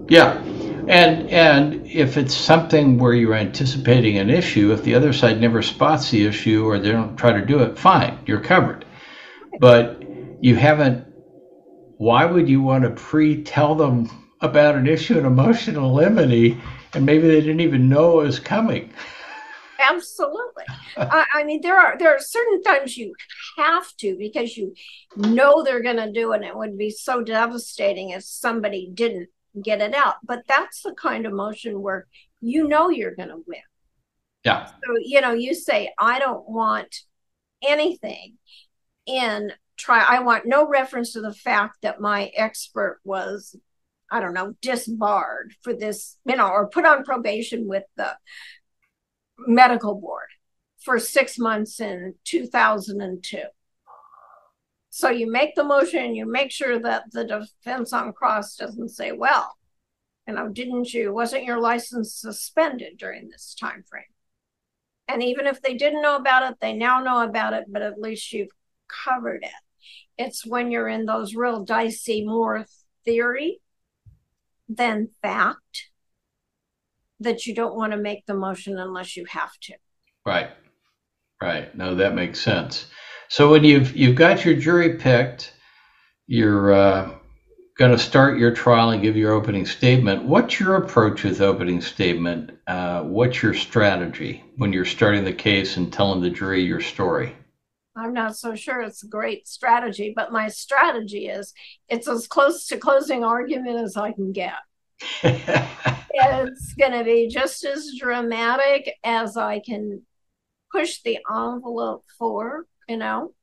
Yeah. 0.09 0.43
And 0.89 1.31
and 1.31 1.87
if 1.87 2.17
it's 2.17 2.35
something 2.35 2.99
where 2.99 3.15
you're 3.15 3.35
anticipating 3.35 4.19
an 4.19 4.29
issue, 4.29 4.73
if 4.73 4.83
the 4.83 4.97
other 4.97 5.13
side 5.13 5.41
never 5.41 5.63
spots 5.63 6.11
the 6.11 6.27
issue 6.27 6.67
or 6.67 6.81
they 6.81 6.91
don't 6.91 7.17
try 7.17 7.33
to 7.33 7.47
do 7.47 7.61
it, 7.61 7.79
fine, 7.79 8.19
you're 8.27 8.41
covered. 8.41 8.85
But 9.61 10.03
you 10.41 10.57
haven't 10.57 11.07
why 11.99 12.25
would 12.25 12.49
you 12.49 12.61
want 12.61 12.83
to 12.83 12.91
pre-tell 12.91 13.77
them 13.77 14.11
about 14.41 14.75
an 14.75 14.89
issue 14.89 15.17
in 15.17 15.25
emotional 15.25 15.95
limine 15.95 16.61
and 16.93 17.07
maybe 17.07 17.29
they 17.29 17.41
didn't 17.41 17.61
even 17.61 17.89
know 17.89 18.21
it 18.21 18.25
was 18.25 18.41
coming? 18.41 18.93
absolutely. 19.79 20.65
I, 20.97 21.25
I, 21.35 21.45
mean 21.45 21.61
there 21.61 21.79
are 21.79 21.97
there 21.99 22.15
are 22.15 22.21
certain 22.21 22.63
times 22.63 22.97
you 22.97 23.15
have 23.57 23.95
to 23.99 24.17
because 24.19 24.57
you 24.57 24.75
know 25.17 25.63
they're 25.63 25.83
going 25.83 25.97
to 25.97 26.13
do 26.13 26.33
it 26.33 26.37
and 26.37 26.45
it 26.45 26.57
would 26.57 26.79
be 26.79 26.91
so 26.91 27.23
devastating 27.23 28.11
if 28.11 28.25
somebody 28.25 28.91
didn't 28.93 29.29
get 29.63 29.81
it 29.81 29.95
out. 29.95 30.17
But 30.25 30.45
that's 30.49 30.83
the 30.83 30.95
kind 30.95 31.27
of 31.27 31.33
motion 31.33 31.81
where 31.83 32.07
you 32.41 32.69
know 32.69 32.91
you're 32.91 33.15
going 33.15 33.31
to 33.31 33.43
win. 33.47 33.61
Yeah. 34.45 34.67
So 34.67 34.97
you 35.03 35.21
know 35.21 35.33
you 35.33 35.55
say 35.55 35.91
i 35.99 36.19
don't 36.19 36.47
want 36.47 36.95
anything 37.67 38.35
in 39.07 39.53
try 39.79 40.05
i 40.07 40.21
want 40.21 40.45
no 40.45 40.69
reference 40.69 41.15
to 41.15 41.23
the 41.23 41.33
fact 41.33 41.79
that 41.81 41.99
my 41.99 42.31
expert 42.37 43.01
was 43.05 43.57
I 44.11 44.21
don't 44.21 44.35
know, 44.35 44.55
disbarred 44.61 45.55
for 45.63 45.75
this, 45.75 46.17
you 46.25 46.37
know, 46.37 46.49
or 46.49 46.69
put 46.69 46.85
on 46.85 47.03
probation 47.05 47.67
with 47.67 47.83
the 47.97 48.17
medical 49.39 49.95
board 49.95 50.29
for 50.81 50.99
six 50.99 51.39
months 51.39 51.81
in 51.81 52.15
2002. 52.25 53.39
So 54.91 55.11
you 55.11 55.31
make 55.31 55.57
the 55.57 55.65
motion, 55.65 56.15
you 56.15 56.25
make 56.25 56.53
sure 56.53 56.79
that 56.79 57.11
the 57.11 57.25
defense 57.25 57.93
on 57.93 58.13
cross 58.13 58.55
doesn't 58.55 58.91
say, 58.91 59.13
well, 59.13 59.57
you 60.29 60.35
know, 60.35 60.49
didn't 60.49 60.95
you, 60.95 61.13
wasn't 61.13 61.45
your 61.45 61.61
license 61.61 62.15
suspended 62.15 62.97
during 62.97 63.29
this 63.29 63.57
time 63.59 63.83
frame? 63.89 64.05
And 65.09 65.23
even 65.23 65.47
if 65.47 65.61
they 65.61 65.75
didn't 65.75 66.03
know 66.03 66.17
about 66.17 66.51
it, 66.51 66.59
they 66.61 66.73
now 66.73 67.03
know 67.03 67.23
about 67.23 67.53
it, 67.55 67.65
but 67.69 67.83
at 67.83 68.01
least 68.01 68.33
you've 68.33 68.53
covered 68.89 69.43
it. 69.43 69.51
It's 70.17 70.47
when 70.47 70.71
you're 70.71 70.89
in 70.89 71.07
those 71.07 71.35
real 71.35 71.65
dicey, 71.65 72.25
more 72.25 72.65
theory 73.05 73.61
than 74.69 75.11
fact 75.21 75.91
that 77.25 77.47
you 77.47 77.55
don't 77.55 77.75
want 77.75 77.93
to 77.93 77.99
make 77.99 78.25
the 78.27 78.35
motion 78.35 78.79
unless 78.79 79.17
you 79.17 79.25
have 79.27 79.53
to. 79.63 79.75
Right. 80.25 80.51
Right. 81.43 81.75
No, 81.77 81.95
that 81.97 82.15
makes 82.15 82.41
sense. 82.41 82.87
So 83.29 83.51
when 83.51 83.65
you've 83.65 83.97
you've 83.97 84.17
got 84.17 84.45
your 84.45 84.55
jury 84.55 84.97
picked, 84.97 85.53
you're 86.27 86.73
uh, 86.73 87.11
going 87.77 87.91
to 87.91 87.99
start 87.99 88.39
your 88.39 88.55
trial 88.55 88.91
and 88.91 89.03
give 89.03 89.17
your 89.17 89.33
opening 89.33 89.67
statement. 89.67 90.25
What's 90.25 90.61
your 90.61 90.77
approach 90.77 91.25
with 91.25 91.41
opening 91.41 91.81
statement? 91.81 92.53
Uh, 92.67 93.03
what's 93.03 93.43
your 93.43 93.55
strategy 93.55 94.45
when 94.57 94.73
you're 94.73 94.85
starting 94.85 95.25
the 95.25 95.33
case 95.33 95.77
and 95.77 95.93
telling 95.93 96.23
the 96.23 96.31
jury 96.31 96.63
your 96.63 96.81
story? 96.81 97.35
I'm 97.97 98.13
not 98.13 98.37
so 98.37 98.55
sure 98.55 98.81
it's 98.81 99.05
a 99.05 99.09
great 99.09 99.47
strategy, 99.47 100.13
but 100.15 100.33
my 100.33 100.49
strategy 100.49 101.29
is 101.29 101.53
it's 101.89 102.09
as 102.09 102.27
close 102.27 102.67
to 102.69 102.77
closing 102.77 103.23
argument 103.23 103.79
as 103.79 103.97
I 103.97 104.13
can 104.13 104.33
get. 104.33 104.55
It's 105.23 106.75
going 106.75 106.93
to 106.93 107.05
be 107.05 107.29
just 107.29 107.65
as 107.65 107.93
dramatic 107.99 108.95
as 109.05 109.37
I 109.37 109.61
can 109.61 110.03
push 110.73 111.03
the 111.03 111.19
envelope 111.31 112.05
for, 112.19 112.67
you 112.89 112.97
know. 112.97 113.35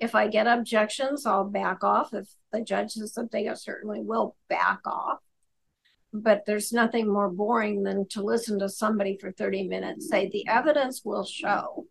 If 0.00 0.14
I 0.14 0.28
get 0.28 0.46
objections, 0.46 1.24
I'll 1.24 1.44
back 1.44 1.84
off. 1.84 2.12
If 2.12 2.26
the 2.52 2.60
judge 2.62 2.92
says 2.92 3.14
something, 3.14 3.48
I 3.48 3.54
certainly 3.54 4.00
will 4.00 4.36
back 4.48 4.80
off. 4.84 5.20
But 6.12 6.44
there's 6.46 6.72
nothing 6.72 7.12
more 7.12 7.30
boring 7.30 7.84
than 7.84 8.06
to 8.10 8.22
listen 8.22 8.58
to 8.58 8.68
somebody 8.68 9.16
for 9.20 9.32
30 9.32 9.68
minutes 9.68 10.08
say, 10.08 10.28
the 10.28 10.46
evidence 10.48 11.02
will 11.04 11.24
show. 11.24 11.86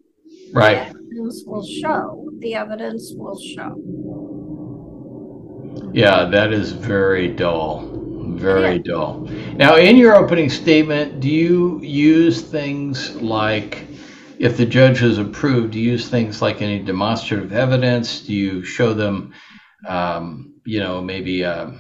Right. 0.52 0.92
The 0.92 1.00
evidence 1.00 1.44
will 1.46 1.66
show. 1.66 2.30
The 2.40 2.56
evidence 2.56 3.14
will 3.16 3.40
show. 3.40 3.80
Yeah, 5.94 6.26
that 6.26 6.54
is 6.54 6.72
very 6.72 7.30
dull 7.30 8.03
very 8.38 8.80
dull. 8.80 9.22
Now, 9.56 9.76
in 9.76 9.98
your 9.98 10.16
opening 10.16 10.50
statement, 10.50 11.20
do 11.20 11.30
you 11.30 11.80
use 11.82 12.42
things 12.42 13.16
like, 13.16 13.86
if 14.40 14.58
the 14.58 14.66
judge 14.66 15.00
has 15.00 15.18
approved, 15.18 15.74
do 15.74 15.80
you 15.80 15.92
use 15.92 16.10
things 16.10 16.42
like 16.42 16.62
any 16.62 16.80
demonstrative 16.80 17.54
evidence? 17.54 18.22
Do 18.22 18.34
you 18.34 18.64
show 18.64 18.94
them, 18.94 19.34
um, 19.88 20.56
you 20.66 20.80
know, 20.80 21.02
maybe 21.02 21.44
a 21.44 21.74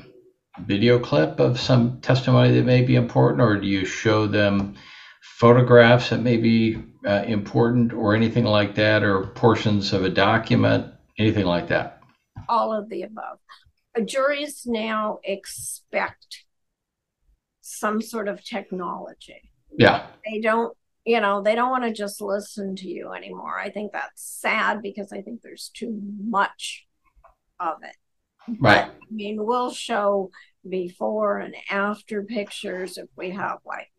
video 0.66 1.00
clip 1.00 1.40
of 1.40 1.60
some 1.60 2.00
testimony 2.02 2.52
that 2.54 2.66
may 2.66 2.84
be 2.84 2.96
important, 2.96 3.42
or 3.42 3.58
do 3.58 3.68
you 3.68 3.86
show 3.86 4.28
them 4.28 4.76
photographs 5.22 6.10
that 6.10 6.22
may 6.22 6.38
be 6.38 6.84
uh, 7.06 7.24
important, 7.28 7.94
or 7.94 8.16
anything 8.16 8.46
like 8.46 8.76
that, 8.76 9.04
or 9.04 9.28
portions 9.28 9.94
of 9.94 10.04
a 10.04 10.10
document, 10.10 10.94
anything 11.18 11.46
like 11.46 11.68
that? 11.70 12.02
All 12.48 12.74
of 12.74 12.90
the 12.90 13.04
above 13.04 13.40
juries 14.06 14.64
now 14.66 15.20
expect 15.24 16.43
some 17.66 18.02
sort 18.02 18.28
of 18.28 18.44
technology. 18.44 19.50
Yeah. 19.78 20.08
They 20.30 20.42
don't, 20.42 20.76
you 21.06 21.22
know, 21.22 21.42
they 21.42 21.56
don't 21.56 21.72
want 21.72 21.86
to 21.86 21.94
just 21.94 22.22
listen 22.22 22.76
to 22.76 22.88
you 22.88 23.14
anymore. 23.14 23.58
I 23.58 23.70
think 23.70 23.94
that's 23.94 24.22
sad 24.22 24.82
because 24.82 25.12
I 25.14 25.22
think 25.22 25.42
there's 25.42 25.72
too 25.74 25.98
much 26.24 26.86
of 27.60 27.78
it. 27.84 27.96
Right. 28.60 28.86
But, 28.86 28.96
I 29.10 29.14
mean, 29.14 29.44
we'll 29.44 29.72
show 29.72 30.30
before 30.70 31.40
and 31.40 31.56
after 31.70 32.24
pictures 32.24 32.98
if 32.98 33.08
we 33.16 33.32
have 33.32 33.60
like 33.66 33.90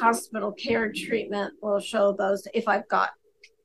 hospital 0.00 0.52
care 0.52 0.92
treatment, 0.92 1.54
we'll 1.62 1.80
show 1.80 2.12
those. 2.12 2.46
If 2.52 2.68
I've 2.68 2.88
got 2.88 3.10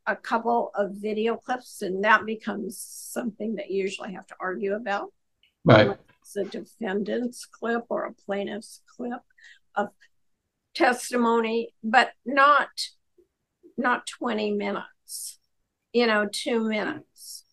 a 0.07 0.15
couple 0.15 0.71
of 0.75 0.91
video 0.93 1.35
clips, 1.35 1.81
and 1.81 2.03
that 2.03 2.25
becomes 2.25 2.79
something 2.79 3.55
that 3.55 3.69
you 3.69 3.81
usually 3.81 4.13
have 4.13 4.25
to 4.27 4.35
argue 4.39 4.73
about. 4.73 5.13
Right. 5.65 5.95
It's 6.29 6.35
a 6.35 6.43
defendant's 6.43 7.45
clip 7.45 7.85
or 7.89 8.05
a 8.05 8.13
plaintiff's 8.13 8.81
clip 8.95 9.21
of 9.75 9.87
testimony, 10.75 11.73
but 11.83 12.11
not 12.23 12.69
not 13.77 14.05
20 14.05 14.51
minutes, 14.51 15.39
you 15.91 16.05
know, 16.05 16.27
two 16.31 16.69
minutes. 16.69 17.45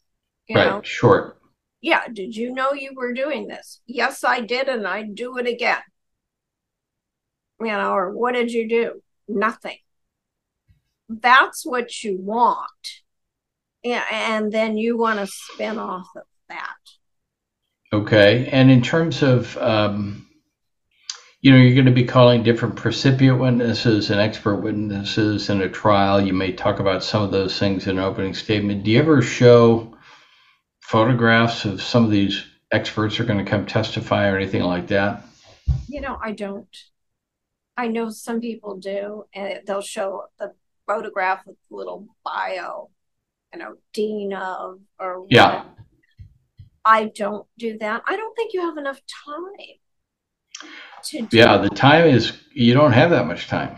right, 0.50 0.66
know? 0.66 0.82
short. 0.82 1.40
Yeah, 1.80 2.02
did 2.12 2.36
you 2.36 2.52
know 2.52 2.74
you 2.74 2.92
were 2.94 3.14
doing 3.14 3.46
this? 3.46 3.80
Yes, 3.86 4.22
I 4.22 4.40
did, 4.40 4.68
and 4.68 4.86
I'd 4.86 5.14
do 5.14 5.38
it 5.38 5.46
again. 5.46 5.80
You 7.58 7.68
know, 7.68 7.92
or 7.92 8.12
what 8.14 8.34
did 8.34 8.50
you 8.52 8.68
do? 8.68 9.00
Nothing. 9.26 9.78
That's 11.08 11.64
what 11.64 12.04
you 12.04 12.18
want. 12.20 12.68
And 13.82 14.52
then 14.52 14.76
you 14.76 14.98
want 14.98 15.20
to 15.20 15.26
spin 15.26 15.78
off 15.78 16.08
of 16.14 16.24
that. 16.50 16.76
Okay. 17.92 18.48
And 18.48 18.70
in 18.70 18.82
terms 18.82 19.22
of, 19.22 19.56
um, 19.58 20.26
you 21.40 21.52
know, 21.52 21.58
you're 21.58 21.74
going 21.74 21.86
to 21.86 21.92
be 21.92 22.04
calling 22.04 22.42
different 22.42 22.76
percipient 22.76 23.38
witnesses 23.38 24.10
and 24.10 24.20
expert 24.20 24.56
witnesses 24.56 25.48
in 25.48 25.60
a 25.62 25.68
trial. 25.68 26.20
You 26.20 26.32
may 26.32 26.52
talk 26.52 26.80
about 26.80 27.04
some 27.04 27.22
of 27.22 27.30
those 27.30 27.58
things 27.58 27.86
in 27.86 27.98
an 27.98 28.04
opening 28.04 28.34
statement. 28.34 28.82
Do 28.82 28.90
you 28.90 28.98
ever 28.98 29.22
show 29.22 29.96
photographs 30.80 31.64
of 31.64 31.82
some 31.82 32.04
of 32.04 32.10
these 32.10 32.44
experts 32.72 33.20
are 33.20 33.24
going 33.24 33.44
to 33.44 33.50
come 33.50 33.66
testify 33.66 34.28
or 34.28 34.36
anything 34.36 34.62
like 34.62 34.88
that? 34.88 35.24
You 35.88 36.00
know, 36.00 36.18
I 36.22 36.32
don't. 36.32 36.68
I 37.76 37.88
know 37.88 38.10
some 38.10 38.40
people 38.40 38.78
do, 38.78 39.24
and 39.34 39.60
they'll 39.66 39.82
show 39.82 40.24
the 40.38 40.54
photograph 40.86 41.46
with 41.46 41.56
the 41.68 41.76
little 41.76 42.06
bio, 42.24 42.90
you 43.52 43.58
know, 43.58 43.74
dean 43.92 44.32
of 44.32 44.80
or 44.98 45.26
yeah. 45.28 45.64
I 46.86 47.10
don't 47.16 47.46
do 47.58 47.76
that. 47.78 48.04
I 48.06 48.16
don't 48.16 48.34
think 48.36 48.54
you 48.54 48.60
have 48.60 48.78
enough 48.78 49.00
time. 49.26 50.68
To 51.06 51.28
yeah, 51.32 51.58
the 51.58 51.68
time 51.68 52.06
is 52.06 52.38
you 52.52 52.74
don't 52.74 52.92
have 52.92 53.10
that 53.10 53.26
much 53.26 53.48
time. 53.48 53.76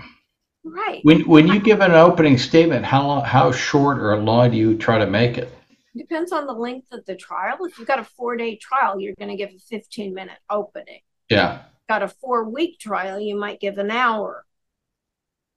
Right. 0.63 1.01
When 1.03 1.23
when 1.23 1.49
you 1.49 1.59
give 1.59 1.81
an 1.81 1.93
opening 1.93 2.37
statement, 2.37 2.85
how 2.85 3.07
long, 3.07 3.25
how 3.25 3.51
short 3.51 3.99
or 3.99 4.17
long 4.19 4.51
do 4.51 4.59
you 4.59 4.77
try 4.77 4.99
to 4.99 5.07
make 5.07 5.39
it? 5.39 5.53
Depends 5.97 6.33
on 6.33 6.47
the 6.47 6.53
length 6.53 6.93
of 6.93 7.05
the 7.07 7.17
trial. 7.17 7.57
If 7.63 7.79
you've 7.79 7.89
got 7.89 7.99
a 7.99 8.05
four 8.05 8.37
day 8.37 8.57
trial, 8.57 9.01
you're 9.01 9.15
going 9.19 9.31
to 9.31 9.37
give 9.37 9.51
a 9.51 9.59
15 9.59 10.15
minute 10.15 10.39
opening. 10.51 11.01
Yeah. 11.31 11.63
Got 11.89 12.03
a 12.03 12.09
four 12.09 12.49
week 12.49 12.79
trial, 12.79 13.19
you 13.19 13.37
might 13.37 13.59
give 13.59 13.79
an 13.79 13.91
hour 13.91 14.45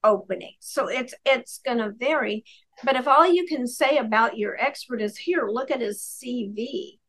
opening. 0.04 0.54
So 0.60 0.88
it's 0.88 1.14
it's 1.26 1.60
going 1.60 1.80
to 1.80 1.92
vary. 1.92 2.46
But 2.84 2.96
if 2.96 3.08
all 3.08 3.32
you 3.32 3.46
can 3.46 3.68
say 3.68 3.98
about 3.98 4.38
your 4.38 4.56
expert 4.58 5.02
is 5.02 5.18
here, 5.18 5.50
look 5.50 5.70
at 5.70 5.82
his 5.82 6.00
CV, 6.00 7.00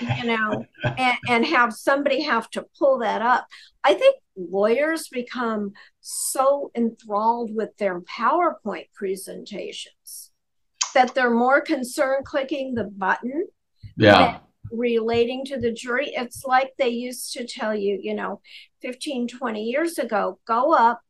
you 0.00 0.24
know, 0.24 0.64
and, 0.84 1.18
and 1.28 1.46
have 1.46 1.72
somebody 1.72 2.22
have 2.22 2.50
to 2.50 2.66
pull 2.78 2.98
that 2.98 3.22
up. 3.22 3.46
I 3.84 3.94
think 3.94 4.16
lawyers 4.36 5.08
become 5.08 5.72
so 6.00 6.70
enthralled 6.74 7.54
with 7.54 7.76
their 7.78 8.00
PowerPoint 8.00 8.86
presentations 8.94 10.30
that 10.94 11.14
they're 11.14 11.30
more 11.30 11.60
concerned 11.60 12.24
clicking 12.24 12.74
the 12.74 12.84
button 12.84 13.46
yeah. 13.96 14.38
relating 14.70 15.44
to 15.46 15.58
the 15.58 15.72
jury. 15.72 16.12
It's 16.14 16.44
like 16.44 16.72
they 16.78 16.88
used 16.88 17.32
to 17.34 17.46
tell 17.46 17.74
you 17.74 17.98
you 18.00 18.14
know 18.14 18.40
15 18.82 19.28
20 19.28 19.62
years 19.62 19.98
ago 19.98 20.38
go 20.46 20.72
up 20.74 21.00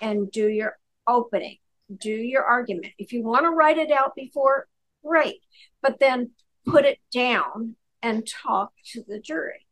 and 0.00 0.30
do 0.30 0.48
your 0.48 0.78
opening 1.06 1.58
do 2.00 2.10
your 2.10 2.42
argument. 2.44 2.92
If 2.98 3.12
you 3.12 3.22
want 3.22 3.44
to 3.44 3.50
write 3.50 3.78
it 3.78 3.90
out 3.90 4.14
before 4.14 4.68
great 5.04 5.40
but 5.82 6.00
then 6.00 6.30
put 6.66 6.84
it 6.84 6.98
down 7.12 7.76
and 8.04 8.26
talk 8.26 8.72
to 8.84 9.02
the 9.08 9.18
jury 9.18 9.66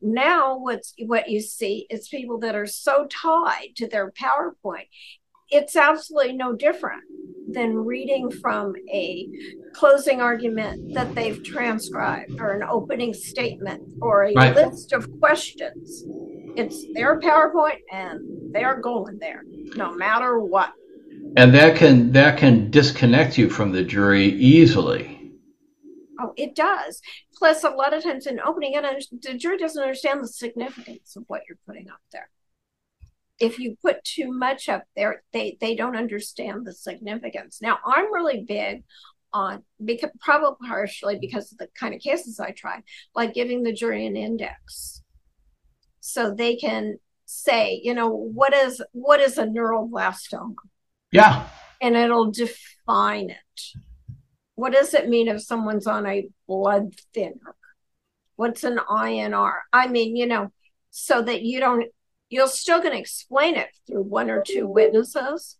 now 0.00 0.58
what's 0.58 0.94
what 1.06 1.28
you 1.28 1.40
see 1.40 1.86
is 1.90 2.08
people 2.08 2.38
that 2.38 2.54
are 2.54 2.66
so 2.66 3.06
tied 3.06 3.68
to 3.76 3.86
their 3.88 4.12
powerpoint 4.12 4.88
it's 5.50 5.76
absolutely 5.76 6.34
no 6.34 6.54
different 6.54 7.02
than 7.50 7.74
reading 7.74 8.30
from 8.30 8.74
a 8.92 9.28
closing 9.72 10.20
argument 10.20 10.94
that 10.94 11.14
they've 11.14 11.42
transcribed 11.42 12.38
or 12.40 12.52
an 12.52 12.62
opening 12.62 13.14
statement 13.14 13.82
or 14.02 14.24
a 14.24 14.34
right. 14.34 14.54
list 14.54 14.92
of 14.92 15.08
questions. 15.18 16.04
It's 16.56 16.84
their 16.92 17.18
PowerPoint 17.20 17.80
and 17.90 18.52
they're 18.52 18.80
going 18.80 19.18
there 19.18 19.44
no 19.76 19.94
matter 19.94 20.38
what. 20.40 20.72
And 21.36 21.54
that 21.54 21.76
can 21.76 22.12
that 22.12 22.38
can 22.38 22.70
disconnect 22.70 23.38
you 23.38 23.48
from 23.48 23.72
the 23.72 23.82
jury 23.82 24.26
easily. 24.26 25.17
Oh, 26.20 26.32
it 26.36 26.56
does. 26.56 27.00
Plus, 27.34 27.62
a 27.62 27.70
lot 27.70 27.94
of 27.94 28.02
times 28.02 28.26
in 28.26 28.40
opening, 28.40 28.72
it, 28.74 29.06
the 29.22 29.34
jury 29.34 29.56
doesn't 29.56 29.80
understand 29.80 30.22
the 30.22 30.28
significance 30.28 31.14
of 31.16 31.24
what 31.28 31.42
you're 31.48 31.58
putting 31.66 31.88
up 31.88 32.00
there 32.12 32.28
if 33.40 33.58
you 33.58 33.76
put 33.82 34.02
too 34.04 34.32
much 34.32 34.68
up 34.68 34.84
there, 34.96 35.22
they 35.32 35.56
they 35.60 35.74
don't 35.74 35.96
understand 35.96 36.66
the 36.66 36.72
significance. 36.72 37.60
Now, 37.62 37.78
I'm 37.84 38.12
really 38.12 38.44
big 38.46 38.84
on 39.32 39.62
because 39.84 40.10
probably 40.20 40.66
partially 40.66 41.18
because 41.20 41.52
of 41.52 41.58
the 41.58 41.68
kind 41.78 41.94
of 41.94 42.00
cases 42.00 42.40
I 42.40 42.50
try, 42.50 42.82
like 43.14 43.34
giving 43.34 43.62
the 43.62 43.72
jury 43.72 44.06
an 44.06 44.16
index, 44.16 45.02
so 46.00 46.34
they 46.34 46.56
can 46.56 46.98
say, 47.26 47.80
you 47.82 47.94
know, 47.94 48.08
what 48.08 48.54
is 48.54 48.82
what 48.92 49.20
is 49.20 49.38
a 49.38 49.46
neuroblastoma? 49.46 50.54
Yeah, 51.12 51.46
and 51.80 51.96
it'll 51.96 52.30
define 52.30 53.30
it. 53.30 53.78
What 54.58 54.72
does 54.72 54.92
it 54.92 55.08
mean 55.08 55.28
if 55.28 55.40
someone's 55.40 55.86
on 55.86 56.04
a 56.04 56.28
blood 56.48 56.92
thinner? 57.14 57.54
What's 58.34 58.64
an 58.64 58.78
INR? 58.90 59.52
I 59.72 59.86
mean, 59.86 60.16
you 60.16 60.26
know, 60.26 60.50
so 60.90 61.22
that 61.22 61.42
you 61.42 61.60
don't 61.60 61.84
you're 62.28 62.48
still 62.48 62.80
going 62.80 62.92
to 62.92 62.98
explain 62.98 63.54
it 63.54 63.68
through 63.86 64.02
one 64.02 64.28
or 64.28 64.42
two 64.42 64.66
witnesses, 64.66 65.58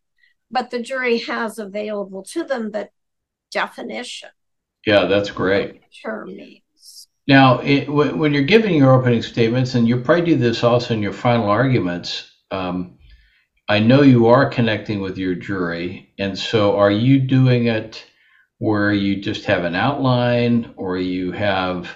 but 0.50 0.70
the 0.70 0.82
jury 0.82 1.18
has 1.18 1.60
available 1.60 2.24
to 2.32 2.42
them 2.42 2.72
the 2.72 2.88
definition. 3.52 4.30
Yeah, 4.84 5.04
that's 5.04 5.30
great. 5.30 5.80
Term 6.02 6.34
means. 6.34 7.06
Now, 7.28 7.60
it, 7.60 7.88
when 7.88 8.34
you're 8.34 8.42
giving 8.42 8.74
your 8.74 8.92
opening 8.92 9.22
statements, 9.22 9.76
and 9.76 9.86
you 9.86 10.00
probably 10.00 10.24
do 10.24 10.36
this 10.36 10.64
also 10.64 10.92
in 10.94 11.02
your 11.02 11.12
final 11.12 11.48
arguments, 11.48 12.32
um, 12.50 12.98
I 13.68 13.78
know 13.78 14.02
you 14.02 14.26
are 14.26 14.50
connecting 14.50 15.00
with 15.00 15.18
your 15.18 15.36
jury, 15.36 16.12
and 16.18 16.36
so 16.36 16.76
are 16.76 16.90
you 16.90 17.20
doing 17.20 17.66
it 17.66 18.04
where 18.58 18.92
you 18.92 19.20
just 19.20 19.44
have 19.46 19.64
an 19.64 19.74
outline, 19.74 20.72
or 20.76 20.98
you 20.98 21.32
have 21.32 21.88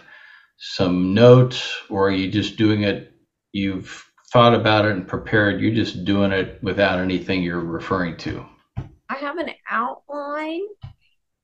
some 0.58 1.12
notes, 1.12 1.76
or 1.90 2.08
are 2.08 2.12
you 2.12 2.30
just 2.30 2.56
doing 2.56 2.82
it? 2.82 3.12
You've 3.52 4.04
thought 4.32 4.54
about 4.54 4.86
it 4.86 4.92
and 4.92 5.06
prepared. 5.06 5.60
You're 5.60 5.74
just 5.74 6.04
doing 6.04 6.32
it 6.32 6.58
without 6.62 6.98
anything 6.98 7.42
you're 7.42 7.60
referring 7.60 8.16
to. 8.18 8.46
I 9.10 9.16
have 9.16 9.36
an 9.36 9.50
outline 9.68 10.62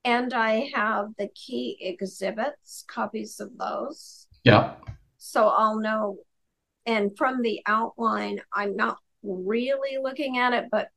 and 0.05 0.33
I 0.33 0.71
have 0.73 1.09
the 1.19 1.27
key 1.35 1.77
exhibits, 1.81 2.83
copies 2.87 3.39
of 3.39 3.55
those. 3.57 4.27
Yeah. 4.43 4.73
So 5.17 5.49
I'll 5.49 5.79
know. 5.79 6.17
And 6.85 7.15
from 7.15 7.43
the 7.43 7.61
outline, 7.67 8.41
I'm 8.51 8.75
not 8.75 8.97
really 9.21 10.01
looking 10.01 10.39
at 10.39 10.53
it, 10.53 10.69
but 10.71 10.89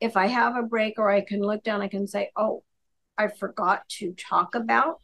if 0.00 0.16
I 0.16 0.26
have 0.26 0.56
a 0.56 0.62
break 0.62 0.98
or 0.98 1.08
I 1.08 1.22
can 1.22 1.40
look 1.40 1.62
down, 1.62 1.80
I 1.80 1.88
can 1.88 2.06
say, 2.06 2.30
oh, 2.36 2.62
I 3.18 3.28
forgot 3.28 3.88
to 3.98 4.14
talk 4.14 4.54
about. 4.54 5.00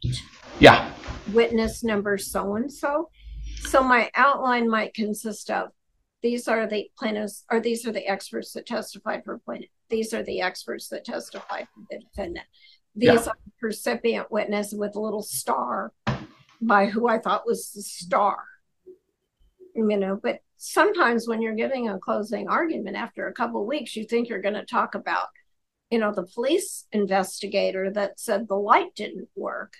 Yeah. 0.59 0.93
Witness 1.31 1.83
number 1.83 2.17
so 2.17 2.55
and 2.55 2.71
so. 2.71 3.09
So 3.61 3.83
my 3.83 4.09
outline 4.15 4.69
might 4.69 4.93
consist 4.93 5.49
of 5.49 5.69
these 6.21 6.47
are 6.47 6.67
the 6.67 6.89
plaintiffs, 6.97 7.45
or 7.49 7.59
these 7.59 7.85
are 7.87 7.91
the 7.91 8.07
experts 8.07 8.51
that 8.53 8.65
testified 8.65 9.23
for 9.23 9.39
plaintiff. 9.39 9.69
These 9.89 10.13
are 10.13 10.23
the 10.23 10.41
experts 10.41 10.89
that 10.89 11.05
testified 11.05 11.67
for 11.73 11.83
the 11.89 11.99
defendant. 11.99 12.45
These 12.95 13.07
yeah. 13.07 13.19
are 13.19 13.37
the 13.45 13.51
percipient 13.59 14.31
witness 14.31 14.73
with 14.73 14.95
a 14.95 14.99
little 14.99 15.21
star 15.21 15.93
by 16.61 16.87
who 16.87 17.07
I 17.07 17.19
thought 17.19 17.45
was 17.45 17.71
the 17.71 17.81
star. 17.81 18.39
You 19.75 19.97
know, 19.97 20.19
but 20.21 20.39
sometimes 20.57 21.27
when 21.27 21.41
you're 21.41 21.55
giving 21.55 21.87
a 21.87 21.99
closing 21.99 22.49
argument 22.49 22.97
after 22.97 23.27
a 23.27 23.33
couple 23.33 23.65
weeks, 23.65 23.95
you 23.95 24.03
think 24.03 24.27
you're 24.27 24.41
going 24.41 24.55
to 24.55 24.65
talk 24.65 24.95
about, 24.95 25.27
you 25.89 25.97
know, 25.97 26.13
the 26.13 26.23
police 26.23 26.85
investigator 26.91 27.89
that 27.91 28.19
said 28.19 28.47
the 28.47 28.55
light 28.55 28.93
didn't 28.95 29.27
work. 29.35 29.73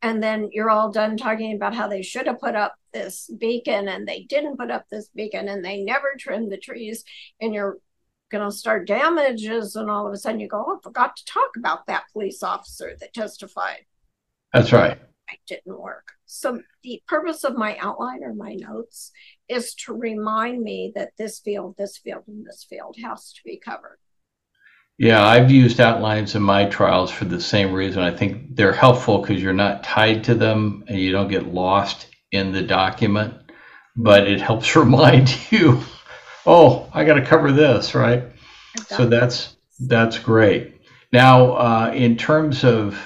And 0.00 0.22
then 0.22 0.48
you're 0.52 0.70
all 0.70 0.90
done 0.90 1.16
talking 1.16 1.54
about 1.54 1.74
how 1.74 1.86
they 1.86 2.02
should 2.02 2.26
have 2.26 2.40
put 2.40 2.56
up 2.56 2.74
this 2.92 3.30
beacon 3.38 3.86
and 3.88 4.06
they 4.06 4.24
didn't 4.24 4.58
put 4.58 4.70
up 4.70 4.86
this 4.90 5.08
beacon 5.14 5.48
and 5.48 5.64
they 5.64 5.82
never 5.82 6.14
trimmed 6.18 6.50
the 6.50 6.56
trees. 6.56 7.04
And 7.40 7.54
you're 7.54 7.78
going 8.30 8.48
to 8.48 8.56
start 8.56 8.88
damages 8.88 9.76
and 9.76 9.88
all 9.88 10.06
of 10.06 10.12
a 10.12 10.16
sudden 10.16 10.40
you 10.40 10.48
go 10.48 10.64
oh 10.66 10.78
I 10.78 10.82
forgot 10.82 11.16
to 11.16 11.24
talk 11.26 11.50
about 11.56 11.86
that 11.86 12.04
police 12.12 12.42
officer 12.42 12.96
that 12.98 13.14
testified. 13.14 13.84
That's 14.52 14.72
right. 14.72 14.98
It 15.30 15.38
didn't 15.46 15.78
work. 15.78 16.12
So 16.26 16.60
the 16.82 17.02
purpose 17.06 17.44
of 17.44 17.56
my 17.56 17.76
outline 17.76 18.24
or 18.24 18.34
my 18.34 18.54
notes 18.54 19.12
is 19.48 19.74
to 19.74 19.94
remind 19.94 20.62
me 20.62 20.92
that 20.94 21.10
this 21.16 21.38
field 21.40 21.76
this 21.78 21.98
field 21.98 22.24
and 22.26 22.44
this 22.44 22.66
field 22.68 22.96
has 23.02 23.32
to 23.34 23.40
be 23.44 23.60
covered 23.62 23.98
yeah, 25.02 25.24
I've 25.26 25.52
used 25.52 25.80
outlines 25.80 26.36
in 26.36 26.42
my 26.42 26.66
trials 26.66 27.12
for 27.12 27.26
the 27.26 27.40
same 27.42 27.72
reason. 27.74 28.02
I 28.02 28.12
think 28.12 28.56
they're 28.56 28.74
helpful 28.74 29.20
because 29.20 29.42
you're 29.42 29.54
not 29.54 29.84
tied 29.84 30.24
to 30.26 30.36
them 30.36 30.84
and 30.88 30.98
you 31.00 31.12
don't 31.12 31.28
get 31.28 31.46
lost 31.48 32.08
in 32.32 32.52
the 32.52 32.62
document, 32.62 33.34
but 33.96 34.28
it 34.28 34.40
helps 34.42 34.76
remind 34.76 35.36
you, 35.52 35.82
oh, 36.46 36.90
I 36.94 37.04
got 37.04 37.14
to 37.16 37.26
cover 37.26 37.52
this, 37.52 37.94
right? 37.94 38.24
So 38.88 39.06
that's 39.06 39.56
that's 39.80 40.18
great. 40.18 40.80
Now, 41.12 41.52
uh, 41.54 41.92
in 41.94 42.16
terms 42.18 42.64
of 42.64 42.98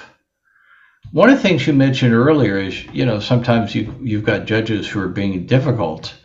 One 1.11 1.29
of 1.29 1.37
the 1.37 1.43
things 1.43 1.67
you 1.67 1.73
mentioned 1.73 2.13
earlier 2.13 2.59
is, 2.59 2.85
you 2.93 3.05
know, 3.05 3.19
sometimes 3.19 3.75
you 3.75 3.95
you've 4.01 4.25
got 4.25 4.45
judges 4.45 4.87
who 4.87 4.99
are 5.01 5.09
being 5.09 5.45
difficult. 5.47 6.15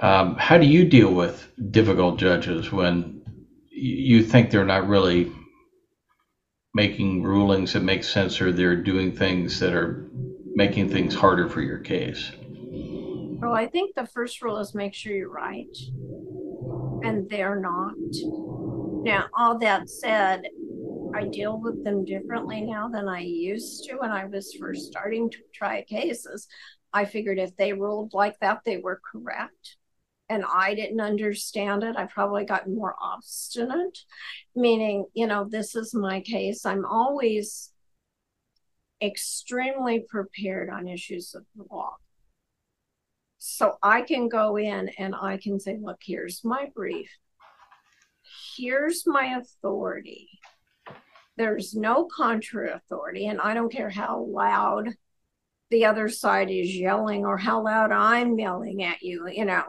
Um, 0.00 0.36
how 0.38 0.58
do 0.58 0.66
you 0.66 0.84
deal 0.88 1.14
with 1.14 1.48
difficult 1.72 2.18
judges 2.18 2.72
when 2.72 3.19
you 3.80 4.22
think 4.22 4.50
they're 4.50 4.64
not 4.64 4.88
really 4.88 5.32
making 6.74 7.22
rulings 7.22 7.72
that 7.72 7.82
make 7.82 8.04
sense 8.04 8.40
or 8.40 8.52
they're 8.52 8.76
doing 8.76 9.10
things 9.10 9.58
that 9.60 9.72
are 9.72 10.08
making 10.54 10.90
things 10.90 11.14
harder 11.14 11.48
for 11.48 11.62
your 11.62 11.78
case? 11.78 12.32
Well, 13.40 13.54
I 13.54 13.66
think 13.66 13.94
the 13.94 14.06
first 14.06 14.42
rule 14.42 14.58
is 14.58 14.74
make 14.74 14.94
sure 14.94 15.14
you're 15.14 15.30
right, 15.30 15.76
and 17.02 17.28
they're 17.28 17.58
not. 17.58 17.94
Now, 19.04 19.26
all 19.36 19.58
that 19.58 19.88
said, 19.88 20.42
I 21.14 21.24
deal 21.24 21.58
with 21.58 21.82
them 21.82 22.04
differently 22.04 22.60
now 22.60 22.88
than 22.88 23.08
I 23.08 23.20
used 23.20 23.84
to 23.84 23.96
when 23.96 24.10
I 24.10 24.26
was 24.26 24.54
first 24.54 24.86
starting 24.86 25.30
to 25.30 25.38
try 25.54 25.82
cases. 25.82 26.46
I 26.92 27.04
figured 27.04 27.38
if 27.38 27.56
they 27.56 27.72
ruled 27.72 28.14
like 28.14 28.38
that, 28.40 28.60
they 28.64 28.76
were 28.76 29.00
correct. 29.10 29.76
And 30.30 30.44
I 30.44 30.74
didn't 30.74 31.00
understand 31.00 31.82
it. 31.82 31.96
I 31.96 32.06
probably 32.06 32.44
got 32.44 32.68
more 32.68 32.94
obstinate, 33.02 33.98
meaning, 34.54 35.06
you 35.12 35.26
know, 35.26 35.44
this 35.44 35.74
is 35.74 35.92
my 35.92 36.20
case. 36.20 36.64
I'm 36.64 36.86
always 36.86 37.72
extremely 39.02 40.06
prepared 40.08 40.70
on 40.70 40.86
issues 40.86 41.34
of 41.34 41.44
the 41.56 41.64
law. 41.68 41.96
So 43.38 43.76
I 43.82 44.02
can 44.02 44.28
go 44.28 44.56
in 44.56 44.90
and 44.98 45.16
I 45.20 45.36
can 45.36 45.58
say, 45.58 45.78
look, 45.82 45.98
here's 46.00 46.44
my 46.44 46.68
brief. 46.76 47.10
Here's 48.56 49.06
my 49.06 49.40
authority. 49.40 50.28
There's 51.36 51.74
no 51.74 52.04
contra 52.04 52.76
authority. 52.76 53.26
And 53.26 53.40
I 53.40 53.54
don't 53.54 53.72
care 53.72 53.90
how 53.90 54.26
loud 54.28 54.90
the 55.70 55.86
other 55.86 56.08
side 56.08 56.50
is 56.50 56.76
yelling 56.76 57.24
or 57.24 57.36
how 57.36 57.64
loud 57.64 57.90
I'm 57.90 58.38
yelling 58.38 58.84
at 58.84 59.02
you, 59.02 59.26
you 59.28 59.44
know. 59.44 59.64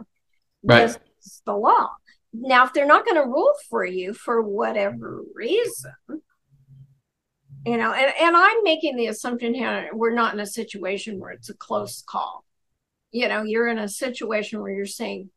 Right. 0.64 0.88
This 0.88 1.00
is 1.24 1.42
the 1.46 1.56
law. 1.56 1.92
Now, 2.34 2.66
if 2.66 2.74
they're 2.74 2.86
not 2.86 3.06
going 3.06 3.22
to 3.22 3.28
rule 3.28 3.54
for 3.70 3.84
you 3.84 4.14
for 4.14 4.42
whatever 4.42 5.22
reason, 5.36 5.94
you 7.66 7.78
know, 7.78 7.94
and, 7.94 8.14
and 8.20 8.36
I'm 8.38 8.64
making 8.64 8.96
the 8.96 9.08
assumption 9.08 9.54
here 9.54 9.90
we're 9.94 10.14
not 10.14 10.34
in 10.34 10.40
a 10.40 10.46
situation 10.46 11.20
where 11.20 11.32
it's 11.32 11.50
a 11.50 11.54
close 11.54 12.02
call 12.02 12.46
you 13.12 13.28
know 13.28 13.44
you're 13.44 13.68
in 13.68 13.78
a 13.78 13.90
situation 13.90 14.62
where 14.62 14.72
you're 14.72 14.86
saying 14.86 15.30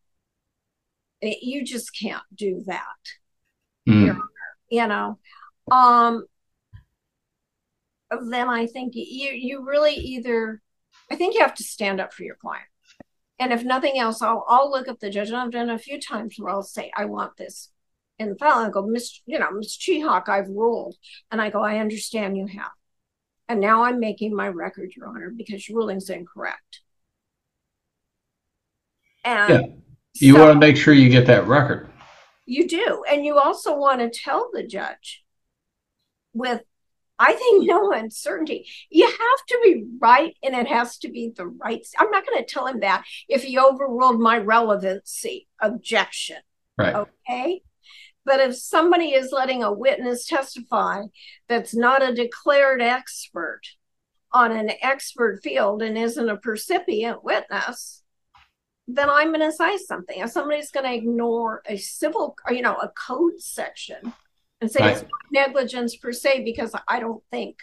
eh, 1.23 1.35
you 1.43 1.65
just 1.65 1.97
can't 1.99 2.23
do 2.35 2.63
that 2.67 2.83
mm. 3.89 4.19
you 4.71 4.87
know 4.87 5.19
um 5.71 6.25
then 8.31 8.49
i 8.49 8.67
think 8.67 8.93
you 8.95 9.31
you 9.31 9.65
really 9.67 9.95
either 9.95 10.61
i 11.11 11.17
think 11.17 11.35
you 11.35 11.41
have 11.41 11.55
to 11.55 11.65
stand 11.65 12.01
up 12.01 12.13
for 12.13 12.23
your 12.23 12.37
client 12.37 12.67
and 13.39 13.53
if 13.53 13.65
nothing 13.65 13.99
else 13.99 14.23
i'll 14.23 14.45
i'll 14.49 14.71
look 14.71 14.89
up 14.89 15.01
the 15.01 15.11
judge 15.11 15.29
and 15.29 15.37
i've 15.37 15.51
done 15.51 15.71
a 15.71 15.79
few 15.79 16.01
times 16.01 16.37
where 16.39 16.51
i'll 16.51 16.63
say 16.63 16.91
i 16.97 17.05
want 17.05 17.37
this 17.37 17.71
in 18.19 18.29
the 18.29 18.37
file 18.37 18.59
and 18.59 18.69
I 18.69 18.71
go 18.71 18.87
miss 18.87 19.21
you 19.27 19.39
know 19.39 19.51
miss 19.51 19.77
Chihak 19.77 20.29
i've 20.29 20.49
ruled 20.49 20.97
and 21.31 21.41
i 21.41 21.51
go 21.51 21.63
i 21.63 21.79
understand 21.79 22.37
you 22.37 22.47
have 22.47 22.73
and 23.49 23.61
now 23.61 23.85
i'm 23.85 24.01
making 24.01 24.35
my 24.35 24.49
record 24.49 24.93
your 24.97 25.09
honor 25.09 25.33
because 25.37 25.69
your 25.69 25.79
ruling's 25.79 26.11
incorrect 26.11 26.81
and 29.25 29.51
yeah. 29.51 29.75
You 30.21 30.35
so, 30.35 30.41
want 30.41 30.53
to 30.53 30.67
make 30.67 30.77
sure 30.77 30.95
you 30.95 31.09
get 31.09 31.27
that 31.27 31.47
record. 31.47 31.91
You 32.47 32.69
do. 32.69 33.05
And 33.11 33.25
you 33.25 33.39
also 33.39 33.77
want 33.77 34.01
to 34.01 34.11
tell 34.11 34.51
the 34.53 34.63
judge 34.63 35.25
with, 36.33 36.63
I 37.19 37.33
think, 37.35 37.67
no 37.69 37.93
uncertainty. 37.93 38.67
You 38.91 39.07
have 39.07 39.47
to 39.49 39.61
be 39.63 39.85
right 39.99 40.35
and 40.43 40.55
it 40.55 40.67
has 40.67 40.99
to 40.99 41.09
be 41.09 41.33
the 41.35 41.47
right. 41.47 41.87
I'm 41.99 42.11
not 42.11 42.27
going 42.27 42.39
to 42.39 42.53
tell 42.53 42.67
him 42.67 42.81
that 42.81 43.05
if 43.29 43.45
he 43.45 43.59
overruled 43.59 44.21
my 44.21 44.39
relevancy 44.39 45.49
objection. 45.61 46.39
Right. 46.77 46.95
Okay. 46.95 47.63
But 48.25 48.41
if 48.41 48.57
somebody 48.57 49.11
is 49.11 49.33
letting 49.33 49.63
a 49.63 49.73
witness 49.73 50.27
testify 50.27 51.03
that's 51.49 51.75
not 51.75 52.03
a 52.03 52.15
declared 52.15 52.81
expert 52.81 53.61
on 54.33 54.51
an 54.51 54.73
expert 54.83 55.41
field 55.43 55.83
and 55.83 55.99
isn't 55.99 56.29
a 56.29 56.37
percipient 56.37 57.23
witness, 57.23 58.03
then 58.89 59.09
I'm 59.09 59.29
going 59.29 59.41
to 59.41 59.53
say 59.53 59.77
something. 59.77 60.19
If 60.19 60.31
somebody's 60.31 60.71
going 60.71 60.87
to 60.87 60.95
ignore 60.95 61.63
a 61.67 61.77
civil, 61.77 62.35
you 62.51 62.63
know, 62.63 62.75
a 62.75 62.89
code 62.89 63.41
section 63.41 64.13
and 64.65 64.73
say 64.73 64.81
right. 64.81 64.97
it's 64.97 65.05
negligence 65.31 65.95
per 65.95 66.11
se 66.11 66.43
because 66.43 66.75
I 66.89 67.01
don't 67.01 67.23
think 67.31 67.59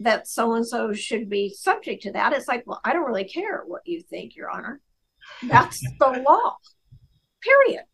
that 0.00 0.26
so 0.26 0.54
and 0.54 0.66
so 0.66 0.92
should 0.92 1.30
be 1.30 1.54
subject 1.54 2.02
to 2.02 2.12
that, 2.12 2.32
it's 2.32 2.48
like, 2.48 2.64
well, 2.66 2.80
I 2.84 2.92
don't 2.92 3.06
really 3.06 3.28
care 3.28 3.62
what 3.64 3.82
you 3.86 4.02
think, 4.02 4.34
Your 4.34 4.50
Honor. 4.50 4.80
That's 5.44 5.80
the 6.00 6.24
law, 6.28 6.56
period. 7.40 7.84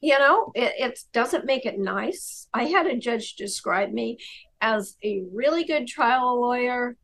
You 0.00 0.18
know, 0.18 0.50
it, 0.56 0.72
it 0.76 0.98
doesn't 1.12 1.46
make 1.46 1.64
it 1.64 1.78
nice. 1.78 2.48
I 2.52 2.64
had 2.64 2.86
a 2.86 2.98
judge 2.98 3.36
describe 3.36 3.92
me 3.92 4.18
as 4.60 4.96
a 5.04 5.22
really 5.32 5.64
good 5.64 5.86
trial 5.86 6.40
lawyer 6.40 6.96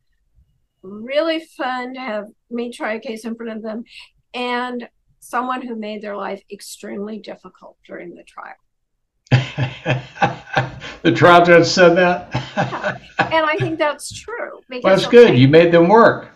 really 0.83 1.45
fun 1.57 1.93
to 1.93 1.99
have 2.01 2.25
me 2.49 2.71
try 2.71 2.95
a 2.95 2.99
case 2.99 3.23
in 3.23 3.35
front 3.35 3.55
of 3.55 3.61
them 3.61 3.83
and 4.33 4.89
someone 5.19 5.61
who 5.61 5.75
made 5.75 6.01
their 6.01 6.17
life 6.17 6.41
extremely 6.51 7.19
difficult 7.19 7.77
during 7.85 8.15
the 8.15 8.23
trial. 8.23 8.55
the 11.01 11.11
trial 11.15 11.45
judge 11.45 11.65
said 11.65 11.95
that? 11.95 12.29
yeah. 12.33 12.97
And 13.31 13.45
I 13.45 13.55
think 13.57 13.79
that's 13.79 14.11
true. 14.11 14.59
Because 14.69 14.83
well, 14.83 14.95
that's 14.95 15.07
good. 15.07 15.37
You 15.37 15.49
made 15.49 15.73
them 15.73 15.89
work. 15.89 16.29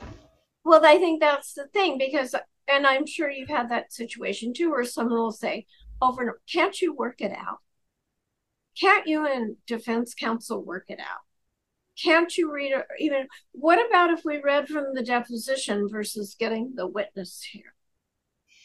Well, 0.66 0.86
I 0.86 0.98
think 0.98 1.22
that's 1.22 1.54
the 1.54 1.68
thing 1.68 1.98
because, 1.98 2.36
and 2.68 2.86
I'm 2.86 3.06
sure 3.06 3.30
you've 3.30 3.50
had 3.50 3.70
that 3.70 3.94
situation 3.94 4.54
too, 4.54 4.72
where 4.72 4.84
someone 4.84 5.18
will 5.18 5.32
say 5.32 5.68
oh, 6.02 6.10
over 6.10 6.22
and 6.22 6.30
over, 6.32 6.42
can't 6.52 6.82
you 6.82 6.94
work 6.94 7.22
it 7.22 7.32
out? 7.32 7.60
Can't 8.78 9.08
you 9.08 9.26
and 9.26 9.56
defense 9.68 10.14
counsel 10.14 10.62
work 10.62 10.86
it 10.90 11.00
out? 11.00 11.26
can't 12.02 12.38
you 12.38 12.52
read 12.52 12.72
it? 12.72 12.86
Even 13.00 13.28
what 13.52 13.86
about 13.88 14.12
if 14.12 14.26
we 14.26 14.42
read 14.42 14.68
from 14.68 14.94
the 14.94 15.04
deposition 15.04 15.88
versus 15.90 16.36
getting 16.38 16.74
the 16.76 16.88
witness 16.88 17.42
here? 17.52 17.74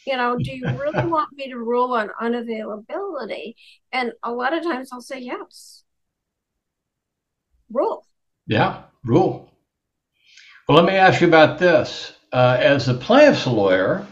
You 0.07 0.17
know, 0.17 0.37
do 0.37 0.51
you 0.55 0.67
really 0.67 1.07
want 1.11 1.33
me 1.35 1.49
to 1.51 1.57
rule 1.59 1.93
on 1.93 2.11
unavailability? 2.21 3.55
And 3.93 4.13
a 4.23 4.33
lot 4.33 4.57
of 4.57 4.63
times 4.63 4.91
I'll 4.93 5.01
say 5.01 5.21
yes. 5.21 5.85
Rule. 7.71 8.05
Yeah, 8.47 8.83
rule. 9.05 9.53
Well, 10.69 10.77
let 10.77 10.87
me 10.87 10.97
ask 10.97 11.21
you 11.21 11.29
about 11.29 11.59
this. 11.59 12.13
Uh, 12.33 12.57
as 12.61 12.89
a 12.89 12.95
plaintiff's 12.95 13.47
lawyer, 13.47 14.07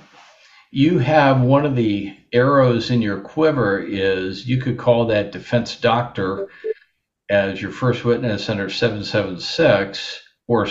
you 0.70 0.98
have 0.98 1.40
one 1.40 1.64
of 1.64 1.76
the 1.76 2.16
arrows 2.32 2.90
in 2.90 3.00
your 3.00 3.20
quiver 3.20 3.78
is 3.80 4.46
you 4.46 4.60
could 4.60 4.76
call 4.76 5.06
that 5.06 5.32
defense 5.32 5.76
doctor 5.76 6.48
as 7.30 7.60
your 7.60 7.70
first 7.70 8.04
witness 8.04 8.48
under 8.48 8.68
776 8.68 10.22
or 10.46 10.66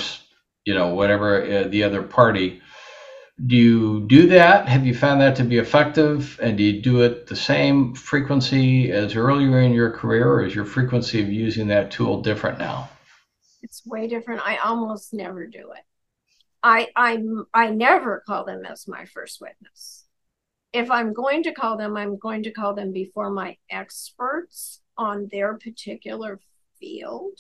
you 0.65 0.73
know 0.73 0.93
whatever 0.93 1.43
uh, 1.43 1.67
the 1.67 1.83
other 1.83 2.03
party 2.03 2.61
do 3.45 3.55
you 3.55 3.99
do 4.07 4.27
that? 4.27 4.67
Have 4.67 4.85
you 4.85 4.95
found 4.95 5.21
that 5.21 5.35
to 5.35 5.43
be 5.43 5.59
effective? 5.59 6.39
And 6.41 6.57
do 6.57 6.63
you 6.63 6.81
do 6.81 7.03
it 7.03 7.27
the 7.27 7.35
same 7.35 7.93
frequency 7.93 8.91
as 8.91 9.15
earlier 9.15 9.61
in 9.61 9.73
your 9.73 9.91
career 9.91 10.27
or 10.27 10.43
is 10.43 10.55
your 10.55 10.65
frequency 10.65 11.21
of 11.21 11.31
using 11.31 11.67
that 11.67 11.91
tool 11.91 12.21
different 12.21 12.57
now? 12.57 12.89
It's 13.61 13.85
way 13.85 14.07
different. 14.07 14.41
I 14.43 14.57
almost 14.57 15.13
never 15.13 15.45
do 15.45 15.71
it. 15.71 15.83
I 16.63 16.87
i 16.95 17.21
i 17.53 17.69
never 17.69 18.23
call 18.25 18.43
them 18.43 18.65
as 18.65 18.87
my 18.87 19.05
first 19.05 19.39
witness. 19.39 20.05
If 20.73 20.89
i'm 20.89 21.13
going 21.13 21.43
to 21.43 21.53
call 21.53 21.77
them 21.77 21.95
i'm 21.95 22.17
going 22.17 22.43
to 22.43 22.51
call 22.51 22.73
them 22.73 22.91
before 22.91 23.29
my 23.29 23.57
experts 23.69 24.81
on 24.97 25.29
their 25.31 25.53
particular 25.59 26.39
field. 26.79 27.37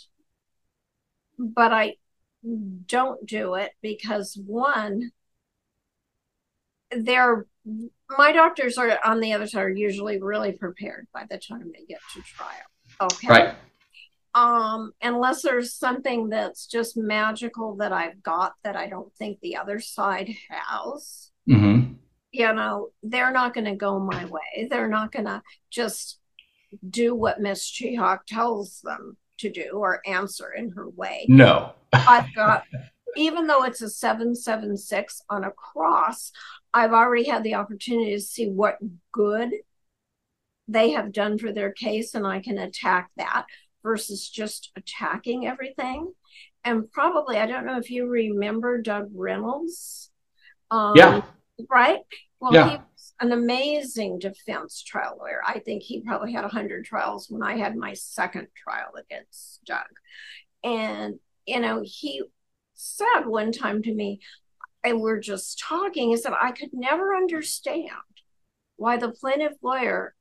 But 1.39 1.73
I 1.73 1.95
don't 2.85 3.25
do 3.25 3.55
it 3.55 3.71
because 3.81 4.39
one, 4.45 5.11
they're 6.91 7.45
my 8.17 8.31
doctors 8.31 8.77
are 8.77 8.97
on 9.03 9.19
the 9.19 9.33
other 9.33 9.47
side 9.47 9.63
are 9.63 9.69
usually 9.69 10.21
really 10.21 10.53
prepared 10.53 11.07
by 11.13 11.25
the 11.29 11.37
time 11.37 11.71
they 11.73 11.85
get 11.85 11.99
to 12.13 12.21
trial. 12.21 12.51
Okay. 13.01 13.27
Right. 13.27 13.55
Um, 14.33 14.93
unless 15.01 15.41
there's 15.41 15.73
something 15.73 16.29
that's 16.29 16.67
just 16.67 16.95
magical 16.95 17.75
that 17.77 17.91
I've 17.91 18.21
got 18.21 18.53
that 18.63 18.75
I 18.75 18.87
don't 18.87 19.13
think 19.15 19.39
the 19.39 19.57
other 19.57 19.79
side 19.79 20.29
has. 20.49 21.31
Mm-hmm. 21.49 21.93
You 22.31 22.53
know, 22.53 22.89
they're 23.01 23.31
not 23.31 23.53
going 23.53 23.65
to 23.65 23.75
go 23.75 23.99
my 23.99 24.25
way. 24.25 24.67
They're 24.69 24.89
not 24.89 25.11
going 25.11 25.25
to 25.25 25.41
just 25.71 26.19
do 26.87 27.15
what 27.15 27.41
Miss 27.41 27.69
Chihak 27.69 28.19
tells 28.27 28.81
them 28.81 29.17
to 29.39 29.49
do 29.49 29.71
or 29.73 30.01
answer 30.05 30.51
in 30.51 30.69
her 30.71 30.89
way. 30.89 31.25
No. 31.29 31.73
I've 31.93 32.33
got, 32.35 32.63
even 33.15 33.47
though 33.47 33.63
it's 33.63 33.81
a 33.81 33.89
776 33.89 35.21
on 35.29 35.45
a 35.45 35.51
cross, 35.51 36.31
I've 36.77 36.93
already 36.93 37.23
had 37.23 37.43
the 37.43 37.55
opportunity 37.55 38.11
to 38.11 38.21
see 38.21 38.47
what 38.47 38.77
good 39.11 39.49
they 40.67 40.91
have 40.91 41.11
done 41.11 41.39
for 41.39 41.51
their 41.51 41.71
case, 41.71 42.13
and 42.13 42.27
I 42.27 42.39
can 42.39 42.59
attack 42.59 43.09
that 43.17 43.47
versus 43.81 44.29
just 44.29 44.69
attacking 44.75 45.47
everything. 45.47 46.13
And 46.63 46.91
probably, 46.91 47.37
I 47.37 47.47
don't 47.47 47.65
know 47.65 47.79
if 47.79 47.89
you 47.89 48.07
remember 48.07 48.79
Doug 48.79 49.09
Reynolds. 49.15 50.11
Um, 50.69 50.93
yeah. 50.95 51.21
Right? 51.67 52.01
Well, 52.39 52.53
yeah. 52.53 52.69
he 52.69 52.75
was 52.75 53.13
an 53.21 53.31
amazing 53.31 54.19
defense 54.19 54.83
trial 54.83 55.17
lawyer. 55.19 55.41
I 55.47 55.57
think 55.57 55.81
he 55.81 56.01
probably 56.01 56.33
had 56.33 56.43
100 56.43 56.85
trials 56.85 57.25
when 57.27 57.41
I 57.41 57.57
had 57.57 57.75
my 57.75 57.93
second 57.93 58.49
trial 58.55 58.91
against 58.99 59.61
Doug. 59.65 59.87
And, 60.63 61.15
you 61.47 61.59
know, 61.59 61.81
he 61.83 62.21
said 62.75 63.21
one 63.25 63.51
time 63.51 63.81
to 63.81 63.91
me, 63.91 64.19
and 64.83 65.01
we're 65.01 65.19
just 65.19 65.59
talking, 65.59 66.09
he 66.09 66.17
said, 66.17 66.33
I 66.39 66.51
could 66.51 66.69
never 66.73 67.15
understand 67.15 67.89
why 68.75 68.97
the 68.97 69.11
plaintiff 69.11 69.53
lawyer 69.61 70.15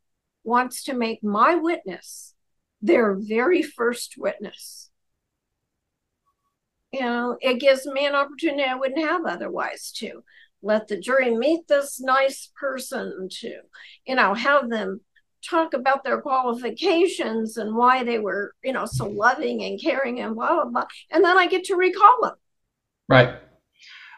wants 0.44 0.84
to 0.84 0.94
make 0.94 1.22
my 1.22 1.54
witness 1.54 2.34
their 2.80 3.14
very 3.14 3.62
first 3.62 4.14
witness. 4.16 4.90
You 6.92 7.00
know, 7.00 7.36
it 7.40 7.60
gives 7.60 7.86
me 7.86 8.06
an 8.06 8.14
opportunity 8.14 8.62
I 8.62 8.76
wouldn't 8.76 9.06
have 9.06 9.26
otherwise 9.26 9.92
to 9.96 10.22
let 10.62 10.88
the 10.88 10.98
jury 10.98 11.34
meet 11.34 11.68
this 11.68 12.00
nice 12.00 12.50
person, 12.58 13.28
to, 13.40 13.60
you 14.06 14.14
know, 14.14 14.34
have 14.34 14.70
them 14.70 15.00
talk 15.44 15.74
about 15.74 16.02
their 16.04 16.20
qualifications 16.20 17.56
and 17.56 17.74
why 17.74 18.02
they 18.02 18.18
were, 18.18 18.54
you 18.64 18.72
know, 18.72 18.86
so 18.86 19.06
loving 19.06 19.62
and 19.62 19.80
caring 19.80 20.20
and 20.20 20.34
blah, 20.34 20.54
blah, 20.54 20.64
blah. 20.64 20.86
And 21.10 21.22
then 21.24 21.36
I 21.36 21.46
get 21.46 21.64
to 21.64 21.76
recall 21.76 22.18
them. 22.22 22.34
Right. 23.08 23.36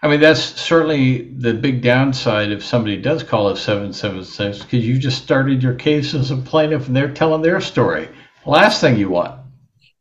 I 0.01 0.09
mean, 0.09 0.21
that's 0.21 0.41
certainly 0.41 1.33
the 1.39 1.55
big 1.55 1.83
downside 1.83 2.53
if 2.53 2.65
somebody 2.65 2.97
does 2.97 3.25
call 3.25 3.49
a 3.49 3.57
776 3.57 4.63
because 4.63 4.87
you 4.87 4.97
just 4.97 5.23
started 5.23 5.63
your 5.63 5.75
case 5.75 6.15
as 6.15 6.31
a 6.31 6.37
plaintiff 6.37 6.87
and 6.87 6.97
they're 6.97 7.13
telling 7.13 7.43
their 7.43 7.61
story. 7.61 8.09
Last 8.47 8.81
thing 8.81 8.97
you 8.97 9.11
want. 9.11 9.41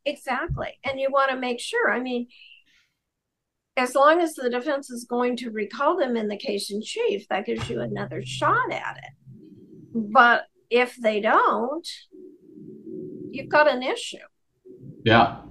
Exactly. 0.06 0.78
And 0.84 1.00
you 1.00 1.10
want 1.12 1.32
to 1.32 1.38
make 1.38 1.60
sure. 1.60 1.91
I 1.91 2.00
mean, 2.00 2.28
as 3.76 3.95
long 3.95 4.22
as 4.22 4.36
the 4.36 4.50
defense 4.50 4.89
is 4.91 5.04
going 5.04 5.36
to 5.38 5.50
recall 5.50 5.98
them 5.98 6.16
in 6.16 6.28
the 6.28 6.38
case 6.38 6.72
in 6.72 6.82
chief, 6.82 7.28
that 7.30 7.45
gives 7.45 7.68
you 7.68 7.82
another 7.82 8.24
shot 8.24 8.72
at 8.72 8.98
it. 8.98 9.14
But 9.93 10.45
if 10.70 10.95
they 10.95 11.22
don't, 11.22 11.88
you've 13.32 13.50
got 13.50 13.70
an 13.70 13.82
issue. 13.82 14.18
Yeah. 15.04 15.41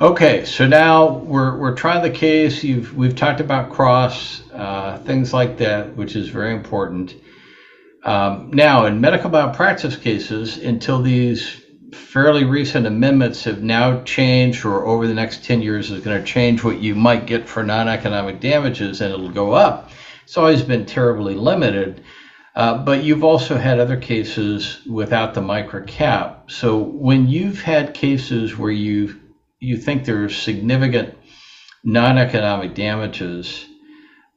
Okay, 0.00 0.44
so 0.44 0.66
now 0.66 1.06
we're, 1.06 1.56
we're 1.56 1.70
trying 1.70 2.02
the 2.02 2.10
case. 2.10 2.64
You've 2.64 2.92
we've 2.96 3.14
talked 3.14 3.38
about 3.38 3.68
cross 3.68 4.42
uh, 4.52 4.98
things 4.98 5.32
like 5.32 5.58
that, 5.58 5.94
which 5.94 6.16
is 6.16 6.28
very 6.28 6.52
important. 6.52 7.14
Um, 8.02 8.50
now, 8.52 8.86
in 8.86 9.00
medical 9.00 9.30
malpractice 9.30 9.96
cases, 9.96 10.56
until 10.56 11.00
these 11.00 11.60
fairly 11.92 12.42
recent 12.42 12.88
amendments 12.88 13.44
have 13.44 13.62
now 13.62 14.02
changed, 14.02 14.64
or 14.64 14.84
over 14.84 15.06
the 15.06 15.14
next 15.14 15.44
10 15.44 15.62
years 15.62 15.92
is 15.92 16.00
going 16.00 16.20
to 16.20 16.26
change 16.26 16.64
what 16.64 16.78
you 16.78 16.96
might 16.96 17.24
get 17.24 17.46
for 17.46 17.62
non 17.62 17.86
economic 17.86 18.40
damages, 18.40 19.00
and 19.00 19.14
it'll 19.14 19.30
go 19.30 19.52
up. 19.52 19.90
It's 20.24 20.36
always 20.36 20.64
been 20.64 20.86
terribly 20.86 21.36
limited. 21.36 22.02
Uh, 22.56 22.74
but 22.74 23.00
you've 23.00 23.24
also 23.24 23.56
had 23.56 23.78
other 23.78 23.96
cases 23.96 24.80
without 24.86 25.34
the 25.34 25.40
MICRA 25.40 25.86
cap. 25.86 26.50
So 26.50 26.78
when 26.78 27.28
you've 27.28 27.60
had 27.60 27.94
cases 27.94 28.56
where 28.56 28.70
you've 28.70 29.16
you 29.64 29.76
think 29.76 30.04
there's 30.04 30.36
significant 30.36 31.14
non-economic 31.82 32.74
damages, 32.74 33.66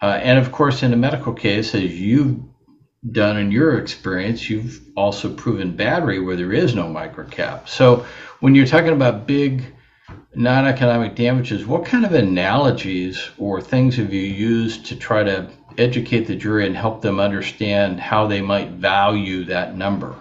uh, 0.01 0.19
and 0.21 0.39
of 0.39 0.51
course, 0.51 0.83
in 0.83 0.93
a 0.93 0.97
medical 0.97 1.33
case, 1.33 1.73
as 1.75 1.99
you've 1.99 2.39
done 3.11 3.37
in 3.37 3.51
your 3.51 3.77
experience, 3.77 4.49
you've 4.49 4.81
also 4.95 5.33
proven 5.33 5.75
battery 5.75 6.19
where 6.19 6.35
there 6.35 6.53
is 6.53 6.75
no 6.75 6.87
MICRA 6.87 7.29
cap. 7.31 7.69
So 7.69 8.05
when 8.39 8.55
you're 8.55 8.65
talking 8.65 8.89
about 8.93 9.27
big 9.27 9.63
non-economic 10.35 11.15
damages, 11.15 11.65
what 11.65 11.85
kind 11.85 12.05
of 12.05 12.13
analogies 12.13 13.29
or 13.37 13.61
things 13.61 13.95
have 13.97 14.13
you 14.13 14.21
used 14.21 14.85
to 14.87 14.95
try 14.95 15.23
to 15.23 15.49
educate 15.77 16.25
the 16.27 16.35
jury 16.35 16.65
and 16.65 16.75
help 16.75 17.01
them 17.01 17.19
understand 17.19 17.99
how 17.99 18.27
they 18.27 18.41
might 18.41 18.71
value 18.71 19.45
that 19.45 19.75
number? 19.75 20.15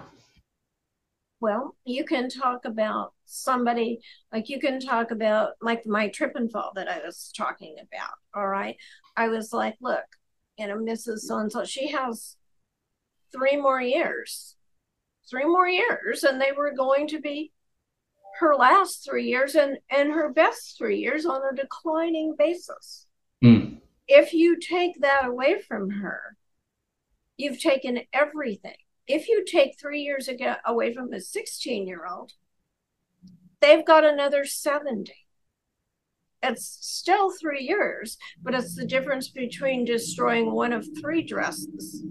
Well, 1.39 1.75
you 1.85 2.03
can 2.03 2.29
talk 2.29 2.65
about 2.65 3.13
somebody 3.25 3.99
like 4.33 4.49
you 4.49 4.59
can 4.59 4.79
talk 4.79 5.11
about 5.11 5.51
like 5.61 5.85
my 5.85 6.07
trip 6.07 6.33
and 6.35 6.51
fall 6.51 6.71
that 6.75 6.89
I 6.89 6.99
was 6.99 7.31
talking 7.35 7.75
about. 7.79 8.13
All 8.33 8.47
right. 8.47 8.75
I 9.15 9.27
was 9.27 9.53
like, 9.53 9.75
look, 9.79 10.05
you 10.57 10.67
know, 10.67 10.77
Mrs. 10.77 11.19
So 11.19 11.37
and 11.37 11.51
so, 11.51 11.63
she 11.63 11.89
has 11.91 12.35
three 13.31 13.57
more 13.57 13.81
years, 13.81 14.55
three 15.29 15.45
more 15.45 15.67
years, 15.67 16.23
and 16.23 16.41
they 16.41 16.51
were 16.51 16.71
going 16.71 17.07
to 17.09 17.19
be 17.19 17.51
her 18.39 18.55
last 18.55 19.03
three 19.03 19.25
years 19.25 19.55
and 19.55 19.77
and 19.89 20.11
her 20.11 20.31
best 20.31 20.77
three 20.77 20.99
years 20.99 21.25
on 21.25 21.41
a 21.41 21.55
declining 21.55 22.35
basis. 22.37 23.05
Mm. 23.43 23.77
If 24.07 24.33
you 24.33 24.57
take 24.59 25.01
that 25.01 25.25
away 25.25 25.61
from 25.61 25.89
her, 25.89 26.37
you've 27.35 27.61
taken 27.61 28.01
everything. 28.13 28.77
If 29.07 29.29
you 29.29 29.45
take 29.45 29.79
three 29.79 30.01
years 30.01 30.27
ago 30.27 30.55
away 30.65 30.93
from 30.93 31.13
a 31.13 31.21
16 31.21 31.87
year 31.87 32.05
old, 32.09 32.33
they've 33.61 33.85
got 33.85 34.03
another 34.03 34.45
70 34.45 35.13
it's 36.43 36.77
still 36.81 37.31
three 37.31 37.63
years, 37.63 38.17
but 38.41 38.53
it's 38.53 38.75
the 38.75 38.85
difference 38.85 39.29
between 39.29 39.85
destroying 39.85 40.51
one 40.51 40.71
of 40.71 40.87
three 40.99 41.23
dresses 41.23 42.03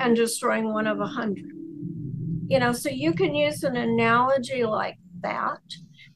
and 0.00 0.16
destroying 0.16 0.72
one 0.72 0.86
of 0.86 1.00
a 1.00 1.06
hundred. 1.06 1.50
You 2.46 2.58
know, 2.60 2.72
so 2.72 2.88
you 2.88 3.14
can 3.14 3.34
use 3.34 3.62
an 3.64 3.76
analogy 3.76 4.64
like 4.64 4.96
that 5.22 5.60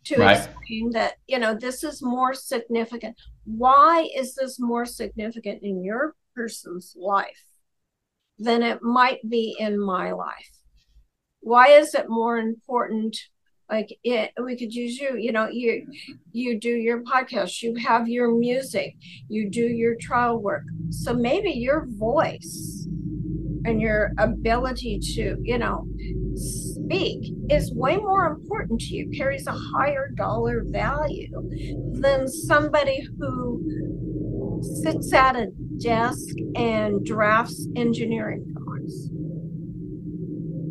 to 0.04 0.16
right. 0.16 0.36
explain 0.36 0.90
that, 0.92 1.14
you 1.26 1.38
know, 1.38 1.54
this 1.54 1.82
is 1.82 2.02
more 2.02 2.34
significant. 2.34 3.16
Why 3.44 4.08
is 4.14 4.34
this 4.34 4.60
more 4.60 4.84
significant 4.84 5.62
in 5.62 5.82
your 5.82 6.14
person's 6.34 6.94
life 6.96 7.44
than 8.38 8.62
it 8.62 8.82
might 8.82 9.28
be 9.28 9.56
in 9.58 9.80
my 9.80 10.12
life? 10.12 10.50
Why 11.40 11.68
is 11.68 11.94
it 11.94 12.08
more 12.08 12.38
important 12.38 13.16
like 13.70 13.98
it 14.02 14.32
we 14.42 14.56
could 14.56 14.74
use 14.74 14.98
you 14.98 15.16
you 15.16 15.32
know 15.32 15.48
you 15.48 15.86
you 16.32 16.58
do 16.58 16.70
your 16.70 17.02
podcast 17.02 17.62
you 17.62 17.74
have 17.74 18.08
your 18.08 18.34
music 18.34 18.96
you 19.28 19.50
do 19.50 19.60
your 19.60 19.94
trial 20.00 20.40
work 20.40 20.62
so 20.90 21.12
maybe 21.12 21.50
your 21.50 21.86
voice 21.86 22.86
and 23.64 23.80
your 23.80 24.10
ability 24.18 24.98
to 24.98 25.36
you 25.42 25.58
know 25.58 25.86
speak 26.34 27.32
is 27.50 27.72
way 27.74 27.96
more 27.96 28.26
important 28.26 28.80
to 28.80 28.94
you 28.94 29.10
carries 29.10 29.46
a 29.46 29.52
higher 29.52 30.10
dollar 30.16 30.62
value 30.66 31.30
than 31.92 32.28
somebody 32.28 33.06
who 33.18 33.60
sits 34.82 35.12
at 35.12 35.36
a 35.36 35.48
desk 35.80 36.34
and 36.54 37.04
drafts 37.04 37.66
engineering 37.76 38.44
drawings. 38.52 39.08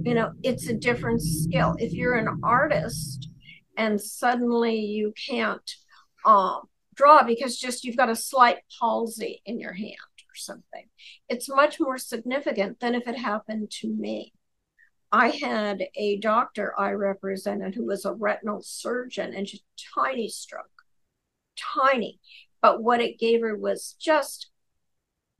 You 0.06 0.14
know 0.14 0.32
it's 0.44 0.68
a 0.68 0.74
different 0.74 1.22
skill. 1.22 1.76
If 1.80 1.94
you're 1.94 2.16
an 2.16 2.40
artist 2.44 3.30
and 3.78 4.00
suddenly 4.00 4.80
you 4.80 5.14
can't 5.30 5.70
um, 6.26 6.62
draw 6.96 7.24
because 7.24 7.58
just 7.58 7.84
you've 7.84 7.98
got 7.98 8.10
a 8.10 8.16
slight 8.16 8.58
palsy 8.80 9.42
in 9.46 9.60
your 9.60 9.74
hand 9.74 9.94
or 9.94 10.36
something 10.36 10.90
it's 11.30 11.50
much 11.50 11.80
more 11.80 11.98
significant 11.98 12.80
than 12.80 12.96
if 12.96 13.08
it 13.08 13.18
happened 13.18 13.70
to 13.70 13.88
me. 13.88 14.34
I 15.12 15.30
had 15.30 15.86
a 15.96 16.18
doctor 16.18 16.74
i 16.78 16.92
represented 16.92 17.76
who 17.76 17.86
was 17.86 18.04
a 18.04 18.14
retinal 18.14 18.62
surgeon 18.62 19.34
and 19.34 19.48
just 19.48 19.64
tiny 19.96 20.28
stroke 20.28 20.66
tiny. 21.58 22.20
But 22.62 22.84
what 22.84 23.02
it 23.02 23.20
gave 23.20 23.42
her 23.42 23.56
was 23.56 23.96
just 24.00 24.50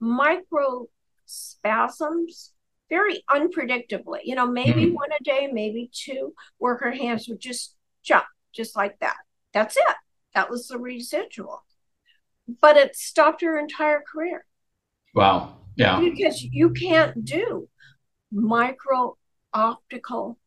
micro 0.00 0.86
spasms 1.26 2.52
very 2.88 3.22
unpredictably. 3.30 4.20
You 4.24 4.34
know, 4.34 4.46
maybe 4.46 4.86
mm-hmm. 4.86 4.94
one 4.94 5.10
a 5.18 5.22
day, 5.22 5.48
maybe 5.52 5.90
two, 5.92 6.34
where 6.58 6.76
her 6.76 6.90
hands 6.90 7.28
would 7.28 7.40
just 7.40 7.76
jump 8.02 8.24
just 8.52 8.76
like 8.76 8.98
that. 9.00 9.16
That's 9.52 9.76
it. 9.76 9.96
That 10.34 10.50
was 10.50 10.68
the 10.68 10.78
residual. 10.78 11.64
But 12.60 12.76
it 12.76 12.96
stopped 12.96 13.42
her 13.42 13.58
entire 13.58 14.02
career. 14.10 14.44
Wow. 15.14 15.56
Yeah. 15.76 16.00
Because 16.00 16.42
you 16.42 16.70
can't 16.70 17.24
do 17.24 17.68
micro 18.32 19.16
optical 19.52 20.38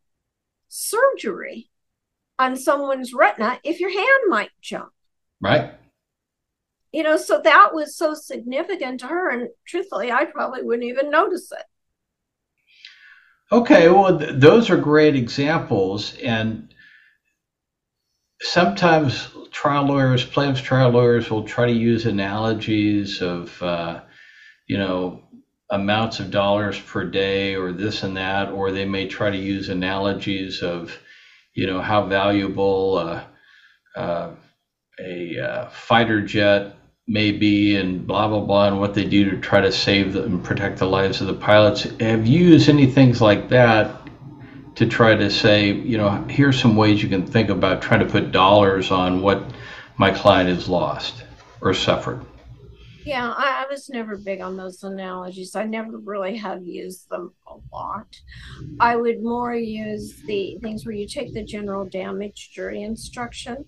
surgery 0.67 1.69
on 2.39 2.55
someone's 2.55 3.13
retina 3.13 3.59
if 3.63 3.79
your 3.79 3.91
hand 3.91 4.23
might 4.29 4.51
jump. 4.61 4.91
Right. 5.39 5.73
You 6.91 7.03
know, 7.03 7.15
so 7.17 7.39
that 7.41 7.73
was 7.73 7.95
so 7.95 8.13
significant 8.13 8.99
to 8.99 9.07
her. 9.07 9.29
And 9.29 9.49
truthfully, 9.65 10.11
I 10.11 10.25
probably 10.25 10.63
wouldn't 10.63 10.89
even 10.89 11.09
notice 11.09 11.51
it. 11.51 11.63
Okay, 13.53 13.89
well, 13.89 14.17
th- 14.17 14.33
those 14.35 14.69
are 14.69 14.77
great 14.77 15.15
examples. 15.15 16.15
And 16.17 16.73
sometimes 18.41 19.29
trial 19.51 19.85
lawyers, 19.85 20.25
plaintiffs' 20.25 20.61
trial 20.61 20.89
lawyers 20.89 21.29
will 21.29 21.43
try 21.43 21.65
to 21.65 21.71
use 21.71 22.05
analogies 22.05 23.21
of, 23.21 23.61
uh, 23.61 24.01
you 24.67 24.77
know, 24.77 25.23
amounts 25.69 26.19
of 26.19 26.31
dollars 26.31 26.79
per 26.79 27.05
day 27.05 27.55
or 27.55 27.71
this 27.71 28.03
and 28.03 28.17
that, 28.17 28.51
or 28.51 28.71
they 28.71 28.85
may 28.85 29.07
try 29.07 29.29
to 29.29 29.37
use 29.37 29.69
analogies 29.69 30.61
of, 30.61 30.97
you 31.53 31.67
know, 31.67 31.81
how 31.81 32.05
valuable 32.05 32.97
uh, 32.97 33.23
uh, 33.99 34.31
a 34.99 35.39
uh, 35.39 35.69
fighter 35.69 36.21
jet 36.21 36.75
may 37.07 37.31
be 37.31 37.75
and 37.75 38.05
blah, 38.05 38.27
blah, 38.27 38.39
blah, 38.39 38.67
and 38.67 38.79
what 38.79 38.93
they 38.93 39.05
do 39.05 39.29
to 39.29 39.37
try 39.37 39.59
to 39.61 39.71
save 39.71 40.15
and 40.15 40.43
protect 40.43 40.79
the 40.79 40.85
lives 40.85 41.21
of 41.21 41.27
the 41.27 41.33
pilots. 41.33 41.83
Have 41.99 42.27
you 42.27 42.45
used 42.45 42.69
any 42.69 42.85
things 42.85 43.21
like 43.21 43.49
that 43.49 44.07
to 44.75 44.85
try 44.85 45.15
to 45.15 45.29
say, 45.29 45.71
you 45.71 45.97
know, 45.97 46.23
here's 46.29 46.59
some 46.59 46.75
ways 46.75 47.03
you 47.03 47.09
can 47.09 47.25
think 47.25 47.49
about 47.49 47.81
trying 47.81 47.99
to 47.99 48.05
put 48.05 48.31
dollars 48.31 48.91
on 48.91 49.21
what 49.21 49.43
my 49.97 50.11
client 50.11 50.49
has 50.49 50.69
lost 50.69 51.23
or 51.59 51.73
suffered? 51.73 52.25
Yeah, 53.03 53.33
I, 53.35 53.65
I, 53.65 53.71
was 53.71 53.89
never 53.89 54.15
big 54.15 54.41
on 54.41 54.57
those 54.57 54.83
analogies. 54.83 55.55
I 55.55 55.63
never 55.63 55.97
really 55.97 56.37
have 56.37 56.63
used 56.63 57.09
them 57.09 57.33
a 57.47 57.55
lot. 57.73 58.15
I 58.79 58.95
would 58.95 59.23
more 59.23 59.55
use 59.55 60.21
the 60.27 60.59
things 60.61 60.85
where 60.85 60.93
you 60.93 61.07
take 61.07 61.33
the 61.33 61.43
general 61.43 61.83
damage 61.83 62.51
jury 62.53 62.83
instruction 62.83 63.65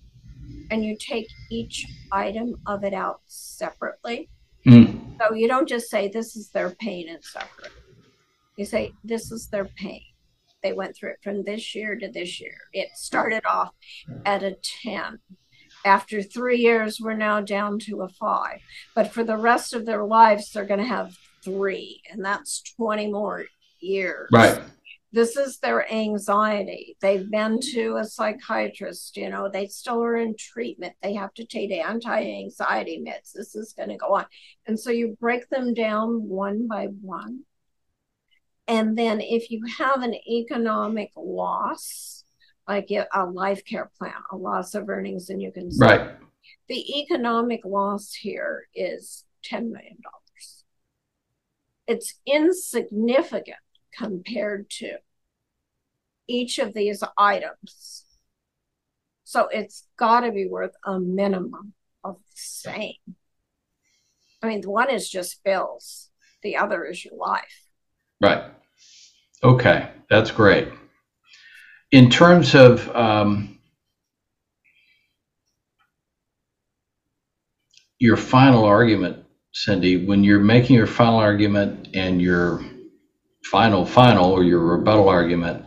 and 0.70 0.84
you 0.84 0.96
take 0.98 1.28
each 1.50 1.86
item 2.12 2.54
of 2.66 2.84
it 2.84 2.94
out 2.94 3.20
separately. 3.26 4.28
Mm. 4.66 5.18
So 5.18 5.34
you 5.34 5.48
don't 5.48 5.68
just 5.68 5.90
say 5.90 6.08
this 6.08 6.36
is 6.36 6.50
their 6.50 6.70
pain 6.70 7.08
and 7.08 7.22
suffering. 7.22 7.72
You 8.56 8.64
say 8.64 8.92
this 9.04 9.30
is 9.30 9.48
their 9.48 9.66
pain. 9.66 10.02
They 10.62 10.72
went 10.72 10.96
through 10.96 11.10
it 11.10 11.18
from 11.22 11.44
this 11.44 11.74
year 11.74 11.96
to 11.96 12.10
this 12.10 12.40
year. 12.40 12.56
It 12.72 12.88
started 12.94 13.44
off 13.46 13.72
at 14.24 14.42
a 14.42 14.56
10 14.82 15.18
after 15.84 16.22
three 16.22 16.58
years, 16.58 16.98
we're 17.00 17.14
now 17.14 17.40
down 17.40 17.78
to 17.80 18.02
a 18.02 18.08
five. 18.08 18.60
But 18.94 19.12
for 19.12 19.22
the 19.22 19.36
rest 19.36 19.74
of 19.74 19.86
their 19.86 20.04
lives, 20.04 20.50
they're 20.50 20.64
going 20.64 20.80
to 20.80 20.86
have 20.86 21.16
three, 21.44 22.00
and 22.10 22.24
that's 22.24 22.62
20 22.76 23.12
more 23.12 23.44
years. 23.80 24.28
Right. 24.32 24.60
This 25.14 25.36
is 25.36 25.58
their 25.58 25.88
anxiety. 25.92 26.96
They've 27.00 27.30
been 27.30 27.60
to 27.72 27.98
a 27.98 28.04
psychiatrist, 28.04 29.16
you 29.16 29.30
know, 29.30 29.48
they 29.48 29.68
still 29.68 30.02
are 30.02 30.16
in 30.16 30.34
treatment. 30.36 30.94
They 31.04 31.14
have 31.14 31.32
to 31.34 31.46
take 31.46 31.70
anti 31.70 32.20
anxiety 32.42 33.00
meds. 33.00 33.30
This 33.32 33.54
is 33.54 33.74
going 33.74 33.90
to 33.90 33.96
go 33.96 34.16
on. 34.16 34.26
And 34.66 34.78
so 34.78 34.90
you 34.90 35.16
break 35.20 35.48
them 35.50 35.72
down 35.72 36.28
one 36.28 36.66
by 36.66 36.86
one. 37.00 37.42
And 38.66 38.98
then 38.98 39.20
if 39.20 39.52
you 39.52 39.64
have 39.78 40.02
an 40.02 40.14
economic 40.28 41.12
loss, 41.16 42.24
like 42.66 42.90
a 42.90 43.24
life 43.24 43.64
care 43.64 43.92
plan, 43.96 44.14
a 44.32 44.36
loss 44.36 44.74
of 44.74 44.88
earnings, 44.88 45.30
and 45.30 45.40
you 45.40 45.52
can 45.52 45.70
right. 45.78 46.10
The 46.66 47.00
economic 47.00 47.60
loss 47.64 48.14
here 48.14 48.66
is 48.74 49.24
$10 49.48 49.70
million. 49.70 49.98
It's 51.86 52.14
insignificant 52.26 53.58
compared 53.96 54.68
to 54.70 54.96
each 56.26 56.58
of 56.58 56.74
these 56.74 57.02
items. 57.18 58.04
So 59.24 59.48
it's 59.48 59.86
got 59.96 60.20
to 60.20 60.32
be 60.32 60.46
worth 60.46 60.74
a 60.84 60.98
minimum 61.00 61.74
of 62.02 62.16
the 62.16 62.36
same. 62.36 63.16
I 64.42 64.48
mean, 64.48 64.62
one 64.62 64.90
is 64.90 65.08
just 65.08 65.42
bills, 65.42 66.10
the 66.42 66.56
other 66.56 66.84
is 66.84 67.04
your 67.04 67.16
life. 67.16 67.62
Right. 68.20 68.44
Okay, 69.42 69.90
that's 70.08 70.30
great 70.30 70.68
in 71.94 72.10
terms 72.10 72.56
of 72.56 72.88
um, 72.96 73.56
your 78.00 78.16
final 78.16 78.64
argument, 78.64 79.24
Cindy, 79.52 80.04
when 80.04 80.24
you're 80.24 80.40
making 80.40 80.74
your 80.74 80.88
final 80.88 81.20
argument 81.20 81.90
and 81.94 82.20
your 82.20 82.64
final 83.44 83.86
final 83.86 84.32
or 84.32 84.42
your 84.42 84.58
rebuttal 84.58 85.08
argument, 85.08 85.64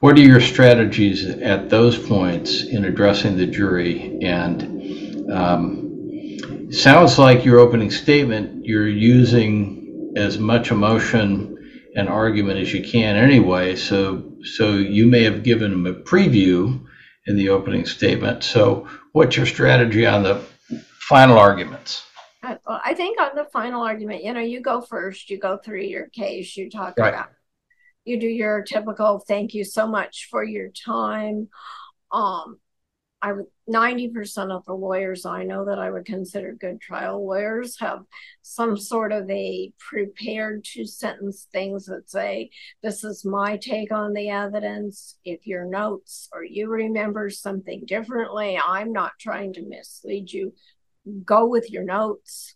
what 0.00 0.16
are 0.16 0.22
your 0.22 0.40
strategies 0.40 1.24
at 1.24 1.70
those 1.70 1.98
points 1.98 2.62
in 2.62 2.84
addressing 2.84 3.36
the 3.36 3.46
jury? 3.46 4.18
And 4.22 5.30
um, 5.32 6.72
sounds 6.72 7.18
like 7.18 7.44
your 7.44 7.58
opening 7.58 7.90
statement, 7.90 8.64
you're 8.64 8.88
using 8.88 10.12
as 10.16 10.38
much 10.38 10.70
emotion 10.70 11.54
and 11.96 12.08
argument 12.08 12.60
as 12.60 12.72
you 12.72 12.82
can 12.82 13.16
anyway. 13.16 13.74
So 13.74 14.32
so 14.44 14.72
you 14.74 15.06
may 15.06 15.24
have 15.24 15.42
given 15.42 15.70
them 15.70 15.86
a 15.86 15.94
preview 15.94 16.84
in 17.26 17.36
the 17.36 17.48
opening 17.48 17.84
statement. 17.84 18.44
So 18.44 18.88
what's 19.12 19.36
your 19.36 19.46
strategy 19.46 20.06
on 20.06 20.22
the 20.22 20.44
final 21.00 21.38
arguments? 21.38 22.04
I 22.42 22.94
think 22.94 23.20
on 23.20 23.34
the 23.34 23.46
final 23.46 23.82
argument, 23.82 24.22
you 24.22 24.32
know, 24.32 24.40
you 24.40 24.60
go 24.60 24.80
first, 24.80 25.28
you 25.28 25.38
go 25.38 25.58
through 25.58 25.82
your 25.82 26.06
case, 26.08 26.56
you 26.56 26.70
talk 26.70 26.94
right. 26.96 27.08
about, 27.08 27.30
you 28.08 28.18
do 28.18 28.26
your 28.26 28.62
typical 28.62 29.18
thank 29.20 29.54
you 29.54 29.64
so 29.64 29.86
much 29.86 30.28
for 30.30 30.42
your 30.42 30.68
time. 30.70 31.48
Um, 32.10 32.58
I 33.20 33.32
would 33.32 33.46
90% 33.68 34.50
of 34.50 34.64
the 34.64 34.72
lawyers 34.72 35.26
I 35.26 35.42
know 35.44 35.66
that 35.66 35.78
I 35.78 35.90
would 35.90 36.06
consider 36.06 36.52
good 36.52 36.80
trial 36.80 37.26
lawyers 37.26 37.78
have 37.80 38.04
some 38.42 38.78
sort 38.78 39.12
of 39.12 39.28
a 39.28 39.72
prepared 39.78 40.64
two 40.64 40.86
sentence 40.86 41.46
things 41.52 41.86
that 41.86 42.08
say, 42.08 42.50
This 42.82 43.04
is 43.04 43.24
my 43.24 43.56
take 43.58 43.92
on 43.92 44.14
the 44.14 44.30
evidence. 44.30 45.18
If 45.24 45.46
your 45.46 45.66
notes 45.66 46.28
or 46.32 46.44
you 46.44 46.68
remember 46.68 47.28
something 47.28 47.84
differently, 47.86 48.58
I'm 48.64 48.92
not 48.92 49.12
trying 49.20 49.52
to 49.54 49.62
mislead 49.62 50.32
you. 50.32 50.54
Go 51.24 51.46
with 51.46 51.70
your 51.70 51.84
notes, 51.84 52.54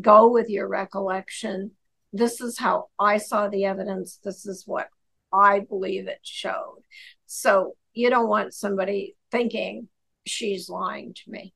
go 0.00 0.30
with 0.30 0.48
your 0.48 0.68
recollection. 0.68 1.72
This 2.12 2.40
is 2.40 2.58
how 2.58 2.88
I 2.98 3.18
saw 3.18 3.48
the 3.48 3.64
evidence. 3.64 4.18
This 4.22 4.46
is 4.46 4.66
what 4.66 4.88
I 5.32 5.60
believe 5.60 6.08
it 6.08 6.20
showed. 6.22 6.82
So 7.26 7.76
you 7.92 8.10
don't 8.10 8.28
want 8.28 8.54
somebody 8.54 9.16
thinking 9.30 9.88
she's 10.26 10.68
lying 10.68 11.14
to 11.14 11.30
me. 11.30 11.54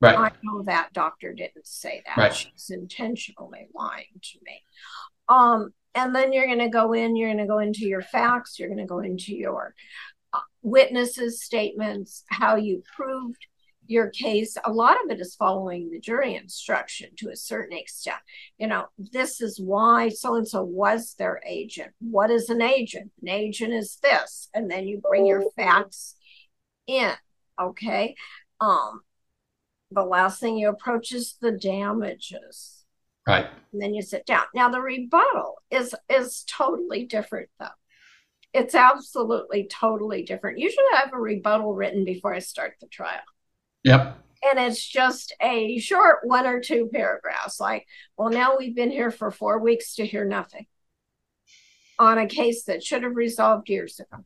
Right. 0.00 0.18
I 0.18 0.30
know 0.42 0.62
that 0.64 0.92
doctor 0.92 1.32
didn't 1.32 1.66
say 1.66 2.02
that. 2.06 2.16
Right. 2.16 2.34
She's 2.34 2.70
intentionally 2.70 3.68
lying 3.74 4.20
to 4.20 4.38
me. 4.44 4.62
Um, 5.28 5.72
and 5.94 6.14
then 6.14 6.32
you're 6.32 6.46
going 6.46 6.58
to 6.58 6.68
go 6.68 6.92
in, 6.92 7.16
you're 7.16 7.28
going 7.28 7.38
to 7.38 7.46
go 7.46 7.58
into 7.58 7.86
your 7.86 8.02
facts, 8.02 8.58
you're 8.58 8.68
going 8.68 8.78
to 8.78 8.86
go 8.86 8.98
into 8.98 9.34
your 9.34 9.74
uh, 10.34 10.40
witnesses' 10.62 11.42
statements, 11.42 12.24
how 12.28 12.56
you 12.56 12.82
proved 12.94 13.46
your 13.88 14.10
case. 14.10 14.56
A 14.64 14.72
lot 14.72 14.96
of 15.04 15.10
it 15.10 15.20
is 15.20 15.34
following 15.34 15.90
the 15.90 16.00
jury 16.00 16.34
instruction 16.34 17.10
to 17.16 17.30
a 17.30 17.36
certain 17.36 17.76
extent. 17.76 18.18
You 18.58 18.66
know, 18.66 18.86
this 18.98 19.40
is 19.40 19.60
why 19.60 20.08
so 20.08 20.34
and 20.34 20.46
so 20.46 20.62
was 20.62 21.14
their 21.18 21.40
agent. 21.46 21.92
What 22.00 22.30
is 22.30 22.50
an 22.50 22.62
agent? 22.62 23.10
An 23.22 23.28
agent 23.28 23.72
is 23.72 23.98
this. 24.02 24.48
And 24.54 24.70
then 24.70 24.86
you 24.86 25.00
bring 25.00 25.26
your 25.26 25.44
facts 25.56 26.16
in. 26.86 27.12
Okay. 27.60 28.14
Um, 28.60 29.00
the 29.90 30.04
last 30.04 30.40
thing 30.40 30.56
you 30.58 30.68
approach 30.68 31.12
is 31.12 31.36
the 31.40 31.52
damages. 31.52 32.84
Right. 33.26 33.46
And 33.72 33.82
then 33.82 33.94
you 33.94 34.02
sit 34.02 34.24
down. 34.26 34.44
Now 34.54 34.68
the 34.68 34.80
rebuttal 34.80 35.56
is 35.70 35.94
is 36.08 36.44
totally 36.46 37.06
different 37.06 37.48
though. 37.58 37.66
It's 38.52 38.74
absolutely 38.74 39.68
totally 39.70 40.22
different. 40.22 40.58
Usually 40.58 40.84
I 40.94 41.00
have 41.00 41.12
a 41.12 41.18
rebuttal 41.18 41.74
written 41.74 42.04
before 42.04 42.32
I 42.32 42.38
start 42.38 42.74
the 42.80 42.86
trial. 42.86 43.20
Yep. 43.86 44.18
And 44.50 44.58
it's 44.58 44.84
just 44.84 45.32
a 45.40 45.78
short 45.78 46.18
one 46.24 46.44
or 46.44 46.60
two 46.60 46.90
paragraphs 46.92 47.60
like, 47.60 47.86
well, 48.18 48.30
now 48.30 48.56
we've 48.58 48.74
been 48.74 48.90
here 48.90 49.12
for 49.12 49.30
four 49.30 49.60
weeks 49.60 49.94
to 49.94 50.06
hear 50.06 50.24
nothing 50.24 50.66
on 51.96 52.18
a 52.18 52.26
case 52.26 52.64
that 52.64 52.82
should 52.82 53.04
have 53.04 53.14
resolved 53.14 53.68
years 53.68 54.00
ago. 54.00 54.24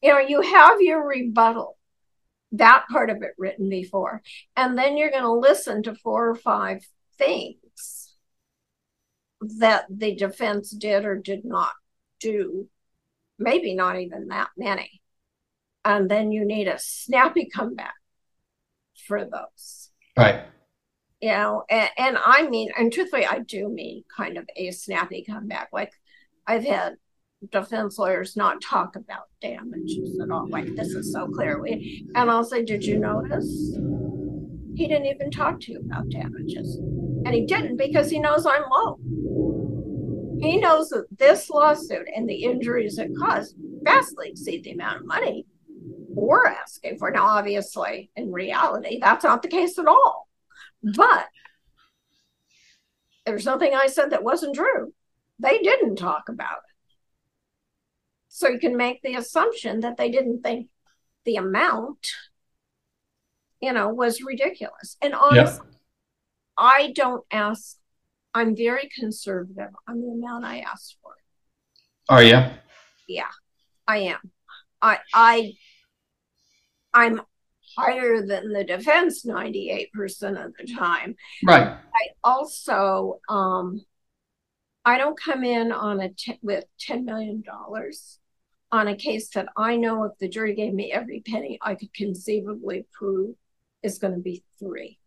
You 0.00 0.12
know, 0.12 0.20
you 0.20 0.40
have 0.40 0.80
your 0.80 1.04
rebuttal 1.04 1.76
that 2.52 2.84
part 2.90 3.10
of 3.10 3.22
it 3.22 3.32
written 3.36 3.68
before. 3.68 4.22
And 4.56 4.78
then 4.78 4.96
you're 4.96 5.10
going 5.10 5.24
to 5.24 5.32
listen 5.32 5.82
to 5.84 5.94
four 5.96 6.30
or 6.30 6.36
five 6.36 6.86
things 7.18 8.14
that 9.58 9.84
the 9.90 10.14
defense 10.14 10.70
did 10.70 11.04
or 11.04 11.16
did 11.16 11.44
not 11.44 11.72
do, 12.20 12.68
maybe 13.36 13.74
not 13.74 13.98
even 13.98 14.28
that 14.28 14.50
many. 14.56 15.00
And 15.84 16.08
then 16.08 16.30
you 16.30 16.44
need 16.44 16.68
a 16.68 16.78
snappy 16.78 17.48
comeback 17.52 17.94
for 19.10 19.24
those. 19.24 19.90
Right. 20.16 20.44
You 21.20 21.30
know, 21.30 21.64
and, 21.68 21.90
and 21.98 22.16
I 22.24 22.48
mean, 22.48 22.70
and 22.78 22.92
truthfully, 22.92 23.26
I 23.26 23.40
do 23.40 23.68
mean 23.68 24.04
kind 24.16 24.38
of 24.38 24.48
a 24.56 24.70
snappy 24.70 25.24
comeback. 25.28 25.70
Like 25.72 25.92
I've 26.46 26.64
had 26.64 26.94
defense 27.50 27.98
lawyers 27.98 28.36
not 28.36 28.62
talk 28.62 28.94
about 28.94 29.24
damages 29.42 30.20
at 30.22 30.30
all. 30.30 30.48
Like 30.48 30.76
this 30.76 30.90
is 30.90 31.12
so 31.12 31.26
clear. 31.26 31.60
We, 31.60 32.06
and 32.14 32.30
I'll 32.30 32.44
say, 32.44 32.64
did 32.64 32.84
you 32.84 33.00
notice? 33.00 33.48
He 34.76 34.86
didn't 34.86 35.06
even 35.06 35.32
talk 35.32 35.60
to 35.62 35.72
you 35.72 35.80
about 35.80 36.08
damages. 36.08 36.76
And 36.76 37.34
he 37.34 37.46
didn't 37.46 37.78
because 37.78 38.10
he 38.10 38.20
knows 38.20 38.46
I'm 38.46 38.62
low. 38.70 38.98
He 40.40 40.56
knows 40.56 40.88
that 40.90 41.06
this 41.18 41.50
lawsuit 41.50 42.06
and 42.14 42.28
the 42.28 42.44
injuries 42.44 42.96
it 42.96 43.10
caused 43.18 43.56
vastly 43.82 44.28
exceed 44.30 44.62
the 44.62 44.70
amount 44.70 45.00
of 45.00 45.06
money 45.06 45.46
we're 46.12 46.46
asking 46.46 46.98
for. 46.98 47.10
Now, 47.10 47.26
obviously, 47.26 48.10
in 48.16 48.32
reality, 48.32 48.98
that's 49.00 49.24
not 49.24 49.42
the 49.42 49.48
case 49.48 49.78
at 49.78 49.86
all. 49.86 50.28
But 50.82 51.26
there's 53.26 53.46
nothing 53.46 53.74
I 53.74 53.86
said 53.86 54.10
that 54.10 54.24
wasn't 54.24 54.56
true. 54.56 54.92
They 55.38 55.58
didn't 55.58 55.96
talk 55.96 56.28
about 56.28 56.58
it. 56.58 56.96
So 58.28 58.48
you 58.48 58.58
can 58.58 58.76
make 58.76 59.02
the 59.02 59.14
assumption 59.14 59.80
that 59.80 59.96
they 59.96 60.10
didn't 60.10 60.42
think 60.42 60.68
the 61.24 61.36
amount, 61.36 62.12
you 63.60 63.72
know, 63.72 63.88
was 63.88 64.22
ridiculous. 64.22 64.96
And 65.02 65.14
honestly. 65.14 65.66
I 66.56 66.92
don't 66.94 67.24
ask, 67.30 67.76
I'm 68.34 68.54
very 68.54 68.90
conservative 68.98 69.70
on 69.88 70.00
the 70.02 70.08
amount 70.08 70.44
I 70.44 70.60
ask 70.60 70.94
for. 71.02 71.12
Are 72.08 72.22
you? 72.22 72.38
Yeah, 73.08 73.30
I 73.88 73.98
am. 73.98 74.30
I, 74.82 74.98
I, 75.14 75.52
I'm 76.92 77.20
higher 77.76 78.24
than 78.26 78.52
the 78.52 78.64
defense 78.64 79.24
98% 79.24 80.44
of 80.44 80.52
the 80.56 80.74
time. 80.74 81.14
Right. 81.44 81.68
I 81.68 82.08
also, 82.24 83.20
um, 83.28 83.84
I 84.84 84.98
don't 84.98 85.18
come 85.18 85.44
in 85.44 85.72
on 85.72 86.00
a 86.00 86.08
t- 86.10 86.38
with 86.42 86.64
$10 86.88 87.04
million 87.04 87.42
on 88.72 88.88
a 88.88 88.96
case 88.96 89.28
that 89.30 89.46
I 89.56 89.76
know 89.76 90.04
if 90.04 90.12
the 90.18 90.28
jury 90.28 90.54
gave 90.54 90.72
me 90.72 90.92
every 90.92 91.20
penny 91.20 91.58
I 91.62 91.74
could 91.74 91.92
conceivably 91.92 92.86
prove 92.92 93.34
is 93.82 93.98
going 93.98 94.14
to 94.14 94.20
be 94.20 94.44
three. 94.58 94.98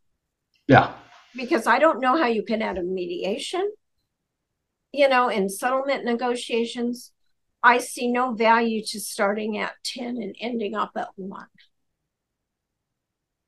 Yeah. 0.68 0.94
Because 1.36 1.68
I 1.68 1.80
don't 1.80 2.02
know 2.02 2.18
how 2.18 2.28
you 2.28 2.44
can 2.44 2.62
add 2.62 2.78
a 2.78 2.84
mediation, 2.84 3.72
you 4.92 5.10
know, 5.10 5.30
in 5.30 5.50
settlement 5.50 6.06
negotiations. 6.06 7.12
I 7.64 7.80
see 7.80 8.12
no 8.12 8.34
value 8.34 8.84
to 8.88 9.00
starting 9.00 9.58
at 9.58 9.74
10 9.86 10.22
and 10.22 10.36
ending 10.40 10.76
up 10.76 10.92
at 10.96 11.10
one. 11.16 11.48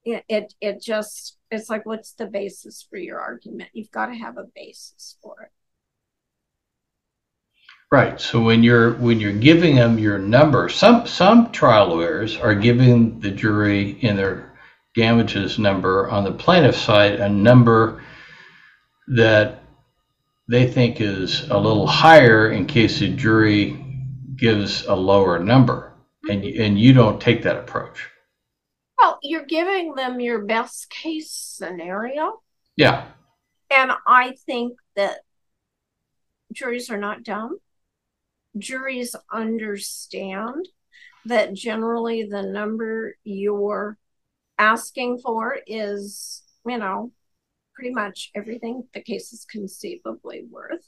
It, 0.05 0.53
it, 0.61 0.81
just, 0.81 1.37
it's 1.49 1.69
like, 1.69 1.85
what's 1.85 2.13
the 2.13 2.27
basis 2.27 2.85
for 2.87 2.97
your 2.97 3.19
argument? 3.19 3.69
You've 3.73 3.91
got 3.91 4.05
to 4.07 4.15
have 4.15 4.37
a 4.37 4.45
basis 4.55 5.17
for 5.21 5.41
it. 5.41 5.51
Right. 7.91 8.19
So 8.19 8.41
when 8.41 8.63
you're 8.63 8.95
when 8.95 9.19
you're 9.19 9.31
giving 9.31 9.75
them 9.75 9.99
your 9.99 10.17
number, 10.17 10.69
some 10.69 11.05
some 11.07 11.51
trial 11.51 11.89
lawyers 11.89 12.35
are 12.35 12.55
giving 12.55 13.19
the 13.19 13.31
jury 13.31 13.91
in 14.01 14.15
their 14.15 14.57
damages 14.95 15.59
number 15.59 16.09
on 16.09 16.23
the 16.23 16.31
plaintiff 16.31 16.75
side 16.75 17.19
a 17.19 17.29
number 17.29 18.01
that 19.07 19.61
they 20.47 20.67
think 20.67 20.99
is 20.99 21.47
a 21.49 21.57
little 21.57 21.87
higher 21.87 22.51
in 22.51 22.65
case 22.65 22.99
the 22.99 23.09
jury 23.15 23.81
gives 24.35 24.85
a 24.85 24.95
lower 24.95 25.39
number, 25.39 25.93
and 26.29 26.43
and 26.43 26.79
you 26.79 26.91
don't 26.91 27.21
take 27.21 27.43
that 27.43 27.57
approach. 27.57 28.09
Well, 28.97 29.19
you're 29.21 29.45
giving 29.45 29.95
them 29.95 30.19
your 30.19 30.45
best 30.45 30.89
case 30.89 31.31
scenario. 31.31 32.41
Yeah. 32.75 33.07
And 33.69 33.91
I 34.07 34.35
think 34.45 34.77
that 34.95 35.19
juries 36.53 36.89
are 36.89 36.97
not 36.97 37.23
dumb 37.23 37.59
juries 38.57 39.15
understand 39.31 40.67
that 41.25 41.53
generally 41.53 42.23
the 42.23 42.43
number 42.43 43.17
you're 43.23 43.97
asking 44.57 45.19
for 45.19 45.57
is, 45.67 46.43
you 46.65 46.77
know, 46.77 47.11
pretty 47.73 47.91
much 47.91 48.31
everything 48.35 48.83
the 48.93 49.01
case 49.01 49.33
is 49.33 49.45
conceivably 49.45 50.45
worth. 50.49 50.87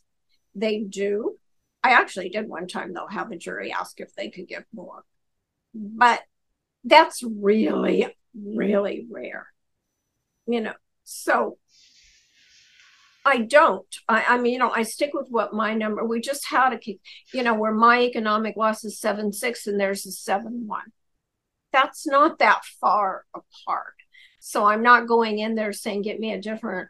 They 0.55 0.81
do. 0.81 1.37
I 1.83 1.91
actually 1.91 2.29
did 2.29 2.47
one 2.47 2.67
time, 2.67 2.93
though, 2.93 3.07
have 3.07 3.31
a 3.31 3.37
jury 3.37 3.71
ask 3.71 3.99
if 3.99 4.15
they 4.15 4.29
could 4.29 4.47
give 4.47 4.65
more. 4.73 5.03
But 5.73 6.21
that's 6.87 7.23
really, 7.23 8.07
really 8.35 9.07
rare. 9.09 9.47
You 10.45 10.61
know, 10.61 10.73
so 11.03 11.57
I 13.25 13.39
don't. 13.39 13.85
I, 14.07 14.23
I 14.29 14.37
mean, 14.37 14.53
you 14.53 14.59
know, 14.59 14.71
I 14.71 14.83
stick 14.83 15.11
with 15.13 15.27
what 15.29 15.53
my 15.53 15.73
number. 15.73 16.05
We 16.05 16.21
just 16.21 16.47
had 16.47 16.73
a, 16.73 16.79
you 17.33 17.43
know, 17.43 17.53
where 17.53 17.73
my 17.73 18.01
economic 18.01 18.55
loss 18.55 18.85
is 18.85 18.99
seven 18.99 19.33
six 19.33 19.67
and 19.67 19.79
there's 19.79 20.05
a 20.05 20.11
seven 20.11 20.67
one. 20.67 20.93
That's 21.73 22.07
not 22.07 22.39
that 22.39 22.63
far 22.79 23.25
apart. 23.35 23.95
So 24.39 24.65
I'm 24.65 24.81
not 24.81 25.07
going 25.07 25.39
in 25.39 25.55
there 25.55 25.73
saying, 25.73 26.03
get 26.03 26.21
me 26.21 26.31
a 26.31 26.41
different 26.41 26.87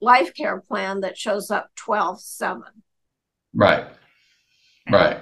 life 0.00 0.34
care 0.34 0.60
plan 0.60 1.00
that 1.00 1.18
shows 1.18 1.50
up 1.50 1.70
12 1.74 2.20
7. 2.20 2.62
Right. 3.54 3.86
Right. 4.90 5.20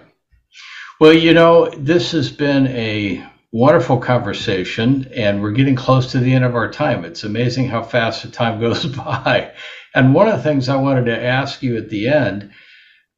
Well, 1.00 1.14
you 1.14 1.32
know, 1.32 1.70
this 1.70 2.12
has 2.12 2.30
been 2.30 2.66
a 2.66 3.26
wonderful 3.52 3.98
conversation, 3.98 5.10
and 5.14 5.42
we're 5.42 5.50
getting 5.50 5.76
close 5.76 6.12
to 6.12 6.18
the 6.18 6.32
end 6.32 6.44
of 6.44 6.54
our 6.54 6.70
time. 6.70 7.04
It's 7.04 7.24
amazing 7.24 7.68
how 7.68 7.82
fast 7.82 8.22
the 8.22 8.28
time 8.28 8.60
goes 8.60 8.86
by. 8.86 9.52
And 9.94 10.14
one 10.14 10.28
of 10.28 10.36
the 10.36 10.42
things 10.42 10.68
I 10.68 10.76
wanted 10.76 11.06
to 11.06 11.24
ask 11.24 11.62
you 11.62 11.76
at 11.76 11.88
the 11.88 12.08
end, 12.08 12.52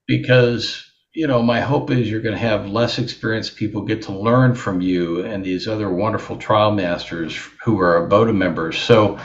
because 0.07 0.85
you 1.15 1.27
know, 1.27 1.43
my 1.43 1.61
hope 1.61 1.91
is 1.91 2.11
you're 2.11 2.23
going 2.23 2.35
to 2.35 2.41
have 2.41 2.71
less 2.71 2.99
experienced 2.99 3.57
people 3.57 3.83
get 3.83 4.03
to 4.03 4.13
learn 4.13 4.55
from 4.55 4.81
you 4.81 5.25
and 5.25 5.45
these 5.45 5.69
other 5.69 5.91
wonderful 5.91 6.37
trial 6.37 6.73
masters 6.73 7.39
who 7.63 7.79
are 7.81 8.09
ABOTA 8.09 8.35
members. 8.35 8.79
So, 8.79 9.19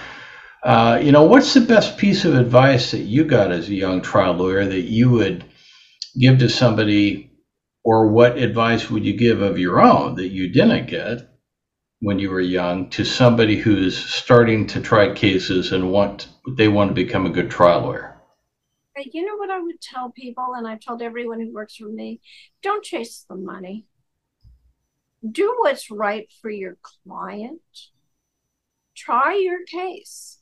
uh, 0.64 1.00
you 1.02 1.14
know, 1.14 1.24
what's 1.24 1.54
the 1.54 1.62
best 1.62 1.98
piece 1.98 2.26
of 2.26 2.36
advice 2.36 2.92
that 2.92 3.04
you 3.04 3.24
got 3.24 3.52
as 3.52 3.70
a 3.70 3.74
young 3.74 4.02
trial 4.02 4.34
lawyer 4.34 4.66
that 4.66 4.82
you 4.82 5.10
would 5.12 5.46
give 6.20 6.40
to 6.40 6.50
somebody, 6.50 7.27
or 7.88 8.06
what 8.06 8.38
advice 8.38 8.90
would 8.90 9.06
you 9.06 9.16
give 9.16 9.42
of 9.42 9.58
your 9.58 9.80
own 9.80 10.14
that 10.16 10.28
you 10.28 10.52
didn't 10.52 10.88
get 10.88 11.22
when 12.02 12.20
you 12.20 12.30
were 12.30 12.42
young 12.42 12.90
to 12.90 13.06
somebody 13.06 13.56
who's 13.56 13.98
starting 13.98 14.68
to 14.68 14.82
try 14.82 15.14
cases 15.14 15.72
and 15.72 15.90
want 15.90 16.28
they 16.58 16.68
want 16.68 16.90
to 16.90 16.94
become 16.94 17.26
a 17.26 17.30
good 17.30 17.50
trial 17.50 17.84
lawyer? 17.84 18.22
Uh, 19.00 19.04
you 19.14 19.26
know 19.26 19.38
what 19.38 19.50
I 19.50 19.62
would 19.62 19.80
tell 19.80 20.12
people, 20.12 20.48
and 20.58 20.68
I've 20.68 20.82
told 20.82 21.02
everyone 21.02 21.40
who 21.40 21.54
works 21.54 21.78
for 21.78 21.88
me 21.88 22.20
don't 22.62 22.84
chase 22.84 23.26
the 23.30 23.38
money. 23.38 23.86
Do 25.32 25.56
what's 25.60 25.90
right 25.90 26.28
for 26.42 26.50
your 26.50 26.78
client. 27.08 27.62
Try 28.98 29.36
your 29.36 29.64
case. 29.64 30.40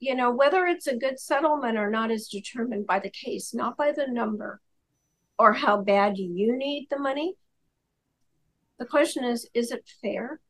You 0.00 0.14
know, 0.14 0.30
whether 0.30 0.64
it's 0.64 0.86
a 0.86 0.96
good 0.96 1.20
settlement 1.20 1.76
or 1.76 1.90
not 1.90 2.10
is 2.10 2.26
determined 2.26 2.86
by 2.86 3.00
the 3.00 3.10
case, 3.10 3.52
not 3.52 3.76
by 3.76 3.92
the 3.92 4.06
number 4.06 4.62
or 5.38 5.52
how 5.52 5.82
bad 5.82 6.16
you 6.16 6.56
need 6.56 6.88
the 6.90 6.98
money. 6.98 7.34
The 8.78 8.86
question 8.86 9.24
is, 9.24 9.48
is 9.54 9.70
it 9.70 9.88
fair? 10.02 10.40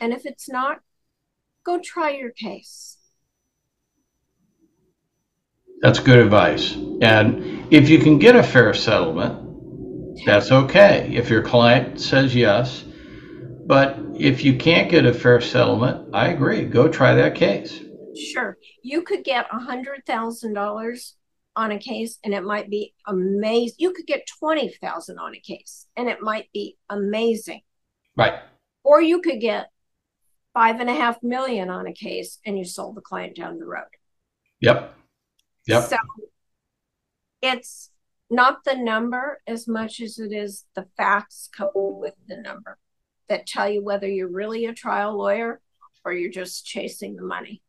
And 0.00 0.12
if 0.12 0.26
it's 0.26 0.48
not, 0.48 0.80
go 1.64 1.78
try 1.78 2.10
your 2.10 2.30
case. 2.30 2.98
That's 5.80 5.98
good 5.98 6.18
advice. 6.18 6.74
And 7.02 7.72
if 7.72 7.88
you 7.88 7.98
can 7.98 8.18
get 8.18 8.36
a 8.36 8.42
fair 8.42 8.72
settlement, 8.72 9.42
that's 10.24 10.52
okay. 10.52 11.10
If 11.14 11.28
your 11.28 11.42
client 11.42 12.00
says 12.00 12.34
yes, 12.34 12.84
but 13.66 13.98
if 14.14 14.44
you 14.44 14.56
can't 14.56 14.90
get 14.90 15.06
a 15.06 15.12
fair 15.14 15.40
settlement, 15.40 16.14
I 16.14 16.28
agree. 16.28 16.64
Go 16.64 16.88
try 16.88 17.14
that 17.14 17.34
case. 17.34 17.80
Sure. 18.16 18.58
You 18.82 19.02
could 19.02 19.24
get 19.24 19.46
a 19.50 19.58
hundred 19.58 20.04
thousand 20.06 20.54
dollars 20.54 21.16
on 21.54 21.70
a 21.72 21.78
case 21.78 22.18
and 22.24 22.32
it 22.34 22.44
might 22.44 22.70
be 22.70 22.94
amazing. 23.06 23.76
You 23.78 23.92
could 23.92 24.06
get 24.06 24.26
twenty 24.38 24.68
thousand 24.68 25.18
on 25.18 25.34
a 25.34 25.40
case 25.40 25.86
and 25.96 26.08
it 26.08 26.20
might 26.20 26.50
be 26.52 26.76
amazing. 26.88 27.60
Right. 28.16 28.34
Or 28.84 29.00
you 29.00 29.20
could 29.20 29.40
get 29.40 29.70
five 30.54 30.80
and 30.80 30.90
a 30.90 30.94
half 30.94 31.22
million 31.22 31.70
on 31.70 31.86
a 31.86 31.92
case 31.92 32.38
and 32.44 32.58
you 32.58 32.64
sold 32.64 32.96
the 32.96 33.00
client 33.00 33.36
down 33.36 33.58
the 33.58 33.66
road. 33.66 33.84
Yep. 34.60 34.94
Yep. 35.66 35.82
So 35.84 35.96
it's 37.40 37.90
not 38.30 38.64
the 38.64 38.76
number 38.76 39.40
as 39.46 39.68
much 39.68 40.00
as 40.00 40.18
it 40.18 40.32
is 40.32 40.64
the 40.74 40.86
facts 40.96 41.48
coupled 41.54 42.00
with 42.00 42.14
the 42.28 42.36
number 42.36 42.78
that 43.28 43.46
tell 43.46 43.68
you 43.68 43.82
whether 43.82 44.08
you're 44.08 44.28
really 44.28 44.66
a 44.66 44.74
trial 44.74 45.16
lawyer 45.16 45.60
or 46.04 46.12
you're 46.12 46.30
just 46.30 46.66
chasing 46.66 47.16
the 47.16 47.22
money. 47.22 47.62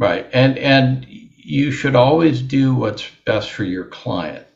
Right. 0.00 0.26
And 0.32 0.58
and 0.58 1.06
you 1.08 1.70
should 1.70 1.94
always 1.94 2.42
do 2.42 2.74
what's 2.74 3.08
best 3.24 3.52
for 3.52 3.64
your 3.64 3.84
client. 3.84 4.46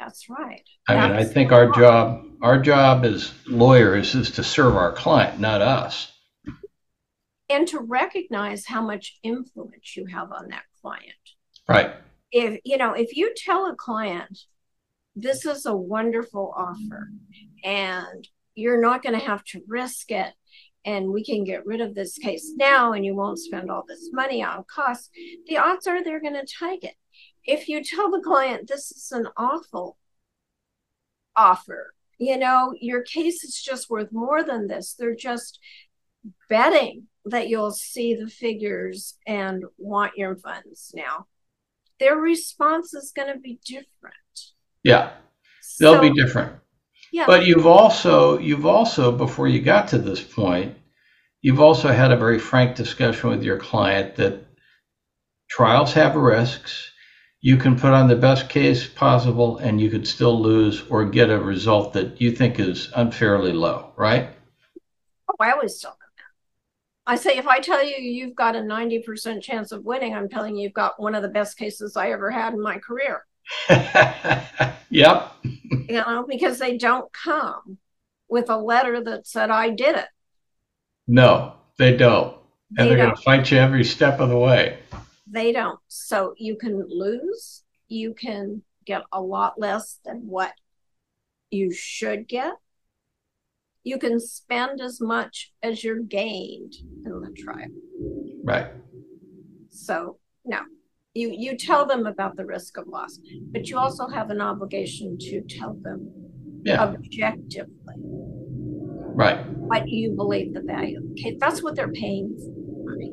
That's 0.00 0.28
right. 0.28 0.64
I 0.88 0.94
mean, 0.94 1.16
I 1.16 1.24
think 1.24 1.52
our 1.52 1.70
job 1.70 2.24
our 2.42 2.58
job 2.58 3.04
as 3.04 3.32
lawyers 3.46 4.16
is 4.16 4.32
to 4.32 4.42
serve 4.42 4.74
our 4.76 4.92
client, 4.92 5.38
not 5.38 5.62
us 5.62 6.12
and 7.48 7.66
to 7.68 7.80
recognize 7.80 8.66
how 8.66 8.82
much 8.82 9.18
influence 9.22 9.96
you 9.96 10.06
have 10.06 10.32
on 10.32 10.48
that 10.48 10.64
client. 10.82 11.04
Right. 11.68 11.94
If 12.30 12.60
you 12.64 12.76
know, 12.76 12.92
if 12.92 13.16
you 13.16 13.32
tell 13.36 13.66
a 13.66 13.74
client 13.74 14.38
this 15.16 15.44
is 15.44 15.66
a 15.66 15.74
wonderful 15.74 16.54
offer 16.56 17.10
and 17.64 18.28
you're 18.54 18.80
not 18.80 19.02
going 19.02 19.18
to 19.18 19.24
have 19.24 19.42
to 19.44 19.60
risk 19.66 20.12
it 20.12 20.32
and 20.88 21.12
we 21.12 21.22
can 21.22 21.44
get 21.44 21.66
rid 21.66 21.82
of 21.82 21.94
this 21.94 22.16
case 22.16 22.52
now 22.56 22.94
and 22.94 23.04
you 23.04 23.14
won't 23.14 23.38
spend 23.38 23.70
all 23.70 23.84
this 23.86 24.08
money 24.10 24.42
on 24.42 24.64
costs, 24.74 25.10
the 25.46 25.58
odds 25.58 25.86
are 25.86 26.02
they're 26.02 26.18
going 26.20 26.32
to 26.32 26.46
take 26.58 26.82
it. 26.82 26.94
If 27.44 27.68
you 27.68 27.84
tell 27.84 28.10
the 28.10 28.22
client 28.24 28.66
this 28.66 28.90
is 28.90 29.12
an 29.12 29.28
awful 29.36 29.98
offer, 31.36 31.92
you 32.16 32.38
know, 32.38 32.72
your 32.80 33.02
case 33.02 33.44
is 33.44 33.62
just 33.62 33.90
worth 33.90 34.10
more 34.12 34.42
than 34.42 34.66
this, 34.66 34.94
they're 34.98 35.14
just 35.14 35.58
betting 36.48 37.04
that 37.26 37.48
you'll 37.50 37.72
see 37.72 38.14
the 38.14 38.28
figures 38.28 39.18
and 39.26 39.64
want 39.76 40.16
your 40.16 40.36
funds 40.36 40.90
now. 40.94 41.26
Their 42.00 42.16
response 42.16 42.94
is 42.94 43.12
going 43.14 43.30
to 43.30 43.38
be 43.38 43.58
different. 43.62 44.14
Yeah, 44.82 45.12
they'll 45.78 45.96
so, 45.96 46.00
be 46.00 46.14
different. 46.14 46.54
Yeah. 47.12 47.26
But 47.26 47.46
you've 47.46 47.66
also 47.66 48.38
you've 48.38 48.66
also 48.66 49.12
before 49.12 49.48
you 49.48 49.60
got 49.60 49.88
to 49.88 49.98
this 49.98 50.22
point, 50.22 50.76
you've 51.40 51.60
also 51.60 51.88
had 51.88 52.12
a 52.12 52.16
very 52.16 52.38
frank 52.38 52.76
discussion 52.76 53.30
with 53.30 53.42
your 53.42 53.58
client 53.58 54.16
that 54.16 54.44
trials 55.48 55.92
have 55.94 56.14
risks. 56.16 56.90
You 57.40 57.56
can 57.56 57.78
put 57.78 57.92
on 57.92 58.08
the 58.08 58.16
best 58.16 58.48
case 58.48 58.86
possible 58.86 59.58
and 59.58 59.80
you 59.80 59.90
could 59.90 60.06
still 60.06 60.40
lose 60.40 60.82
or 60.90 61.04
get 61.04 61.30
a 61.30 61.38
result 61.38 61.92
that 61.92 62.20
you 62.20 62.32
think 62.32 62.58
is 62.58 62.90
unfairly 62.96 63.52
low, 63.52 63.92
right? 63.96 64.30
Oh, 65.30 65.36
I 65.38 65.52
always 65.52 65.80
tell 65.80 65.92
them 65.92 65.98
that. 66.16 67.12
I 67.12 67.16
say 67.16 67.38
if 67.38 67.46
I 67.46 67.60
tell 67.60 67.84
you 67.84 67.96
you've 67.96 68.34
got 68.34 68.56
a 68.56 68.60
90% 68.60 69.40
chance 69.40 69.70
of 69.70 69.84
winning, 69.84 70.14
I'm 70.14 70.28
telling 70.28 70.56
you 70.56 70.64
you've 70.64 70.72
got 70.72 71.00
one 71.00 71.14
of 71.14 71.22
the 71.22 71.28
best 71.28 71.56
cases 71.56 71.96
I 71.96 72.10
ever 72.10 72.30
had 72.30 72.54
in 72.54 72.60
my 72.60 72.78
career. 72.78 73.24
yep. 74.90 75.32
You 75.42 75.86
know, 75.88 76.26
because 76.28 76.58
they 76.58 76.76
don't 76.76 77.12
come 77.12 77.78
with 78.28 78.50
a 78.50 78.56
letter 78.56 79.02
that 79.04 79.26
said 79.26 79.50
I 79.50 79.70
did 79.70 79.96
it. 79.96 80.08
No, 81.06 81.54
they 81.78 81.96
don't. 81.96 82.36
And 82.76 82.86
They 82.86 82.94
they're 82.94 83.04
going 83.04 83.16
to 83.16 83.22
fight 83.22 83.50
you 83.50 83.58
every 83.58 83.84
step 83.84 84.20
of 84.20 84.28
the 84.28 84.38
way. 84.38 84.78
They 85.26 85.52
don't. 85.52 85.78
So 85.88 86.34
you 86.36 86.56
can 86.56 86.84
lose. 86.88 87.62
You 87.88 88.14
can 88.14 88.62
get 88.84 89.02
a 89.12 89.20
lot 89.20 89.58
less 89.58 89.98
than 90.04 90.26
what 90.26 90.52
you 91.50 91.72
should 91.72 92.28
get. 92.28 92.52
You 93.84 93.98
can 93.98 94.20
spend 94.20 94.80
as 94.82 95.00
much 95.00 95.52
as 95.62 95.82
you're 95.82 96.00
gained 96.00 96.74
in 97.06 97.20
the 97.20 97.32
trial. 97.32 97.68
Right. 98.44 98.66
So 99.70 100.18
no, 100.44 100.60
you 101.18 101.34
you 101.36 101.56
tell 101.56 101.84
them 101.86 102.06
about 102.06 102.36
the 102.36 102.44
risk 102.44 102.76
of 102.78 102.86
loss, 102.86 103.18
but 103.52 103.68
you 103.68 103.76
also 103.76 104.06
have 104.08 104.30
an 104.30 104.40
obligation 104.40 105.18
to 105.18 105.40
tell 105.42 105.74
them 105.86 106.00
Yeah. 106.64 106.82
objectively 106.82 107.96
Right. 109.22 109.38
what 109.70 109.88
you 109.88 110.12
believe 110.12 110.54
the 110.54 110.60
value. 110.60 111.00
Okay, 111.12 111.36
that's 111.40 111.62
what 111.62 111.74
they're 111.76 111.92
paying 112.04 112.28
for. 112.38 112.54
money. 112.90 113.12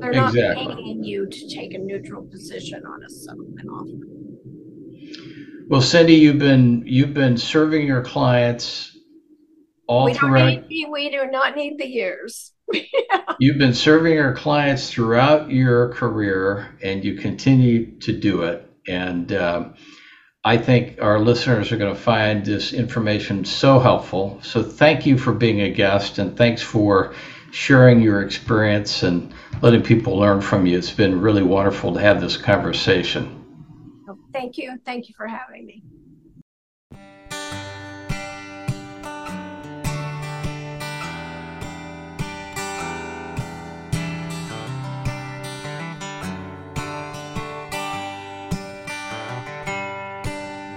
They're 0.00 0.12
not 0.12 0.34
Exactly. 0.34 0.74
paying 0.76 1.02
you 1.04 1.26
to 1.26 1.48
take 1.48 1.74
a 1.74 1.78
neutral 1.78 2.22
position 2.34 2.84
on 2.86 3.02
a 3.02 3.08
settlement 3.08 3.68
offer. 3.78 4.06
Well, 5.68 5.80
Cindy, 5.80 6.14
you've 6.14 6.38
been 6.38 6.82
you've 6.86 7.14
been 7.14 7.36
serving 7.36 7.86
your 7.86 8.02
clients 8.02 8.96
all 9.86 10.04
we 10.06 10.12
don't 10.12 10.20
throughout. 10.20 10.68
need 10.68 10.88
we 10.90 11.10
do 11.10 11.26
not 11.30 11.56
need 11.56 11.78
the 11.78 11.88
years. 11.88 12.52
You've 13.38 13.58
been 13.58 13.74
serving 13.74 14.14
your 14.14 14.34
clients 14.34 14.90
throughout 14.90 15.50
your 15.50 15.92
career, 15.94 16.76
and 16.82 17.04
you 17.04 17.14
continue 17.14 17.98
to 18.00 18.12
do 18.12 18.42
it. 18.42 18.70
And 18.86 19.32
um, 19.32 19.74
I 20.44 20.56
think 20.58 21.00
our 21.00 21.18
listeners 21.18 21.72
are 21.72 21.76
going 21.76 21.94
to 21.94 22.00
find 22.00 22.44
this 22.44 22.72
information 22.72 23.44
so 23.44 23.78
helpful. 23.78 24.40
So 24.42 24.62
thank 24.62 25.06
you 25.06 25.16
for 25.18 25.32
being 25.32 25.60
a 25.62 25.70
guest, 25.70 26.18
and 26.18 26.36
thanks 26.36 26.62
for 26.62 27.14
sharing 27.50 28.00
your 28.00 28.22
experience 28.22 29.02
and 29.02 29.32
letting 29.62 29.82
people 29.82 30.16
learn 30.16 30.40
from 30.40 30.66
you. 30.66 30.78
It's 30.78 30.90
been 30.90 31.20
really 31.20 31.42
wonderful 31.42 31.94
to 31.94 32.00
have 32.00 32.20
this 32.20 32.36
conversation. 32.36 33.36
Thank 34.32 34.58
you. 34.58 34.78
Thank 34.84 35.08
you 35.08 35.14
for 35.16 35.26
having 35.26 35.66
me. 35.66 35.82